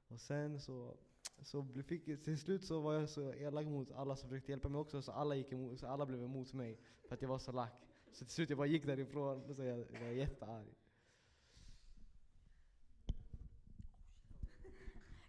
Och 0.07 0.19
sen 0.19 0.59
så, 0.59 0.97
så 1.41 1.67
fick, 1.87 2.23
till 2.23 2.39
slut 2.39 2.63
så 2.63 2.79
var 2.81 2.93
jag 2.93 3.09
så 3.09 3.33
elak 3.33 3.65
mot 3.65 3.91
alla 3.91 4.15
som 4.15 4.29
försökte 4.29 4.51
hjälpa 4.51 4.69
mig 4.69 4.79
också, 4.79 5.01
så 5.01 5.11
alla, 5.11 5.35
gick 5.35 5.51
emot, 5.51 5.79
så 5.79 5.87
alla 5.87 6.05
blev 6.05 6.23
emot 6.23 6.53
mig. 6.53 6.79
För 7.07 7.15
att 7.15 7.21
jag 7.21 7.29
var 7.29 7.39
så 7.39 7.51
lack. 7.51 7.73
Så 8.11 8.25
till 8.25 8.33
slut 8.33 8.49
jag 8.49 8.57
bara 8.57 8.67
gick 8.67 8.85
därifrån, 8.85 9.53
så 9.55 9.63
jag, 9.63 9.79
jag 9.79 9.99
var 9.99 10.07
jättearg. 10.07 10.67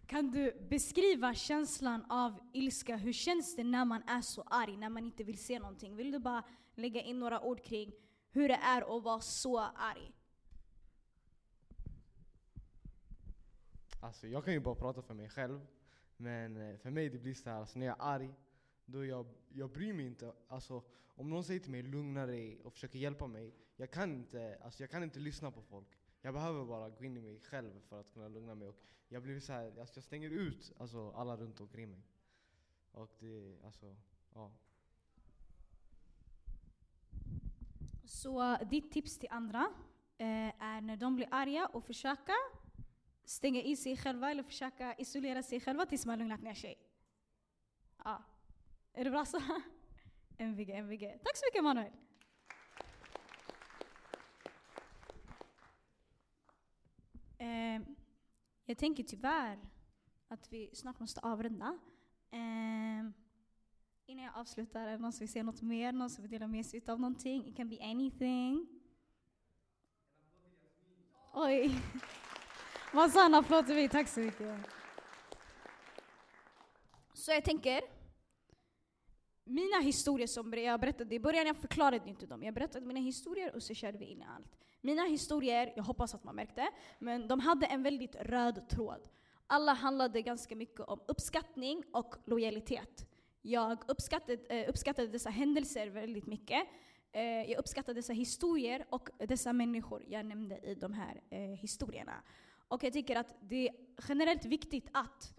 Kan 0.09 0.31
du 0.31 0.67
beskriva 0.69 1.33
känslan 1.33 2.05
av 2.09 2.39
ilska? 2.53 2.95
Hur 2.95 3.13
känns 3.13 3.55
det 3.55 3.63
när 3.63 3.85
man 3.85 4.03
är 4.07 4.21
så 4.21 4.41
arg, 4.41 4.77
när 4.77 4.89
man 4.89 5.05
inte 5.05 5.23
vill 5.23 5.37
se 5.37 5.59
någonting? 5.59 5.95
Vill 5.95 6.11
du 6.11 6.19
bara 6.19 6.43
lägga 6.75 7.01
in 7.01 7.19
några 7.19 7.41
ord 7.41 7.63
kring 7.63 7.93
hur 8.29 8.47
det 8.47 8.55
är 8.55 8.97
att 8.97 9.03
vara 9.03 9.19
så 9.19 9.59
arg? 9.59 10.11
Alltså 14.01 14.27
jag 14.27 14.45
kan 14.45 14.53
ju 14.53 14.59
bara 14.59 14.75
prata 14.75 15.01
för 15.01 15.13
mig 15.13 15.29
själv. 15.29 15.67
Men 16.17 16.57
eh, 16.57 16.77
för 16.77 16.89
mig 16.89 17.09
det 17.09 17.17
blir 17.19 17.33
så 17.33 17.49
här, 17.49 17.57
alltså 17.59 17.79
när 17.79 17.85
jag 17.85 17.97
är 17.99 18.03
arg, 18.03 18.33
då 18.85 19.05
jag, 19.05 19.25
jag 19.49 19.71
bryr 19.71 19.93
mig 19.93 20.05
inte. 20.05 20.33
Alltså 20.47 20.83
om 21.05 21.29
någon 21.29 21.43
säger 21.43 21.59
till 21.59 21.71
mig 21.71 21.81
lugna 21.81 22.25
dig 22.25 22.61
och 22.63 22.73
försöker 22.73 22.99
hjälpa 22.99 23.27
mig, 23.27 23.55
jag 23.75 23.91
kan 23.91 24.11
inte, 24.11 24.57
alltså, 24.63 24.83
jag 24.83 24.89
kan 24.89 25.03
inte 25.03 25.19
lyssna 25.19 25.51
på 25.51 25.61
folk. 25.61 25.98
Jag 26.21 26.33
behöver 26.33 26.65
bara 26.65 26.89
gå 26.89 27.03
in 27.03 27.17
i 27.17 27.21
mig 27.21 27.39
själv 27.39 27.81
för 27.81 27.99
att 27.99 28.13
kunna 28.13 28.27
lugna 28.27 28.55
mig. 28.55 28.67
Och 28.67 28.79
jag 29.07 29.23
blir 29.23 29.39
så 29.39 29.53
här, 29.53 29.79
alltså, 29.79 29.97
jag 29.97 30.03
stänger 30.03 30.29
ut 30.29 30.71
alltså, 30.77 31.11
alla 31.11 31.37
runt 31.37 31.59
omkring 31.59 31.89
mig. 31.89 32.01
Och 32.91 33.15
det, 33.19 33.57
alltså, 33.63 33.95
ja. 34.33 34.51
Så 38.05 38.57
ditt 38.71 38.91
tips 38.91 39.19
till 39.19 39.29
andra 39.31 39.73
eh, 40.17 40.63
är 40.63 40.81
när 40.81 40.97
de 40.97 41.15
blir 41.15 41.27
arga 41.31 41.67
och 41.67 41.85
försöka 41.85 42.33
stänga 43.23 43.61
in 43.61 43.77
sig 43.77 43.97
själva 43.97 44.31
eller 44.31 44.43
försöka 44.43 44.95
isolera 44.95 45.43
sig 45.43 45.59
själva 45.59 45.85
tills 45.85 46.05
man 46.05 46.19
lugnat 46.19 46.41
ner 46.41 46.53
sig. 46.53 46.77
Ja. 48.03 48.23
Är 48.93 49.03
det 49.03 49.11
bra 49.11 49.25
så? 49.25 49.41
MVG, 50.37 50.69
MVG. 50.69 51.19
Tack 51.23 51.37
så 51.37 51.45
mycket 51.47 51.63
Manuel. 51.63 51.91
Eh, 57.39 57.81
jag 58.65 58.77
tänker 58.77 59.03
tyvärr 59.03 59.59
att 60.27 60.53
vi 60.53 60.69
snart 60.73 60.99
måste 60.99 61.21
avrunda. 61.21 61.79
Eh, 62.31 63.09
innan 64.05 64.25
jag 64.25 64.35
avslutar, 64.35 64.87
är 64.87 64.91
det 64.91 64.97
någon 64.97 65.13
som 65.13 65.19
vill 65.19 65.31
säga 65.31 65.43
något 65.43 65.61
mer? 65.61 65.91
Någon 65.91 66.09
som 66.09 66.21
vill 66.21 66.31
dela 66.31 66.47
med 66.47 66.65
sig 66.65 66.81
av 66.87 66.99
någonting? 66.99 67.47
It 67.47 67.57
can 67.57 67.69
be 67.69 67.83
anything. 67.83 68.67
Oj. 71.33 71.71
Vad 72.93 73.11
sa 73.11 73.25
en 73.25 73.35
applåd 73.35 73.65
till 73.65 73.75
mig? 73.75 73.89
Tack 73.89 74.07
så 74.07 74.19
mycket. 74.19 74.59
Så 77.13 77.31
jag 77.31 77.45
tänker, 77.45 77.81
mina 79.43 79.79
historier 79.79 80.27
som 80.27 80.53
jag 80.53 80.79
berättade 80.79 81.15
i 81.15 81.19
början, 81.19 81.47
jag 81.47 81.57
förklarade 81.57 82.09
inte 82.09 82.25
dem. 82.25 82.43
Jag 82.43 82.53
berättade 82.53 82.85
mina 82.85 82.99
historier 82.99 83.55
och 83.55 83.63
så 83.63 83.73
körde 83.73 83.97
vi 83.97 84.05
in 84.05 84.21
i 84.21 84.25
allt. 84.25 84.57
Mina 84.81 85.03
historier, 85.03 85.73
jag 85.75 85.83
hoppas 85.83 86.15
att 86.15 86.23
man 86.23 86.35
märkte, 86.35 86.69
men 86.99 87.27
de 87.27 87.39
hade 87.39 87.65
en 87.65 87.83
väldigt 87.83 88.15
röd 88.15 88.69
tråd. 88.69 89.09
Alla 89.47 89.73
handlade 89.73 90.21
ganska 90.21 90.55
mycket 90.55 90.79
om 90.79 91.01
uppskattning 91.07 91.83
och 91.93 92.15
lojalitet. 92.25 93.09
Jag 93.41 93.83
uppskattade, 93.87 94.45
eh, 94.49 94.69
uppskattade 94.69 95.07
dessa 95.07 95.29
händelser 95.29 95.87
väldigt 95.87 96.25
mycket. 96.25 96.67
Eh, 97.11 97.23
jag 97.23 97.59
uppskattade 97.59 97.99
dessa 97.99 98.13
historier 98.13 98.85
och 98.89 99.09
dessa 99.17 99.53
människor 99.53 100.03
jag 100.07 100.25
nämnde 100.25 100.57
i 100.57 100.75
de 100.75 100.93
här 100.93 101.21
eh, 101.29 101.39
historierna. 101.39 102.23
Och 102.67 102.83
jag 102.83 102.93
tycker 102.93 103.15
att 103.15 103.35
det 103.41 103.69
är 103.69 103.75
generellt 104.07 104.45
viktigt 104.45 104.89
att 104.93 105.33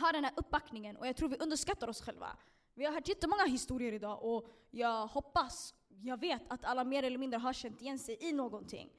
ha 0.00 0.12
den 0.12 0.24
här 0.24 0.32
uppbackningen 0.36 0.96
och 0.96 1.06
jag 1.06 1.16
tror 1.16 1.28
vi 1.28 1.36
underskattar 1.36 1.88
oss 1.88 2.02
själva. 2.02 2.36
Vi 2.74 2.84
har 2.84 2.92
hört 2.92 3.08
jättemånga 3.08 3.44
historier 3.44 3.92
idag 3.92 4.24
och 4.24 4.48
jag 4.70 5.06
hoppas, 5.06 5.74
jag 6.02 6.20
vet 6.20 6.42
att 6.48 6.64
alla 6.64 6.84
mer 6.84 7.02
eller 7.02 7.18
mindre 7.18 7.38
har 7.38 7.52
känt 7.52 7.82
igen 7.82 7.98
sig 7.98 8.16
i 8.20 8.32
någonting. 8.32 8.90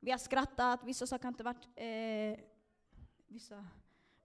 Vi 0.00 0.10
har 0.10 0.18
skrattat, 0.18 0.84
vissa 0.84 1.06
saker 1.06 1.24
har 1.24 1.32
inte 1.32 1.44
varit... 1.44 1.68
Eh, 1.76 2.44
vissa, 3.26 3.66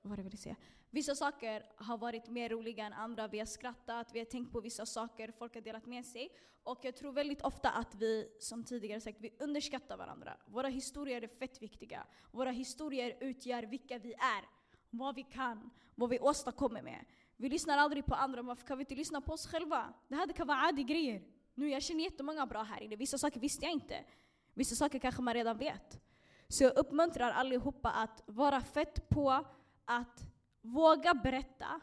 vad 0.02 0.10
var 0.10 0.16
det 0.16 0.20
jag 0.20 0.24
ville 0.24 0.38
säga? 0.38 0.56
Vissa 0.90 1.16
saker 1.16 1.64
har 1.76 1.98
varit 1.98 2.30
mer 2.30 2.50
roliga 2.50 2.86
än 2.86 2.94
andra, 2.94 3.28
vi 3.28 3.40
har 3.40 3.46
skrattat, 3.46 4.10
vi 4.14 4.20
har 4.20 4.26
tänkt 4.26 4.52
på 4.52 4.62
vissa 4.62 4.86
saker, 4.86 5.32
folk 5.32 5.54
har 5.54 5.62
delat 5.62 5.86
med 5.86 6.06
sig. 6.06 6.32
Och 6.64 6.80
jag 6.82 6.96
tror 6.96 7.12
väldigt 7.12 7.42
ofta 7.42 7.70
att 7.70 7.96
vi, 7.96 8.38
som 8.40 8.64
tidigare 8.64 9.02
sagt, 9.02 9.22
vi 9.22 9.34
underskattar 9.40 9.98
varandra. 9.98 10.38
Våra 10.46 10.68
historier 10.68 11.22
är 11.22 11.28
fett 11.28 11.62
viktiga. 11.62 12.06
Våra 12.32 12.52
historier 12.52 13.18
utgör 13.20 13.64
vilka 13.64 14.00
vi 14.00 14.14
är, 14.14 14.46
vad 14.90 15.16
vi 15.16 15.24
kan, 15.24 15.70
vad 15.96 16.10
vi 16.10 16.20
åstadkommer 16.20 16.82
med. 16.82 17.06
Vi 17.38 17.50
lyssnar 17.50 17.78
aldrig 17.78 18.06
på 18.06 18.16
andra, 18.16 18.42
varför 18.42 18.68
kan 18.68 18.78
vi 18.78 18.82
inte 18.82 18.96
lyssna 18.96 19.22
på 19.22 19.34
oss 19.34 19.48
själva? 19.48 19.94
Det 20.08 20.16
här 20.16 20.28
det 20.28 20.34
kan 20.34 20.48
vara 20.48 20.68
adi 20.68 20.84
grejer. 20.84 21.22
Nu, 21.58 21.70
jag 21.70 21.84
känner 21.84 22.04
jättemånga 22.04 22.46
bra 22.46 22.64
här 22.64 22.84
inne, 22.84 22.96
vissa 22.96 23.18
saker 23.18 23.40
visste 23.40 23.66
jag 23.66 23.74
inte. 23.74 24.06
Vissa 24.54 24.76
saker 24.76 25.00
kanske 25.00 25.22
man 25.22 25.34
redan 25.34 25.58
vet. 25.58 26.00
Så 26.48 26.64
jag 26.64 26.78
uppmuntrar 26.78 27.32
allihopa 27.32 27.90
att 27.90 28.24
vara 28.26 28.62
fett 28.62 29.10
på 29.10 29.46
att 29.86 30.26
våga 30.62 31.14
berätta, 31.14 31.82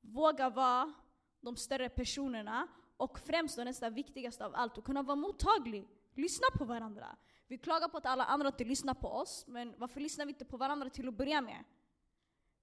våga 0.00 0.50
vara 0.50 0.92
de 1.40 1.56
större 1.56 1.88
personerna 1.88 2.68
och 2.96 3.18
främst 3.18 3.58
och 3.58 3.64
nästan 3.64 3.94
viktigast 3.94 4.40
av 4.40 4.54
allt, 4.54 4.78
att 4.78 4.84
kunna 4.84 5.02
vara 5.02 5.16
mottaglig. 5.16 5.88
Lyssna 6.14 6.46
på 6.58 6.64
varandra. 6.64 7.16
Vi 7.46 7.58
klagar 7.58 7.88
på 7.88 7.96
att 7.96 8.06
alla 8.06 8.24
andra 8.24 8.48
inte 8.48 8.64
lyssnar 8.64 8.94
på 8.94 9.08
oss, 9.08 9.44
men 9.46 9.74
varför 9.78 10.00
lyssnar 10.00 10.26
vi 10.26 10.32
inte 10.32 10.44
på 10.44 10.56
varandra 10.56 10.90
till 10.90 11.08
att 11.08 11.14
börja 11.14 11.40
med? 11.40 11.64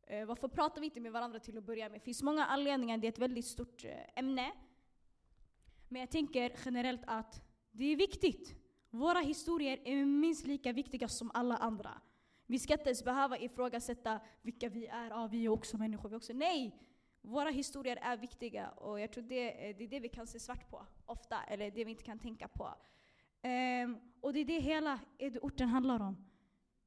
Eh, 0.07 0.25
varför 0.25 0.47
pratar 0.47 0.81
vi 0.81 0.85
inte 0.85 0.99
med 0.99 1.11
varandra 1.11 1.39
till 1.39 1.57
att 1.57 1.63
börja 1.63 1.89
med? 1.89 1.99
Det 1.99 2.03
finns 2.03 2.23
många 2.23 2.45
anledningar, 2.45 2.97
det 2.97 3.07
är 3.07 3.11
ett 3.11 3.19
väldigt 3.19 3.45
stort 3.45 3.85
eh, 3.85 4.19
ämne. 4.19 4.51
Men 5.89 5.99
jag 5.99 6.11
tänker 6.11 6.51
generellt 6.65 7.01
att 7.07 7.41
det 7.71 7.85
är 7.85 7.95
viktigt. 7.95 8.55
Våra 8.89 9.19
historier 9.19 9.79
är 9.85 10.05
minst 10.05 10.47
lika 10.47 10.73
viktiga 10.73 11.07
som 11.07 11.31
alla 11.33 11.57
andra. 11.57 12.01
Vi 12.45 12.59
ska 12.59 12.73
inte 12.73 12.89
ens 12.89 13.03
behöva 13.03 13.37
ifrågasätta 13.37 14.19
vilka 14.41 14.69
vi 14.69 14.87
är. 14.87 15.09
Ja, 15.09 15.27
vi 15.27 15.45
är 15.45 15.49
också 15.49 15.77
människor. 15.77 16.09
Vi 16.09 16.15
också. 16.15 16.33
Nej! 16.33 16.79
Våra 17.21 17.49
historier 17.49 17.99
är 18.01 18.17
viktiga 18.17 18.69
och 18.69 18.99
jag 18.99 19.11
tror 19.11 19.23
det, 19.23 19.69
eh, 19.69 19.77
det 19.77 19.83
är 19.83 19.87
det 19.87 19.99
vi 19.99 20.09
kan 20.09 20.27
se 20.27 20.39
svart 20.39 20.69
på 20.69 20.85
ofta, 21.05 21.43
eller 21.43 21.71
det 21.71 21.85
vi 21.85 21.91
inte 21.91 22.03
kan 22.03 22.19
tänka 22.19 22.47
på. 22.47 22.73
Um, 23.43 23.97
och 24.21 24.33
det 24.33 24.39
är 24.39 24.45
det 24.45 24.59
hela 24.59 24.99
orten 25.41 25.67
handlar 25.69 25.99
om. 25.99 26.29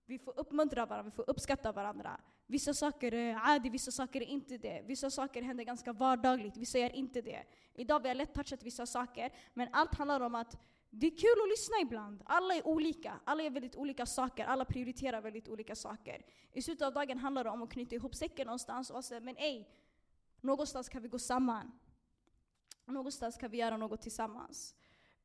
Vi 0.07 0.19
får 0.19 0.39
uppmuntra 0.39 0.87
varandra, 0.87 1.11
vi 1.11 1.17
får 1.17 1.31
uppskatta 1.31 1.73
varandra. 1.73 2.21
Vissa 2.47 2.75
saker 2.75 3.15
eh, 3.15 3.19
är 3.19 3.55
adi, 3.57 3.71
vissa 3.71 3.91
saker 3.91 4.21
är 4.21 4.27
inte 4.27 4.59
det. 4.59 4.83
Vissa 4.87 5.11
saker 5.11 5.43
händer 5.43 5.65
ganska 5.65 5.93
vardagligt, 5.93 6.57
vissa 6.57 6.79
gör 6.79 6.97
inte 6.97 7.21
det. 7.21 7.43
Idag 7.75 8.01
vi 8.01 8.09
har 8.09 8.15
lätt 8.15 8.35
touchat 8.35 8.63
vissa 8.63 8.87
saker, 8.87 9.33
men 9.55 9.69
allt 9.73 9.95
handlar 9.95 10.21
om 10.21 10.35
att 10.35 10.57
det 10.91 11.07
är 11.07 11.11
kul 11.11 11.43
att 11.43 11.49
lyssna 11.49 11.75
ibland. 11.83 12.23
Alla 12.25 12.55
är 12.55 12.67
olika, 12.67 13.21
alla 13.25 13.43
gör 13.43 13.51
väldigt 13.51 13.77
olika 13.77 14.07
saker, 14.07 14.45
alla 14.45 14.65
prioriterar 14.65 15.21
väldigt 15.21 15.49
olika 15.49 15.75
saker. 15.75 16.25
I 16.53 16.63
slutet 16.63 16.87
av 16.87 16.93
dagen 16.93 17.19
handlar 17.19 17.45
det 17.45 17.51
om 17.51 17.63
att 17.63 17.71
knyta 17.71 17.95
ihop 17.95 18.15
säcken 18.15 18.47
någonstans 18.47 18.91
och 18.91 19.05
säga 19.05 19.21
men 19.21 19.37
ej, 19.37 19.69
någonstans 20.41 20.89
kan 20.89 21.03
vi 21.03 21.09
gå 21.09 21.19
samman. 21.19 21.73
Någonstans 22.87 23.37
kan 23.37 23.51
vi 23.51 23.59
göra 23.59 23.77
något 23.77 24.03
tillsammans. 24.03 24.75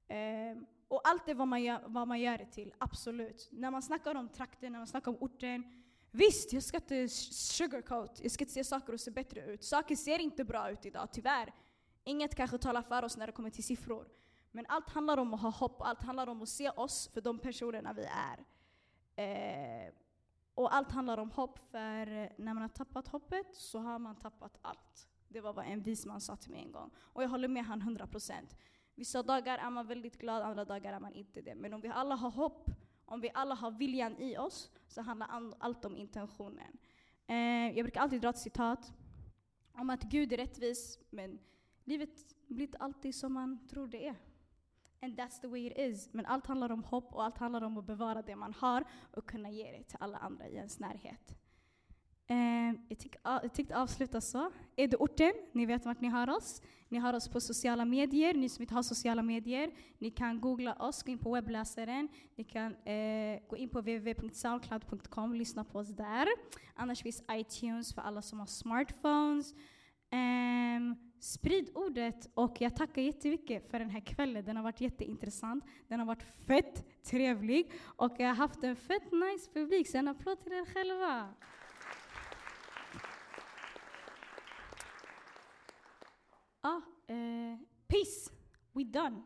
Um, 0.09 0.65
och 0.88 1.01
allt 1.07 1.26
det 1.26 1.34
vad 1.34 1.47
man, 1.47 1.63
gör, 1.63 1.82
vad 1.86 2.07
man 2.07 2.20
gör 2.20 2.38
det 2.38 2.45
till, 2.45 2.74
absolut. 2.78 3.49
När 3.51 3.72
man 3.72 3.82
snackar 3.82 4.15
om 4.15 4.30
trakten, 4.30 4.72
när 4.72 4.80
man 4.80 4.88
snackar 4.88 5.11
om 5.11 5.18
orten. 5.20 5.76
Visst, 6.11 6.53
jag 6.53 6.63
ska 6.63 6.77
inte 6.77 7.09
sugarcoat, 7.09 8.19
jag 8.23 8.31
ska 8.31 8.43
inte 8.43 8.53
se 8.53 8.63
saker 8.63 8.93
och 8.93 8.99
se 8.99 9.11
bättre 9.11 9.41
ut. 9.41 9.63
Saker 9.63 9.95
ser 9.95 10.19
inte 10.19 10.43
bra 10.43 10.71
ut 10.71 10.85
idag, 10.85 11.07
tyvärr. 11.11 11.53
Inget 12.03 12.35
kanske 12.35 12.57
talar 12.57 12.81
för 12.81 13.03
oss 13.03 13.17
när 13.17 13.27
det 13.27 13.33
kommer 13.33 13.49
till 13.49 13.63
siffror. 13.63 14.07
Men 14.51 14.65
allt 14.69 14.89
handlar 14.89 15.17
om 15.17 15.33
att 15.33 15.41
ha 15.41 15.49
hopp, 15.49 15.81
allt 15.81 16.03
handlar 16.03 16.27
om 16.27 16.41
att 16.41 16.49
se 16.49 16.69
oss 16.69 17.07
för 17.13 17.21
de 17.21 17.39
personerna 17.39 17.93
vi 17.93 18.05
är. 18.05 18.45
Eh, 19.15 19.93
och 20.53 20.75
allt 20.75 20.91
handlar 20.91 21.17
om 21.17 21.31
hopp, 21.31 21.59
för 21.71 22.05
när 22.41 22.53
man 22.53 22.57
har 22.57 22.69
tappat 22.69 23.07
hoppet 23.07 23.55
så 23.55 23.79
har 23.79 23.99
man 23.99 24.15
tappat 24.15 24.57
allt. 24.61 25.07
Det 25.27 25.41
var 25.41 25.53
vad 25.53 25.65
en 25.65 25.81
vis 25.81 26.05
man 26.05 26.21
sa 26.21 26.35
till 26.35 26.51
mig 26.51 26.61
en 26.61 26.71
gång. 26.71 26.91
Och 26.97 27.23
jag 27.23 27.29
håller 27.29 27.47
med 27.47 27.65
han 27.65 27.81
100%. 27.81 28.55
Vissa 28.95 29.23
dagar 29.23 29.57
är 29.57 29.69
man 29.69 29.87
väldigt 29.87 30.17
glad, 30.17 30.41
andra 30.41 30.65
dagar 30.65 30.93
är 30.93 30.99
man 30.99 31.13
inte 31.13 31.41
det. 31.41 31.55
Men 31.55 31.73
om 31.73 31.81
vi 31.81 31.87
alla 31.87 32.15
har 32.15 32.31
hopp, 32.31 32.69
om 33.07 33.21
vi 33.21 33.31
alla 33.33 33.55
har 33.55 33.71
viljan 33.71 34.17
i 34.17 34.37
oss, 34.37 34.71
så 34.87 35.01
handlar 35.01 35.53
allt 35.59 35.85
om 35.85 35.97
intentionen. 35.97 36.77
Eh, 37.27 37.75
jag 37.77 37.85
brukar 37.85 38.01
alltid 38.01 38.21
dra 38.21 38.29
ett 38.29 38.37
citat 38.37 38.93
om 39.73 39.89
att 39.89 40.03
Gud 40.03 40.33
är 40.33 40.37
rättvis, 40.37 40.99
men 41.09 41.39
livet 41.83 42.09
blir 42.47 42.65
inte 42.65 42.77
alltid 42.77 43.15
som 43.15 43.33
man 43.33 43.67
tror 43.67 43.87
det 43.87 44.07
är. 44.07 44.15
And 45.01 45.19
that's 45.19 45.41
the 45.41 45.47
way 45.47 45.67
it 45.67 45.77
is. 45.77 46.13
Men 46.13 46.25
allt 46.25 46.47
handlar 46.47 46.71
om 46.71 46.83
hopp 46.83 47.13
och 47.13 47.23
allt 47.23 47.37
handlar 47.37 47.61
om 47.61 47.77
att 47.77 47.85
bevara 47.85 48.21
det 48.21 48.35
man 48.35 48.53
har 48.53 48.83
och 49.13 49.29
kunna 49.29 49.51
ge 49.51 49.71
det 49.71 49.83
till 49.83 49.97
alla 49.99 50.17
andra 50.17 50.47
i 50.47 50.55
ens 50.55 50.79
närhet. 50.79 51.35
Eh, 52.30 52.80
jag, 52.89 52.99
tyck, 52.99 53.15
jag 53.23 53.53
tyckte 53.53 53.78
avsluta 53.78 54.21
så. 54.21 54.51
Är 54.75 54.88
det 54.88 54.97
orten? 54.97 55.34
Ni 55.51 55.65
vet 55.65 55.86
vart 55.86 56.01
ni 56.01 56.07
har 56.07 56.30
oss. 56.30 56.61
Ni 56.89 56.97
har 56.97 57.13
oss 57.13 57.28
på 57.28 57.41
sociala 57.41 57.86
medier. 57.86 58.34
Ni 58.34 58.49
som 58.49 58.61
inte 58.61 58.73
har 58.73 58.84
sociala 58.84 59.21
medier, 59.21 59.71
ni 59.97 60.11
kan 60.11 60.41
googla 60.41 60.73
oss, 60.73 61.03
gå 61.03 61.11
in 61.11 61.17
på 61.17 61.34
webbläsaren. 61.34 62.07
Ni 62.36 62.43
kan 62.43 62.75
eh, 62.75 63.39
gå 63.49 63.57
in 63.57 63.69
på 63.69 63.80
www.soundcloud.com 63.80 65.32
och 65.32 65.38
lyssna 65.38 65.63
på 65.63 65.80
oss 65.80 65.88
där. 65.88 66.28
Annars 66.75 67.03
finns 67.03 67.23
iTunes 67.32 67.93
för 67.93 68.01
alla 68.01 68.21
som 68.21 68.39
har 68.39 68.45
smartphones. 68.45 69.53
Um, 70.11 70.95
sprid 71.19 71.69
ordet 71.75 72.30
och 72.34 72.61
jag 72.61 72.75
tackar 72.75 73.01
jättemycket 73.01 73.71
för 73.71 73.80
den 73.80 73.89
här 73.89 73.99
kvällen. 73.99 74.45
Den 74.45 74.55
har 74.55 74.63
varit 74.63 74.82
jätteintressant. 74.82 75.63
Den 75.88 75.99
har 75.99 76.05
varit 76.05 76.23
fett 76.47 77.03
trevlig 77.03 77.71
och 77.84 78.15
jag 78.17 78.28
har 78.28 78.36
haft 78.36 78.63
en 78.63 78.75
fett 78.75 79.11
nice 79.11 79.51
publik, 79.53 79.88
så 79.88 79.97
en 79.97 80.07
applåd 80.07 80.43
till 80.43 80.53
er 80.53 80.65
själva. 80.65 81.34
Ah, 86.68 86.82
eh, 87.07 87.57
peace, 87.88 88.32
we 88.74 88.84
done. 88.84 89.22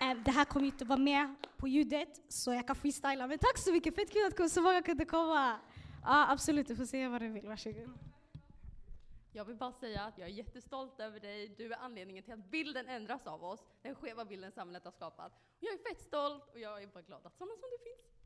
Eh, 0.00 0.16
det 0.24 0.30
här 0.30 0.44
kommer 0.44 0.66
ju 0.66 0.72
inte 0.72 0.84
vara 0.84 0.98
med 0.98 1.34
på 1.56 1.68
ljudet, 1.68 2.20
så 2.28 2.52
jag 2.54 2.66
kan 2.66 2.76
freestyla. 2.76 3.26
Men 3.26 3.38
tack 3.38 3.58
så 3.58 3.72
mycket, 3.72 3.94
fett 3.94 4.12
kul 4.12 4.44
att 4.44 4.52
så 4.52 4.62
många 4.62 4.82
kunde 4.82 5.04
komma. 5.04 5.58
Ja, 6.02 6.32
absolut. 6.32 6.68
Du 6.68 6.76
får 6.76 6.84
säga 6.84 7.08
vad 7.08 7.20
du 7.20 7.28
vill. 7.28 7.48
Varsågod. 7.48 7.98
Jag 9.32 9.44
vill 9.44 9.56
bara 9.56 9.72
säga 9.72 10.02
att 10.02 10.18
jag 10.18 10.28
är 10.28 10.32
jättestolt 10.32 11.00
över 11.00 11.20
dig. 11.20 11.48
Du 11.58 11.72
är 11.72 11.78
anledningen 11.78 12.24
till 12.24 12.32
att 12.32 12.50
bilden 12.50 12.88
ändras 12.88 13.26
av 13.26 13.44
oss. 13.44 13.60
Den 13.82 13.94
skeva 13.94 14.24
bilden 14.24 14.52
samhället 14.52 14.84
har 14.84 14.92
skapat. 14.92 15.32
Jag 15.60 15.72
är 15.72 15.78
fett 15.88 16.00
stolt 16.00 16.50
och 16.52 16.60
jag 16.60 16.82
är 16.82 16.86
bara 16.86 17.02
glad 17.02 17.26
att 17.26 17.36
sådana 17.36 17.52
som 17.52 17.68
du 17.70 17.78
finns. 17.84 18.19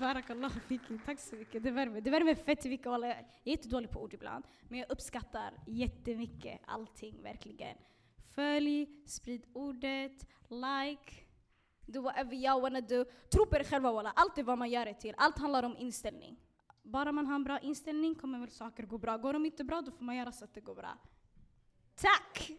Barakallah 0.00 0.50
fiki, 0.50 0.98
tack 1.06 1.20
så 1.20 1.36
mycket. 1.36 1.62
Det 1.62 1.70
värmer, 1.70 2.00
det 2.00 2.10
värmer 2.10 2.34
fett 2.34 2.64
mycket. 2.64 2.86
Jag 2.86 3.04
är 3.04 3.26
jättedålig 3.44 3.90
på 3.90 4.02
ord 4.02 4.14
ibland, 4.14 4.44
men 4.68 4.78
jag 4.78 4.90
uppskattar 4.90 5.54
jättemycket 5.66 6.60
allting, 6.66 7.22
verkligen. 7.22 7.76
Följ, 8.34 8.88
sprid 9.06 9.46
ordet, 9.52 10.26
like, 10.48 11.14
do 11.86 12.02
whatever 12.02 12.34
you 12.34 12.60
wanna 12.60 12.80
do. 12.80 13.04
Tro 13.32 13.46
på 13.46 13.56
er 13.56 13.64
själva 13.64 13.92
walla, 13.92 14.12
allt 14.16 14.38
är 14.38 14.42
vad 14.42 14.58
man 14.58 14.70
gör 14.70 14.84
det 14.84 14.94
till. 14.94 15.14
Allt 15.16 15.38
handlar 15.38 15.62
om 15.62 15.76
inställning. 15.76 16.36
Bara 16.82 17.12
man 17.12 17.26
har 17.26 17.34
en 17.34 17.44
bra 17.44 17.58
inställning 17.58 18.14
kommer 18.14 18.38
väl 18.38 18.50
saker 18.50 18.82
gå 18.82 18.98
bra. 18.98 19.16
Går 19.16 19.32
de 19.32 19.46
inte 19.46 19.64
bra, 19.64 19.80
då 19.80 19.90
får 19.90 20.04
man 20.04 20.16
göra 20.16 20.32
så 20.32 20.44
att 20.44 20.54
det 20.54 20.60
går 20.60 20.74
bra. 20.74 20.98
Tack! 21.94 22.50